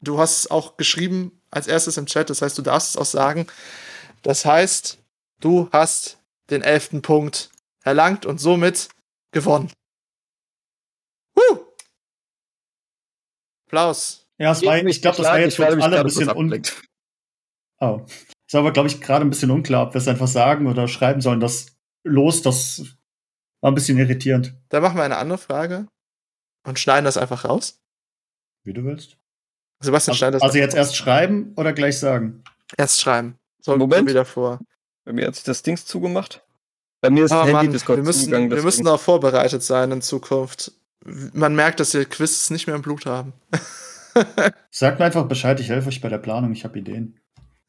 Du 0.00 0.18
hast 0.18 0.38
es 0.38 0.50
auch 0.50 0.76
geschrieben 0.76 1.40
als 1.50 1.68
erstes 1.68 1.96
im 1.96 2.06
Chat, 2.06 2.30
das 2.30 2.42
heißt, 2.42 2.58
du 2.58 2.62
darfst 2.62 2.90
es 2.90 2.96
auch 2.96 3.04
sagen. 3.04 3.46
Das 4.22 4.44
heißt, 4.44 4.98
du 5.40 5.68
hast 5.72 6.18
den 6.50 6.62
elften 6.62 7.02
Punkt 7.02 7.50
erlangt 7.84 8.26
und 8.26 8.38
somit 8.38 8.88
gewonnen. 9.30 9.70
Woo! 11.34 11.66
Applaus. 13.66 14.26
Ja, 14.38 14.52
es 14.52 14.64
war, 14.64 14.76
ich 14.84 15.02
glaube, 15.02 15.18
das 15.18 15.26
war 15.26 15.38
jetzt 15.38 15.56
für 15.56 15.70
uns 15.70 15.82
alle 15.82 16.00
ein 16.00 16.04
bisschen 16.04 16.28
un 16.28 16.30
abgelenkt. 16.30 16.82
Oh. 17.80 18.04
Ist 18.46 18.54
aber, 18.54 18.72
glaube 18.72 18.88
ich, 18.88 19.00
gerade 19.00 19.24
ein 19.24 19.30
bisschen 19.30 19.50
unklar, 19.50 19.86
ob 19.86 19.94
wir 19.94 19.98
es 19.98 20.08
einfach 20.08 20.26
sagen 20.26 20.66
oder 20.66 20.88
schreiben 20.88 21.20
sollen. 21.20 21.40
Das 21.40 21.66
los, 22.04 22.42
das 22.42 22.96
war 23.60 23.70
ein 23.70 23.74
bisschen 23.74 23.98
irritierend. 23.98 24.54
Dann 24.68 24.82
machen 24.82 24.96
wir 24.96 25.04
eine 25.04 25.18
andere 25.18 25.38
Frage 25.38 25.86
und 26.64 26.78
schneiden 26.78 27.04
das 27.04 27.16
einfach 27.16 27.44
raus. 27.44 27.80
Wie 28.64 28.72
du 28.72 28.84
willst. 28.84 29.16
Sebastian, 29.80 30.16
schneid 30.16 30.34
Also, 30.34 30.38
das 30.46 30.50
also 30.50 30.58
jetzt 30.58 30.74
erst 30.74 30.96
schreiben 30.96 31.52
oder 31.56 31.72
gleich 31.72 31.98
sagen? 31.98 32.44
Erst 32.76 33.00
schreiben. 33.00 33.38
So, 33.60 33.76
Moment. 33.76 34.08
wieder 34.08 34.24
vor. 34.24 34.60
Bei 35.04 35.12
mir 35.12 35.26
hat 35.26 35.34
sich 35.34 35.44
das 35.44 35.62
Dings 35.62 35.84
zugemacht. 35.86 36.44
Bei 37.00 37.10
mir 37.10 37.24
ist 37.24 37.32
Oh 37.32 37.36
das 37.36 37.46
Handy 37.46 37.52
Mann, 37.64 37.72
Discord 37.72 37.96
wir 37.98 38.04
müssen, 38.04 38.20
zugegangen. 38.24 38.50
wir 38.50 38.62
müssen 38.62 38.86
auch 38.86 39.00
vorbereitet 39.00 39.62
sein 39.64 39.90
in 39.90 40.02
Zukunft. 40.02 40.72
Man 41.04 41.56
merkt, 41.56 41.80
dass 41.80 41.94
wir 41.94 42.04
Quizzes 42.04 42.50
nicht 42.50 42.68
mehr 42.68 42.76
im 42.76 42.82
Blut 42.82 43.06
haben. 43.06 43.32
Sagt 44.70 45.00
mir 45.00 45.06
einfach 45.06 45.26
Bescheid, 45.26 45.58
ich 45.58 45.68
helfe 45.68 45.88
euch 45.88 46.00
bei 46.00 46.08
der 46.08 46.18
Planung, 46.18 46.52
ich 46.52 46.64
habe 46.64 46.78
Ideen. 46.78 47.18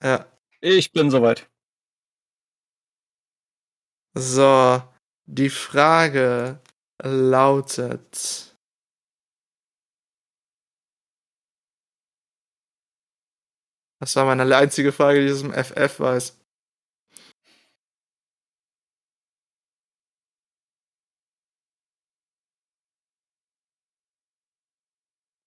ja. 0.03 0.25
Ich 0.65 0.93
bin 0.93 1.09
soweit. 1.11 1.49
So, 4.13 4.81
die 5.25 5.49
Frage 5.49 6.59
lautet. 7.01 8.52
Das 14.03 14.17
war 14.17 14.25
meine 14.25 14.53
einzige 14.53 14.91
Frage, 14.91 15.21
die 15.21 15.27
ich 15.27 15.31
aus 15.31 15.39
dem 15.39 15.53
FF 15.53 16.01
weiß. 16.01 16.37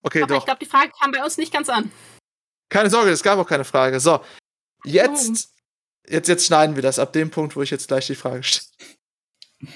Okay, 0.02 0.22
Aber 0.22 0.28
doch. 0.28 0.38
ich 0.38 0.44
glaube, 0.46 0.58
die 0.58 0.64
Frage 0.70 0.90
kam 0.98 1.12
bei 1.12 1.22
uns 1.22 1.36
nicht 1.36 1.52
ganz 1.52 1.68
an. 1.68 1.92
Keine 2.70 2.88
Sorge, 2.88 3.10
es 3.10 3.22
gab 3.22 3.38
auch 3.38 3.46
keine 3.46 3.66
Frage. 3.66 4.00
So, 4.00 4.24
jetzt, 4.84 5.54
jetzt, 6.08 6.28
jetzt 6.28 6.46
schneiden 6.46 6.76
wir 6.76 6.82
das 6.82 6.98
ab 6.98 7.12
dem 7.12 7.30
Punkt, 7.30 7.56
wo 7.56 7.62
ich 7.62 7.70
jetzt 7.70 7.88
gleich 7.88 8.06
die 8.06 8.14
Frage 8.14 8.42
stelle. 8.42 8.88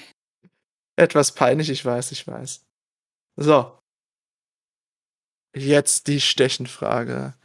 Etwas 0.95 1.35
peinlich, 1.35 1.69
ich 1.69 1.85
weiß, 1.85 2.11
ich 2.13 2.25
weiß. 2.25 2.65
So. 3.35 3.79
Jetzt 5.55 6.07
die 6.07 6.19
Stechenfrage. 6.19 7.35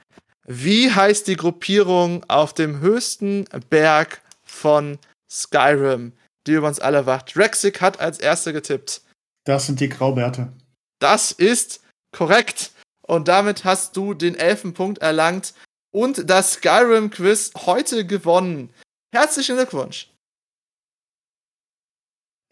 Wie 0.46 0.92
heißt 0.92 1.26
die 1.26 1.36
Gruppierung 1.36 2.24
auf 2.28 2.54
dem 2.54 2.78
höchsten 2.80 3.46
Berg 3.68 4.22
von 4.44 4.98
Skyrim, 5.28 6.12
die 6.46 6.52
über 6.52 6.68
uns 6.68 6.78
alle 6.78 7.04
wacht? 7.06 7.36
Rexic 7.36 7.80
hat 7.80 7.98
als 7.98 8.20
erster 8.20 8.52
getippt. 8.52 9.02
Das 9.44 9.66
sind 9.66 9.80
die 9.80 9.88
Graubärte. 9.88 10.52
Das 11.00 11.32
ist 11.32 11.82
korrekt. 12.12 12.70
Und 13.02 13.28
damit 13.28 13.64
hast 13.64 13.96
du 13.96 14.14
den 14.14 14.36
Elfenpunkt 14.36 14.98
erlangt 14.98 15.54
und 15.92 16.28
das 16.30 16.54
Skyrim-Quiz 16.54 17.52
heute 17.66 18.06
gewonnen. 18.06 18.70
Herzlichen 19.12 19.56
Glückwunsch. 19.56 20.10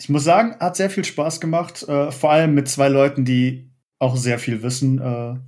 Ich 0.00 0.08
muss 0.08 0.24
sagen, 0.24 0.56
hat 0.58 0.76
sehr 0.76 0.90
viel 0.90 1.04
Spaß 1.04 1.40
gemacht, 1.40 1.82
äh, 1.84 2.10
vor 2.10 2.32
allem 2.32 2.54
mit 2.54 2.68
zwei 2.68 2.88
Leuten, 2.88 3.24
die 3.24 3.70
auch 4.00 4.16
sehr 4.16 4.38
viel 4.38 4.62
wissen. 4.62 5.00
Äh, 5.00 5.38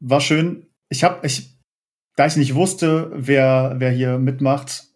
war 0.00 0.20
schön. 0.20 0.66
Ich 0.88 1.04
habe, 1.04 1.26
ich, 1.26 1.56
da 2.16 2.26
ich 2.26 2.36
nicht 2.36 2.54
wusste, 2.54 3.10
wer, 3.14 3.74
wer 3.78 3.90
hier 3.90 4.18
mitmacht 4.18 4.88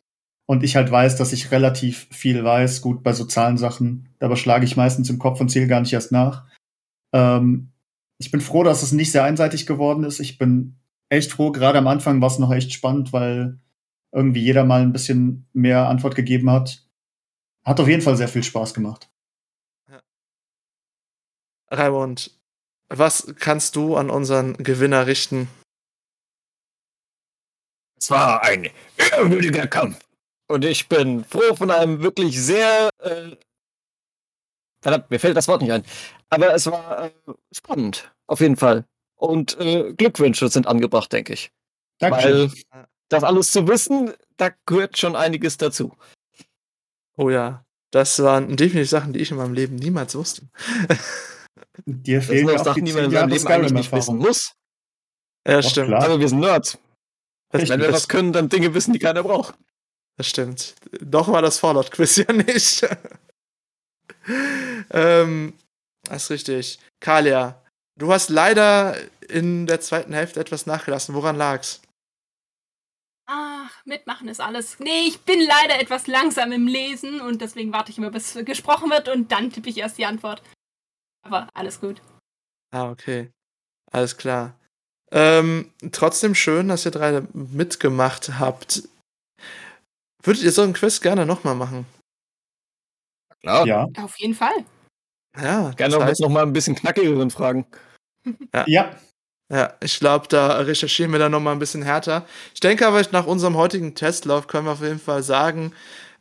und 0.46 0.62
ich 0.62 0.76
halt 0.76 0.90
weiß, 0.90 1.16
dass 1.16 1.32
ich 1.32 1.50
relativ 1.50 2.08
viel 2.10 2.42
weiß, 2.44 2.80
gut 2.80 3.02
bei 3.02 3.12
sozialen 3.12 3.56
Sachen, 3.56 4.08
da 4.18 4.26
überschlage 4.26 4.64
ich 4.64 4.76
meistens 4.76 5.08
im 5.10 5.18
Kopf 5.18 5.40
und 5.40 5.48
zähle 5.48 5.68
gar 5.68 5.80
nicht 5.80 5.92
erst 5.92 6.12
nach. 6.12 6.46
Ähm, 7.12 7.72
ich 8.18 8.30
bin 8.30 8.40
froh, 8.40 8.62
dass 8.62 8.82
es 8.82 8.92
nicht 8.92 9.12
sehr 9.12 9.24
einseitig 9.24 9.66
geworden 9.66 10.04
ist. 10.04 10.20
Ich 10.20 10.38
bin 10.38 10.76
echt 11.08 11.32
froh. 11.32 11.52
Gerade 11.52 11.78
am 11.78 11.86
Anfang 11.86 12.20
war 12.20 12.28
es 12.28 12.38
noch 12.38 12.52
echt 12.52 12.72
spannend, 12.72 13.12
weil 13.12 13.58
irgendwie 14.12 14.40
jeder 14.40 14.64
mal 14.64 14.82
ein 14.82 14.92
bisschen 14.92 15.48
mehr 15.52 15.88
Antwort 15.88 16.14
gegeben 16.14 16.50
hat. 16.50 16.86
Hat 17.64 17.80
auf 17.80 17.88
jeden 17.88 18.02
Fall 18.02 18.16
sehr 18.16 18.28
viel 18.28 18.42
Spaß 18.42 18.74
gemacht. 18.74 19.10
Raimund, 21.70 22.30
was 22.88 23.34
kannst 23.38 23.76
du 23.76 23.96
an 23.96 24.10
unseren 24.10 24.56
Gewinner 24.56 25.06
richten? 25.06 25.48
Es 27.98 28.10
war 28.10 28.42
ein 28.42 28.70
ehrwürdiger 28.96 29.66
Kampf. 29.66 29.98
Und 30.46 30.64
ich 30.64 30.88
bin 30.88 31.24
froh 31.24 31.54
von 31.56 31.70
einem 31.70 32.02
wirklich 32.02 32.40
sehr. 32.40 32.90
Äh, 32.98 33.36
verdammt, 34.82 35.10
mir 35.10 35.18
fällt 35.18 35.36
das 35.36 35.48
Wort 35.48 35.62
nicht 35.62 35.72
ein. 35.72 35.84
Aber 36.28 36.52
es 36.54 36.66
war 36.66 37.06
äh, 37.06 37.10
spannend, 37.52 38.12
auf 38.26 38.40
jeden 38.40 38.56
Fall. 38.56 38.84
Und 39.16 39.58
äh, 39.58 39.94
Glückwünsche 39.94 40.48
sind 40.48 40.66
angebracht, 40.66 41.12
denke 41.12 41.32
ich. 41.32 41.50
Dankeschön. 41.98 42.52
Weil 42.52 42.86
das 43.08 43.24
alles 43.24 43.52
zu 43.52 43.66
wissen, 43.68 44.12
da 44.36 44.50
gehört 44.66 44.98
schon 44.98 45.16
einiges 45.16 45.56
dazu. 45.56 45.96
Oh 47.16 47.30
ja, 47.30 47.64
das 47.90 48.22
waren 48.22 48.56
definitiv 48.56 48.90
Sachen, 48.90 49.12
die 49.12 49.20
ich 49.20 49.30
in 49.30 49.36
meinem 49.36 49.54
Leben 49.54 49.76
niemals 49.76 50.14
wusste. 50.14 50.42
Dir 51.86 52.18
Das 52.18 52.26
fehlen 52.26 52.46
sind 52.48 52.56
auch 52.56 52.62
die 52.62 52.64
Sachen, 52.64 52.84
die 52.84 52.92
man 52.92 53.04
in 53.04 53.10
seinem 53.10 53.28
Leben 53.30 53.46
eigentlich 53.46 53.72
nicht 53.72 53.92
wissen 53.92 54.16
muss. 54.18 54.52
Ja, 55.46 55.60
Doch, 55.60 55.68
stimmt. 55.70 55.88
klar. 55.88 56.04
Aber 56.04 56.20
wir 56.20 56.28
sind 56.28 56.40
Nerds. 56.40 56.78
Das, 57.50 57.68
Wenn 57.68 57.80
wir 57.80 57.86
das, 57.88 57.96
was 57.96 58.08
können, 58.08 58.32
dann 58.32 58.48
Dinge 58.48 58.74
wissen, 58.74 58.92
die 58.92 58.98
keiner 58.98 59.22
braucht. 59.22 59.54
das 60.16 60.28
stimmt. 60.28 60.74
Doch 61.00 61.28
war 61.28 61.42
das 61.42 61.58
Fallout-Quiz 61.58 62.16
ja 62.28 62.32
nicht. 62.32 62.86
ähm, 64.90 65.54
das 66.04 66.24
ist 66.24 66.30
richtig. 66.30 66.78
Kalia, 67.00 67.62
du 67.98 68.12
hast 68.12 68.28
leider 68.30 68.96
in 69.28 69.66
der 69.66 69.80
zweiten 69.80 70.12
Hälfte 70.12 70.40
etwas 70.40 70.66
nachgelassen. 70.66 71.14
Woran 71.14 71.36
lag's? 71.36 71.80
Ach, 73.26 73.70
mitmachen 73.84 74.28
ist 74.28 74.40
alles. 74.40 74.78
Nee, 74.80 75.06
ich 75.08 75.20
bin 75.22 75.40
leider 75.40 75.80
etwas 75.80 76.06
langsam 76.06 76.52
im 76.52 76.66
Lesen 76.66 77.20
und 77.20 77.40
deswegen 77.40 77.72
warte 77.72 77.90
ich 77.90 77.98
immer, 77.98 78.10
bis 78.10 78.34
gesprochen 78.44 78.90
wird 78.90 79.08
und 79.08 79.32
dann 79.32 79.50
tippe 79.50 79.70
ich 79.70 79.78
erst 79.78 79.96
die 79.98 80.04
Antwort. 80.06 80.42
Aber 81.24 81.48
alles 81.54 81.80
gut. 81.80 82.00
Ah, 82.70 82.90
okay. 82.90 83.30
Alles 83.90 84.16
klar. 84.16 84.58
Ähm, 85.10 85.70
trotzdem 85.92 86.34
schön, 86.34 86.68
dass 86.68 86.84
ihr 86.84 86.90
drei 86.90 87.22
mitgemacht 87.32 88.38
habt. 88.38 88.82
Würdet 90.22 90.42
ihr 90.42 90.52
so 90.52 90.62
einen 90.62 90.72
Quiz 90.72 91.00
gerne 91.00 91.26
nochmal 91.26 91.54
machen? 91.54 91.86
Klar. 93.40 93.66
Ja. 93.66 93.88
Auf 93.98 94.18
jeden 94.18 94.34
Fall. 94.34 94.64
Ja, 95.40 95.70
Gerne 95.72 95.96
noch, 95.96 96.04
heißt, 96.04 96.20
noch 96.20 96.28
mal 96.28 96.42
ein 96.42 96.52
bisschen 96.52 96.74
knackigeren 96.74 97.30
Fragen. 97.30 97.66
Ja. 98.66 98.94
ja 99.50 99.74
ich 99.82 99.98
glaube, 99.98 100.28
da 100.28 100.60
recherchieren 100.60 101.12
wir 101.12 101.18
dann 101.18 101.32
nochmal 101.32 101.54
ein 101.54 101.58
bisschen 101.58 101.82
härter. 101.82 102.26
Ich 102.54 102.60
denke 102.60 102.86
aber, 102.86 103.02
nach 103.12 103.26
unserem 103.26 103.56
heutigen 103.56 103.94
Testlauf 103.94 104.46
können 104.46 104.66
wir 104.66 104.72
auf 104.72 104.80
jeden 104.80 105.00
Fall 105.00 105.22
sagen, 105.22 105.74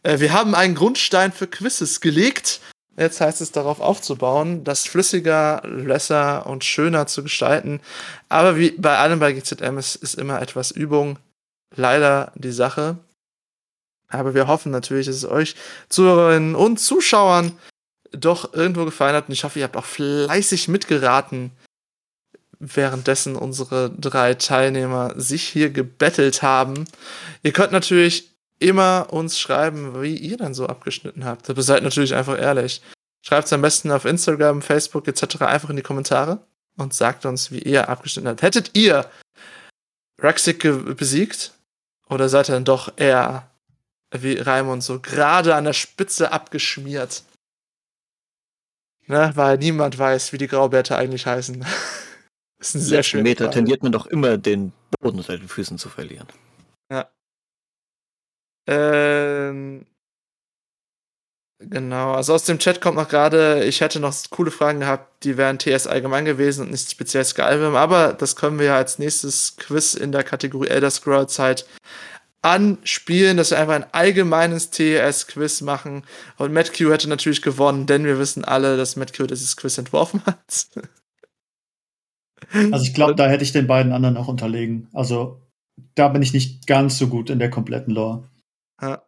äh, 0.04 0.20
wir 0.20 0.34
haben 0.34 0.54
einen 0.56 0.76
Grundstein 0.76 1.32
für 1.32 1.48
Quizzes 1.48 2.02
gelegt. 2.02 2.60
Jetzt 2.96 3.22
heißt 3.22 3.42
es 3.42 3.52
darauf 3.52 3.80
aufzubauen, 3.80 4.64
das 4.64 4.86
flüssiger, 4.86 5.64
besser 5.64 6.46
und 6.46 6.64
schöner 6.64 7.08
zu 7.08 7.24
gestalten. 7.24 7.82
Aber 8.30 8.58
wie 8.58 8.72
bei 8.72 8.98
allem 8.98 9.20
bei 9.20 9.34
GZM 9.34 9.78
ist, 9.78 9.96
ist 9.96 10.14
immer 10.14 10.42
etwas 10.42 10.70
Übung 10.70 11.18
leider 11.76 12.32
die 12.36 12.52
Sache. 12.52 12.98
Aber 14.10 14.36
wir 14.36 14.48
hoffen 14.48 14.72
natürlich, 14.72 15.08
dass 15.08 15.16
es 15.16 15.26
euch 15.26 15.56
Zuhörerinnen 15.90 16.54
und 16.54 16.80
Zuschauern 16.80 17.58
doch 18.12 18.54
irgendwo 18.54 18.86
gefallen 18.86 19.16
hat. 19.16 19.28
Und 19.28 19.34
ich 19.34 19.44
hoffe, 19.44 19.58
ihr 19.58 19.66
habt 19.66 19.78
auch 19.78 19.86
fleißig 19.86 20.68
mitgeraten, 20.68 21.50
währenddessen 22.60 23.36
unsere 23.36 23.90
drei 23.90 24.36
Teilnehmer 24.36 25.20
sich 25.20 25.44
hier 25.48 25.72
gebettelt 25.72 26.44
haben. 26.44 26.86
Ihr 27.42 27.54
könnt 27.54 27.72
natürlich 27.72 28.33
immer 28.64 29.08
uns 29.12 29.40
schreiben, 29.40 30.02
wie 30.02 30.16
ihr 30.16 30.38
dann 30.38 30.54
so 30.54 30.68
abgeschnitten 30.68 31.26
habt. 31.26 31.50
Aber 31.50 31.62
seid 31.62 31.84
natürlich 31.84 32.16
einfach 32.16 32.40
ehrlich. 32.40 32.82
Schreibt 33.26 33.48
es 33.48 33.54
am 33.54 33.62
besten 33.62 33.92
auf 33.92 34.06
Instagram, 34.06 34.62
Facebook 34.62 35.08
etc. 35.08 35.42
einfach 35.42 35.70
in 35.70 35.76
die 35.76 35.82
Kommentare 35.82 36.46
und 36.78 36.94
sagt 36.94 37.26
uns, 37.26 37.52
wie 37.52 37.60
ihr 37.60 37.90
abgeschnitten 37.90 38.30
habt. 38.30 38.42
Hättet 38.42 38.72
ihr 38.74 39.10
Raxic 40.20 40.62
besiegt? 40.98 41.54
Oder 42.10 42.30
seid 42.30 42.50
ihr 42.50 42.54
dann 42.54 42.66
doch 42.66 42.94
eher 42.98 43.50
wie 44.12 44.38
Raimund 44.38 44.84
so 44.84 45.00
gerade 45.00 45.56
an 45.56 45.64
der 45.66 45.74
Spitze 45.74 46.32
abgeschmiert? 46.32 47.24
Ne? 49.08 49.32
Weil 49.36 49.58
niemand 49.58 49.98
weiß, 49.98 50.34
wie 50.34 50.38
die 50.38 50.48
Graubärte 50.48 50.98
eigentlich 50.98 51.26
heißen. 51.26 51.60
das 52.58 52.70
ist 52.70 52.76
ein 52.76 52.82
sehr 52.82 53.04
schöner 53.04 53.24
Meter 53.24 53.46
Frage. 53.46 53.56
tendiert 53.56 53.84
man 53.84 53.92
doch 53.92 54.06
immer, 54.06 54.38
den 54.38 54.74
Boden 55.00 55.18
unter 55.18 55.38
den 55.38 55.48
Füßen 55.48 55.78
zu 55.78 55.90
verlieren. 55.90 56.28
Ja. 56.92 57.10
Ähm, 58.68 59.86
Genau, 61.70 62.14
also 62.14 62.34
aus 62.34 62.46
dem 62.46 62.60
Chat 62.60 62.82
kommt 62.82 62.98
noch 62.98 63.08
gerade, 63.08 63.64
ich 63.64 63.82
hätte 63.82 64.00
noch 64.00 64.14
coole 64.30 64.52
Fragen 64.52 64.82
gehabt, 64.82 65.24
die 65.24 65.38
wären 65.38 65.60
TS 65.60 65.88
allgemein 65.88 66.26
gewesen 66.26 66.66
und 66.66 66.72
nicht 66.72 66.92
speziell 66.92 67.24
Skyrim, 67.24 67.76
aber 67.76 68.14
das 68.14 68.36
können 68.36 68.60
wir 68.60 68.68
ja 68.68 68.76
als 68.76 69.00
nächstes 69.00 69.56
Quiz 69.58 69.94
in 69.94 70.12
der 70.12 70.24
Kategorie 70.24 70.68
Elder 70.68 70.90
Scrolls 70.90 71.34
Zeit 71.34 71.66
anspielen, 72.42 73.38
dass 73.38 73.52
wir 73.52 73.60
einfach 73.60 73.76
ein 73.76 73.86
allgemeines 73.94 74.70
TS-Quiz 74.72 75.62
machen. 75.62 76.04
Und 76.38 76.52
MadQ 76.52 76.92
hätte 76.92 77.08
natürlich 77.08 77.42
gewonnen, 77.42 77.86
denn 77.86 78.04
wir 78.04 78.20
wissen 78.20 78.44
alle, 78.44 78.76
dass 78.76 78.98
MadQ 78.98 79.28
dieses 79.28 79.56
Quiz 79.56 79.78
entworfen 79.78 80.22
hat. 80.26 80.68
Also 82.72 82.86
ich 82.86 82.94
glaube, 82.94 83.16
da 83.16 83.30
hätte 83.30 83.46
ich 83.46 83.54
den 83.54 83.68
beiden 83.68 83.94
anderen 83.94 84.18
auch 84.18 84.28
unterlegen. 84.28 84.90
Also 84.92 85.40
da 85.96 86.10
bin 86.10 86.22
ich 86.22 86.34
nicht 86.34 86.68
ganz 86.68 86.98
so 86.98 87.08
gut 87.08 87.30
in 87.30 87.40
der 87.40 87.50
kompletten 87.50 87.94
Lore. 87.94 88.24
Ja. 88.82 89.04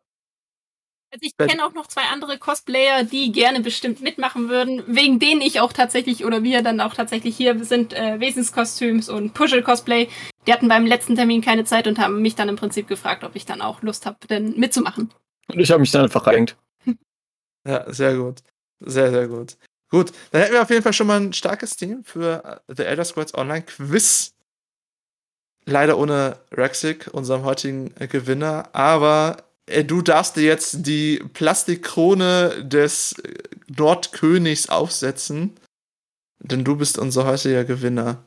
Also 1.11 1.28
ich 1.28 1.38
kenne 1.38 1.66
auch 1.66 1.74
noch 1.74 1.88
zwei 1.88 2.01
andere 2.11 2.38
Cosplayer, 2.38 3.05
die 3.05 3.32
gerne 3.32 3.61
bestimmt 3.61 4.01
mitmachen 4.01 4.49
würden, 4.49 4.84
wegen 4.86 5.18
denen 5.18 5.39
ich 5.39 5.61
auch 5.61 5.72
tatsächlich 5.72 6.26
oder 6.26 6.43
wir 6.43 6.61
dann 6.61 6.82
auch 6.82 6.93
tatsächlich 6.93 7.38
hier 7.38 7.63
sind, 7.63 7.93
äh, 7.93 8.20
Wesenskostüms 8.20 9.07
und 9.07 9.34
Puschel-Cosplay. 9.34 10.09
Die 10.45 10.51
hatten 10.51 10.68
beim 10.68 10.86
letzten 10.86 11.16
Termin 11.16 11.41
keine 11.41 11.63
Zeit 11.63 11.88
und 11.88 11.99
haben 11.99 12.22
mich 12.22 12.36
dann 12.36 12.49
im 12.49 12.57
Prinzip 12.57 12.89
gefragt, 12.89 13.24
ob 13.24 13.36
ich 13.36 13.45
dann 13.45 13.61
auch 13.61 13.82
Lust 13.82 14.05
habe, 14.05 14.18
denn 14.28 14.59
mitzumachen. 14.59 15.13
Und 15.47 15.59
ich 15.59 15.72
habe 15.72 15.80
mich 15.80 15.91
dann 15.91 16.03
einfach 16.03 16.28
reingt. 16.28 16.57
Ja, 17.68 17.91
sehr 17.91 18.16
gut. 18.16 18.43
Sehr, 18.80 19.09
sehr 19.09 19.28
gut. 19.28 19.57
Gut, 19.89 20.11
dann 20.30 20.41
hätten 20.41 20.53
wir 20.53 20.61
auf 20.61 20.70
jeden 20.70 20.84
Fall 20.84 20.93
schon 20.93 21.07
mal 21.07 21.20
ein 21.20 21.34
starkes 21.34 21.78
Team 21.78 22.03
für 22.03 22.61
äh, 22.68 22.74
The 22.76 22.84
Elder 22.84 23.05
Scrolls 23.05 23.34
Online 23.34 23.63
Quiz. 23.63 24.36
Leider 25.66 25.97
ohne 25.97 26.38
Rexic, 26.51 27.09
unserem 27.11 27.43
heutigen 27.43 27.91
äh, 27.97 28.07
Gewinner, 28.07 28.70
aber 28.74 29.45
du 29.68 30.01
darfst 30.01 30.36
dir 30.36 30.43
jetzt 30.43 30.86
die 30.86 31.20
Plastikkrone 31.34 32.63
des 32.66 33.16
Nordkönigs 33.68 34.70
aufsetzen, 34.70 35.59
denn 36.39 36.63
du 36.63 36.76
bist 36.76 36.97
unser 36.97 37.26
heutiger 37.26 37.66
Gewinner. 37.66 38.24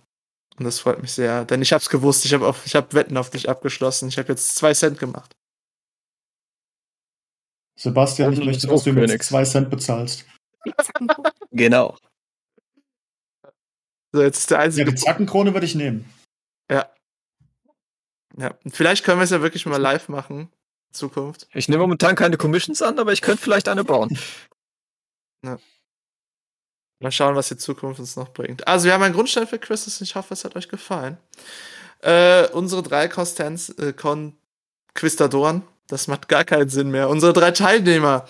Und 0.59 0.65
das 0.65 0.81
freut 0.81 1.01
mich 1.01 1.13
sehr, 1.13 1.45
denn 1.45 1.63
ich 1.63 1.73
hab's 1.73 1.89
gewusst, 1.89 2.25
ich 2.25 2.35
habe 2.35 2.53
hab 2.53 2.95
Wetten 2.95 3.17
auf 3.17 3.31
dich 3.31 3.49
abgeschlossen. 3.49 4.09
Ich 4.09 4.19
habe 4.19 4.29
jetzt 4.29 4.57
zwei 4.57 4.75
Cent 4.75 4.99
gemacht. 4.99 5.33
Sebastian, 7.79 8.33
ich 8.33 8.45
möchte, 8.45 8.67
dass 8.67 8.83
du 8.83 8.93
mir 8.93 9.07
jetzt 9.07 9.29
zwei 9.29 9.45
Cent 9.45 9.71
bezahlst. 9.71 10.25
genau. 11.53 11.97
So, 14.13 14.23
jetzt 14.23 14.39
ist 14.39 14.51
der 14.51 14.59
einzige. 14.59 14.87
Ja, 14.87 14.97
die 14.97 15.01
Zackenkrone 15.01 15.55
würde 15.55 15.67
ich 15.67 15.77
nehmen. 15.77 16.13
Ja. 16.69 16.93
Ja, 18.37 18.59
vielleicht 18.67 19.05
können 19.05 19.21
wir 19.21 19.25
es 19.25 19.31
ja 19.31 19.43
wirklich 19.43 19.65
mal 19.67 19.81
live 19.81 20.09
machen. 20.09 20.51
Zukunft. 20.93 21.49
Ich 21.53 21.69
nehme 21.69 21.83
momentan 21.83 22.15
keine 22.15 22.37
Commissions 22.37 22.83
an, 22.83 22.99
aber 22.99 23.13
ich 23.13 23.23
könnte 23.23 23.43
vielleicht 23.43 23.69
eine 23.69 23.85
bauen. 23.85 24.19
Ja. 25.45 25.57
Mal 26.99 27.13
schauen, 27.13 27.37
was 27.37 27.47
die 27.47 27.57
Zukunft 27.57 28.01
uns 28.01 28.17
noch 28.17 28.31
bringt. 28.31 28.67
Also, 28.67 28.87
wir 28.87 28.93
haben 28.93 29.05
einen 29.05 29.15
Grundstein 29.15 29.47
für 29.47 29.61
Quizzes. 29.61 30.01
Ich 30.01 30.17
hoffe, 30.17 30.35
es 30.35 30.45
hat 30.45 30.57
euch 30.57 30.69
gefallen. 30.69 31.17
Äh, 32.01 32.49
unsere 32.49 32.83
drei 32.83 33.07
Konstanz, 33.07 33.73
äh, 33.79 33.93
Conquistadoren, 33.93 35.63
das 35.87 36.09
macht 36.09 36.29
gar 36.29 36.45
keinen 36.45 36.69
Sinn 36.69 36.91
mehr. 36.91 37.09
Unsere 37.09 37.33
drei 37.33 37.53
Teilnehmer 37.53 38.27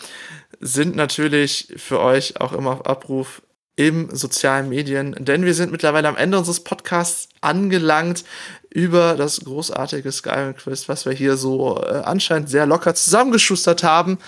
sind 0.60 0.96
natürlich 0.96 1.72
für 1.76 2.00
euch 2.00 2.40
auch 2.40 2.52
immer 2.52 2.72
auf 2.72 2.86
Abruf 2.86 3.42
im 3.76 4.14
sozialen 4.14 4.68
Medien, 4.68 5.14
denn 5.18 5.44
wir 5.44 5.54
sind 5.54 5.70
mittlerweile 5.70 6.08
am 6.08 6.16
Ende 6.16 6.36
unseres 6.36 6.64
Podcasts 6.64 7.28
angelangt 7.40 8.24
über 8.70 9.14
das 9.16 9.40
großartige 9.40 10.12
Skyrim 10.12 10.54
Quiz, 10.54 10.88
was 10.88 11.06
wir 11.06 11.12
hier 11.12 11.36
so 11.36 11.82
äh, 11.82 12.02
anscheinend 12.04 12.50
sehr 12.50 12.66
locker 12.66 12.94
zusammengeschustert 12.94 13.82
haben. 13.82 14.18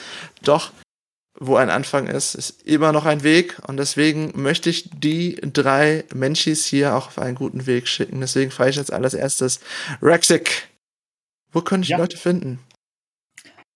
Doch 0.43 0.73
wo 1.39 1.57
ein 1.57 1.71
Anfang 1.71 2.07
ist, 2.07 2.35
ist 2.35 2.63
immer 2.67 2.93
noch 2.93 3.07
ein 3.07 3.23
Weg 3.23 3.59
und 3.67 3.79
deswegen 3.79 4.33
möchte 4.41 4.69
ich 4.69 4.91
die 4.91 5.41
drei 5.41 6.05
Menschis 6.13 6.67
hier 6.67 6.95
auch 6.95 7.07
auf 7.09 7.19
einen 7.19 7.35
guten 7.35 7.67
Weg 7.67 7.89
schicken. 7.89 8.21
Deswegen 8.21 8.51
frage 8.51 8.71
ich 8.71 8.77
jetzt 8.77 8.93
als 8.93 9.15
erstes 9.15 9.61
Rexic. 10.03 10.69
Wo 11.51 11.63
können 11.63 11.83
ich 11.83 11.91
ja. 11.91 11.99
Leute 11.99 12.19
finden? 12.19 12.61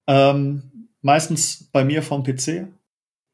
Ähm, 0.07 0.89
meistens 1.01 1.65
bei 1.73 1.85
mir 1.85 2.03
vom 2.03 2.23
PC 2.23 2.69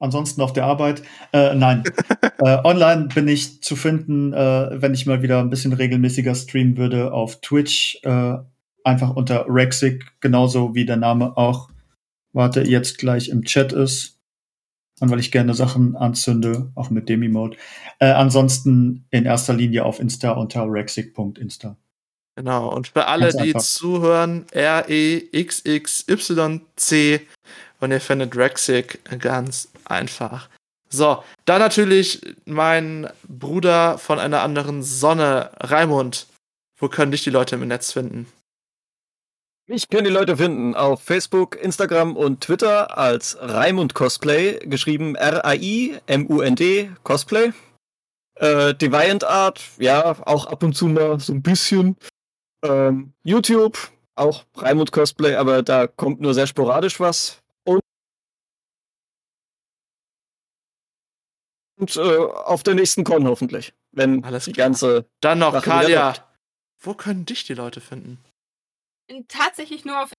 ansonsten 0.00 0.40
auf 0.40 0.52
der 0.52 0.64
Arbeit. 0.64 1.02
Äh, 1.32 1.54
nein. 1.54 1.84
äh, 2.38 2.58
online 2.64 3.08
bin 3.14 3.28
ich 3.28 3.62
zu 3.62 3.76
finden, 3.76 4.32
äh, 4.32 4.82
wenn 4.82 4.94
ich 4.94 5.06
mal 5.06 5.22
wieder 5.22 5.38
ein 5.38 5.50
bisschen 5.50 5.72
regelmäßiger 5.72 6.34
streamen 6.34 6.76
würde, 6.76 7.12
auf 7.12 7.40
Twitch. 7.40 8.00
Äh, 8.02 8.38
einfach 8.84 9.14
unter 9.14 9.46
Rexic, 9.48 10.04
genauso 10.20 10.74
wie 10.74 10.84
der 10.86 10.96
Name 10.96 11.36
auch, 11.36 11.68
warte, 12.32 12.62
jetzt 12.62 12.98
gleich 12.98 13.28
im 13.28 13.44
Chat 13.44 13.72
ist. 13.72 14.16
Und 15.00 15.10
weil 15.10 15.20
ich 15.20 15.30
gerne 15.32 15.54
Sachen 15.54 15.96
anzünde, 15.96 16.72
auch 16.74 16.90
mit 16.90 17.08
Demi-Mode. 17.08 17.56
Äh, 18.00 18.10
ansonsten 18.10 19.06
in 19.10 19.24
erster 19.24 19.54
Linie 19.54 19.86
auf 19.86 19.98
Insta 19.98 20.32
unter 20.32 20.64
rexic.insta. 20.70 21.78
Genau, 22.36 22.74
und 22.74 22.88
für 22.88 23.06
alle, 23.06 23.32
die 23.32 23.54
zuhören, 23.54 24.44
R-E-X-X-Y-C 24.52 25.20
und 27.80 27.90
ihr 27.90 28.00
findet 28.00 28.36
Rexic 28.36 29.00
ganz 29.18 29.68
einfach. 29.84 30.48
So, 30.88 31.22
dann 31.44 31.60
natürlich 31.60 32.20
mein 32.46 33.08
Bruder 33.28 33.96
von 33.98 34.18
einer 34.18 34.42
anderen 34.42 34.82
Sonne, 34.82 35.50
Raimund. 35.60 36.26
Wo 36.78 36.88
können 36.88 37.12
dich 37.12 37.22
die 37.22 37.30
Leute 37.30 37.56
im 37.56 37.68
Netz 37.68 37.92
finden? 37.92 38.26
Ich 39.72 39.88
kann 39.88 40.02
die 40.02 40.10
Leute 40.10 40.36
finden 40.36 40.74
auf 40.74 41.00
Facebook, 41.00 41.54
Instagram 41.54 42.16
und 42.16 42.40
Twitter 42.40 42.98
als 42.98 43.38
Raimund 43.40 43.94
Cosplay, 43.94 44.58
geschrieben 44.64 45.14
R-A-I-M-U-N-D 45.14 46.90
Cosplay. 47.04 47.52
Äh, 48.34 48.74
Deviant 48.74 49.22
Art, 49.22 49.60
ja, 49.78 50.16
auch 50.26 50.46
ab 50.46 50.64
und 50.64 50.72
zu 50.72 50.86
mal 50.86 51.20
so 51.20 51.32
ein 51.32 51.42
bisschen. 51.42 51.96
Ähm, 52.64 53.12
YouTube, 53.22 53.78
auch 54.16 54.44
Raimund 54.56 54.90
Cosplay, 54.90 55.36
aber 55.36 55.62
da 55.62 55.86
kommt 55.86 56.20
nur 56.20 56.34
sehr 56.34 56.48
sporadisch 56.48 56.98
was. 56.98 57.40
Und 61.80 61.96
äh, 61.96 62.00
auf 62.00 62.62
der 62.62 62.74
nächsten 62.74 63.04
Con 63.04 63.26
hoffentlich. 63.26 63.72
Wenn 63.92 64.22
Alles 64.24 64.44
die 64.44 64.52
ganze. 64.52 65.06
Dann 65.20 65.38
noch, 65.38 65.52
Sache 65.52 65.68
Kalia. 65.68 66.14
Wo 66.78 66.94
können 66.94 67.26
dich 67.26 67.44
die 67.44 67.54
Leute 67.54 67.80
finden? 67.80 68.18
Tatsächlich 69.28 69.84
nur 69.84 70.02
auf 70.02 70.12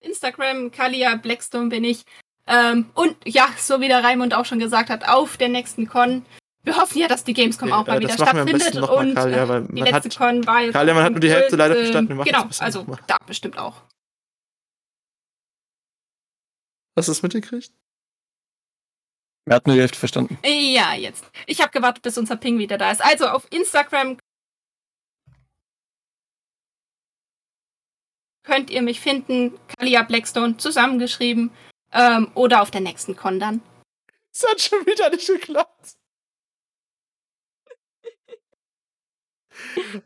Instagram, 0.00 0.70
Kalia 0.70 1.16
Blackstone 1.16 1.70
bin 1.70 1.84
ich. 1.84 2.04
Ähm, 2.46 2.90
und 2.94 3.16
ja, 3.24 3.48
so 3.56 3.80
wie 3.80 3.88
der 3.88 4.04
Raimund 4.04 4.34
auch 4.34 4.44
schon 4.44 4.58
gesagt 4.58 4.90
hat, 4.90 5.08
auf 5.08 5.36
der 5.38 5.48
nächsten 5.48 5.88
Con. 5.88 6.26
Wir 6.62 6.76
hoffen 6.76 6.98
ja, 6.98 7.08
dass 7.08 7.24
die 7.24 7.32
Gamescom 7.34 7.72
auch 7.72 7.86
mal 7.86 7.96
äh, 7.96 8.00
wieder 8.00 8.12
stattfindet. 8.12 8.76
Und 8.76 9.14
Kalia, 9.14 9.60
die 9.60 9.80
letzte 9.80 10.10
hat, 10.10 10.16
Con 10.18 10.46
war 10.46 10.60
jetzt. 10.60 10.74
Kalia, 10.74 10.94
man 10.94 11.04
hat 11.04 11.12
nur 11.12 11.20
die 11.20 11.30
Hälfte 11.30 11.56
leider 11.56 11.74
verstanden. 11.74 12.16
Wir 12.16 12.24
genau, 12.24 12.46
also 12.58 12.86
da 13.06 13.16
bestimmt 13.26 13.58
auch. 13.58 13.82
Hast 16.96 17.08
du 17.08 17.12
es 17.12 17.22
mitgekriegt? 17.22 17.72
Er 19.46 19.56
hat 19.56 19.66
nur 19.66 19.74
die 19.74 19.80
Hälfte 19.82 19.98
verstanden. 19.98 20.38
Ja, 20.44 20.94
jetzt. 20.94 21.24
Ich 21.46 21.60
habe 21.60 21.70
gewartet, 21.70 22.02
bis 22.02 22.16
unser 22.16 22.36
Ping 22.36 22.58
wieder 22.58 22.78
da 22.78 22.90
ist. 22.90 23.04
Also 23.04 23.26
auf 23.26 23.46
Instagram 23.52 24.16
könnt 28.42 28.70
ihr 28.70 28.82
mich 28.82 29.00
finden, 29.00 29.58
Kalia 29.76 30.02
Blackstone 30.02 30.56
zusammengeschrieben 30.56 31.50
ähm, 31.92 32.30
oder 32.34 32.62
auf 32.62 32.70
der 32.70 32.80
nächsten 32.80 33.16
Con 33.16 33.38
dann. 33.40 33.60
Es 34.32 34.46
hat 34.48 34.60
schon 34.60 34.86
wieder 34.86 35.10
nicht 35.10 35.26
geklappt. 35.26 35.94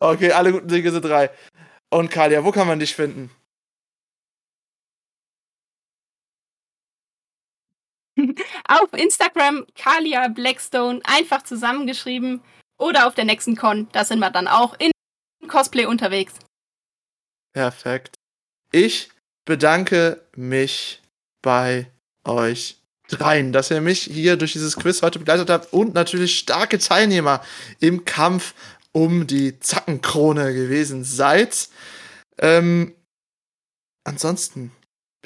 okay, 0.00 0.32
alle 0.32 0.52
guten 0.52 0.68
Dinge 0.68 0.90
sind 0.90 1.04
drei. 1.04 1.30
Und 1.90 2.10
Kalia, 2.10 2.44
wo 2.44 2.50
kann 2.50 2.66
man 2.66 2.80
dich 2.80 2.94
finden? 2.94 3.30
Auf 8.68 8.92
Instagram 8.92 9.66
Kalia 9.74 10.28
Blackstone 10.28 11.00
einfach 11.04 11.42
zusammengeschrieben 11.42 12.42
oder 12.78 13.06
auf 13.06 13.14
der 13.14 13.24
nächsten 13.24 13.56
Con. 13.56 13.88
Da 13.92 14.04
sind 14.04 14.18
wir 14.18 14.30
dann 14.30 14.48
auch 14.48 14.74
in 14.78 14.90
Cosplay 15.48 15.86
unterwegs. 15.86 16.34
Perfekt. 17.52 18.14
Ich 18.72 19.10
bedanke 19.44 20.22
mich 20.36 21.02
bei 21.42 21.90
euch 22.24 22.76
dreien, 23.08 23.52
dass 23.52 23.70
ihr 23.70 23.80
mich 23.80 24.02
hier 24.02 24.36
durch 24.36 24.52
dieses 24.52 24.76
Quiz 24.76 25.02
heute 25.02 25.18
begleitet 25.18 25.48
habt 25.48 25.72
und 25.72 25.94
natürlich 25.94 26.38
starke 26.38 26.78
Teilnehmer 26.78 27.42
im 27.80 28.04
Kampf 28.04 28.54
um 28.92 29.26
die 29.26 29.58
Zackenkrone 29.58 30.52
gewesen 30.52 31.04
seid. 31.04 31.68
Ähm, 32.38 32.94
ansonsten 34.04 34.72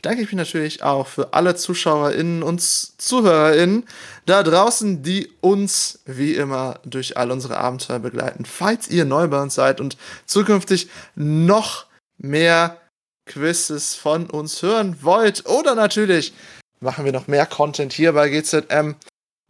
bedanke 0.03 0.23
ich 0.23 0.29
mich 0.29 0.37
natürlich 0.37 0.83
auch 0.83 1.07
für 1.07 1.33
alle 1.33 1.55
ZuschauerInnen 1.55 2.43
und 2.43 2.61
ZuhörerInnen 2.61 3.85
da 4.27 4.43
draußen, 4.43 5.05
die 5.05 5.31
uns 5.41 6.01
wie 6.07 6.35
immer 6.35 6.81
durch 6.85 7.17
all 7.17 7.31
unsere 7.31 7.57
Abenteuer 7.57 8.01
begleiten. 8.01 8.45
Falls 8.45 8.89
ihr 8.89 9.05
neu 9.05 9.29
bei 9.29 9.41
uns 9.41 9.55
seid 9.55 9.81
und 9.81 9.97
zukünftig 10.27 10.89
noch 11.15 11.87
mehr 12.19 12.81
Quizzes 13.27 13.95
von 13.95 14.29
uns 14.29 14.61
hören 14.63 14.99
wollt 15.03 15.47
oder 15.47 15.77
natürlich 15.77 16.35
machen 16.81 17.05
wir 17.05 17.13
noch 17.13 17.29
mehr 17.29 17.47
Content 17.47 17.93
hier 17.93 18.13
bei 18.13 18.29
GZM, 18.29 18.97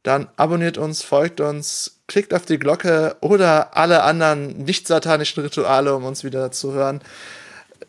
dann 0.02 0.28
abonniert 0.36 0.76
uns, 0.76 1.02
folgt 1.02 1.40
uns, 1.40 2.02
klickt 2.06 2.34
auf 2.34 2.44
die 2.44 2.58
Glocke 2.58 3.16
oder 3.22 3.74
alle 3.74 4.02
anderen 4.02 4.64
nicht 4.64 4.86
satanischen 4.86 5.42
Rituale, 5.42 5.94
um 5.94 6.04
uns 6.04 6.24
wieder 6.24 6.52
zu 6.52 6.74
hören. 6.74 7.00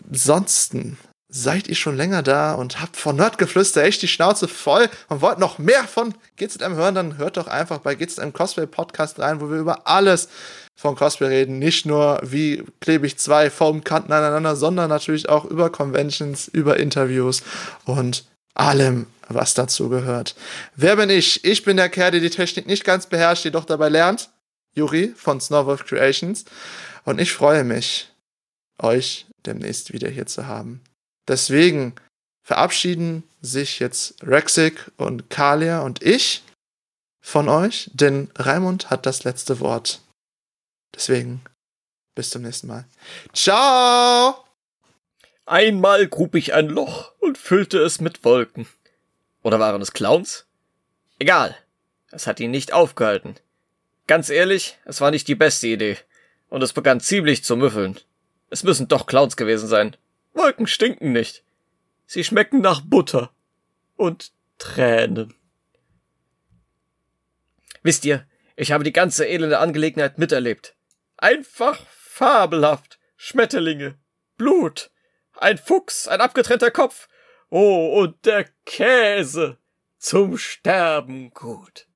Ansonsten 0.09 0.97
seid 1.35 1.67
ihr 1.67 1.75
schon 1.75 1.97
länger 1.97 2.21
da 2.21 2.53
und 2.53 2.79
habt 2.79 2.95
von 2.95 3.15
Nerdgeflüster 3.15 3.83
echt 3.83 4.03
die 4.03 4.07
Schnauze 4.07 4.47
voll 4.47 4.87
und 5.09 5.21
wollt 5.21 5.39
noch 5.39 5.57
mehr 5.57 5.85
von 5.85 6.13
GZM 6.37 6.75
hören, 6.75 6.93
dann 6.93 7.17
hört 7.17 7.37
doch 7.37 7.47
einfach 7.47 7.79
bei 7.79 7.95
GZM 7.95 8.33
Cosplay 8.33 8.67
Podcast 8.67 9.19
rein, 9.19 9.41
wo 9.41 9.49
wir 9.49 9.57
über 9.57 9.87
alles 9.87 10.29
von 10.75 10.95
Cosplay 10.95 11.27
reden. 11.27 11.57
Nicht 11.57 11.87
nur 11.87 12.19
wie 12.23 12.63
klebe 12.81 13.07
ich 13.07 13.17
zwei 13.17 13.49
Foamkanten 13.49 14.13
aneinander, 14.13 14.55
sondern 14.55 14.89
natürlich 14.89 15.27
auch 15.27 15.45
über 15.45 15.71
Conventions, 15.71 16.47
über 16.47 16.77
Interviews 16.77 17.41
und 17.85 18.25
allem, 18.53 19.07
was 19.27 19.55
dazu 19.55 19.89
gehört. 19.89 20.35
Wer 20.75 20.97
bin 20.97 21.09
ich? 21.09 21.43
Ich 21.43 21.63
bin 21.63 21.77
der 21.77 21.89
Kerl, 21.89 22.11
der 22.11 22.19
die 22.19 22.29
Technik 22.29 22.67
nicht 22.67 22.83
ganz 22.83 23.07
beherrscht, 23.07 23.45
jedoch 23.45 23.65
dabei 23.65 23.89
lernt. 23.89 24.29
Juri 24.75 25.13
von 25.15 25.41
Snowwolf 25.41 25.85
Creations. 25.85 26.45
Und 27.05 27.19
ich 27.19 27.33
freue 27.33 27.63
mich, 27.63 28.11
euch 28.77 29.25
demnächst 29.47 29.93
wieder 29.93 30.09
hier 30.09 30.27
zu 30.27 30.45
haben. 30.45 30.81
Deswegen 31.27 31.95
verabschieden 32.41 33.23
sich 33.41 33.79
jetzt 33.79 34.21
Rexic 34.23 34.91
und 34.97 35.29
Kalia 35.29 35.81
und 35.81 36.03
ich 36.03 36.43
von 37.21 37.47
euch, 37.47 37.89
denn 37.93 38.29
Raimund 38.35 38.89
hat 38.89 39.05
das 39.05 39.23
letzte 39.23 39.59
Wort. 39.59 40.01
Deswegen 40.93 41.41
bis 42.15 42.29
zum 42.29 42.43
nächsten 42.43 42.67
Mal. 42.67 42.85
Ciao! 43.33 44.43
Einmal 45.45 46.07
grub 46.07 46.35
ich 46.35 46.53
ein 46.53 46.69
Loch 46.69 47.11
und 47.19 47.37
füllte 47.37 47.79
es 47.79 47.99
mit 47.99 48.23
Wolken. 48.23 48.67
Oder 49.41 49.59
waren 49.59 49.81
es 49.81 49.93
Clowns? 49.93 50.45
Egal. 51.19 51.57
Es 52.11 52.27
hat 52.27 52.39
ihn 52.39 52.51
nicht 52.51 52.73
aufgehalten. 52.73 53.35
Ganz 54.07 54.29
ehrlich, 54.29 54.77
es 54.85 55.01
war 55.01 55.11
nicht 55.11 55.27
die 55.27 55.35
beste 55.35 55.67
Idee. 55.67 55.97
Und 56.49 56.61
es 56.61 56.73
begann 56.73 56.99
ziemlich 56.99 57.43
zu 57.43 57.55
müffeln. 57.57 57.99
Es 58.49 58.63
müssen 58.63 58.87
doch 58.87 59.07
Clowns 59.07 59.35
gewesen 59.35 59.67
sein. 59.67 59.97
Wolken 60.33 60.67
stinken 60.67 61.11
nicht. 61.11 61.43
Sie 62.05 62.23
schmecken 62.23 62.61
nach 62.61 62.81
Butter. 62.81 63.33
Und 63.95 64.33
Tränen. 64.57 65.33
Wisst 67.83 68.05
ihr, 68.05 68.25
ich 68.55 68.71
habe 68.71 68.83
die 68.83 68.93
ganze 68.93 69.25
elende 69.25 69.59
Angelegenheit 69.59 70.17
miterlebt. 70.17 70.75
Einfach 71.17 71.85
fabelhaft. 71.87 72.99
Schmetterlinge, 73.15 73.97
Blut, 74.37 74.91
ein 75.37 75.57
Fuchs, 75.57 76.07
ein 76.07 76.19
abgetrennter 76.19 76.71
Kopf. 76.71 77.07
Oh, 77.49 77.99
und 77.99 78.25
der 78.25 78.45
Käse. 78.65 79.57
Zum 79.97 80.37
Sterben 80.37 81.29
gut. 81.31 81.87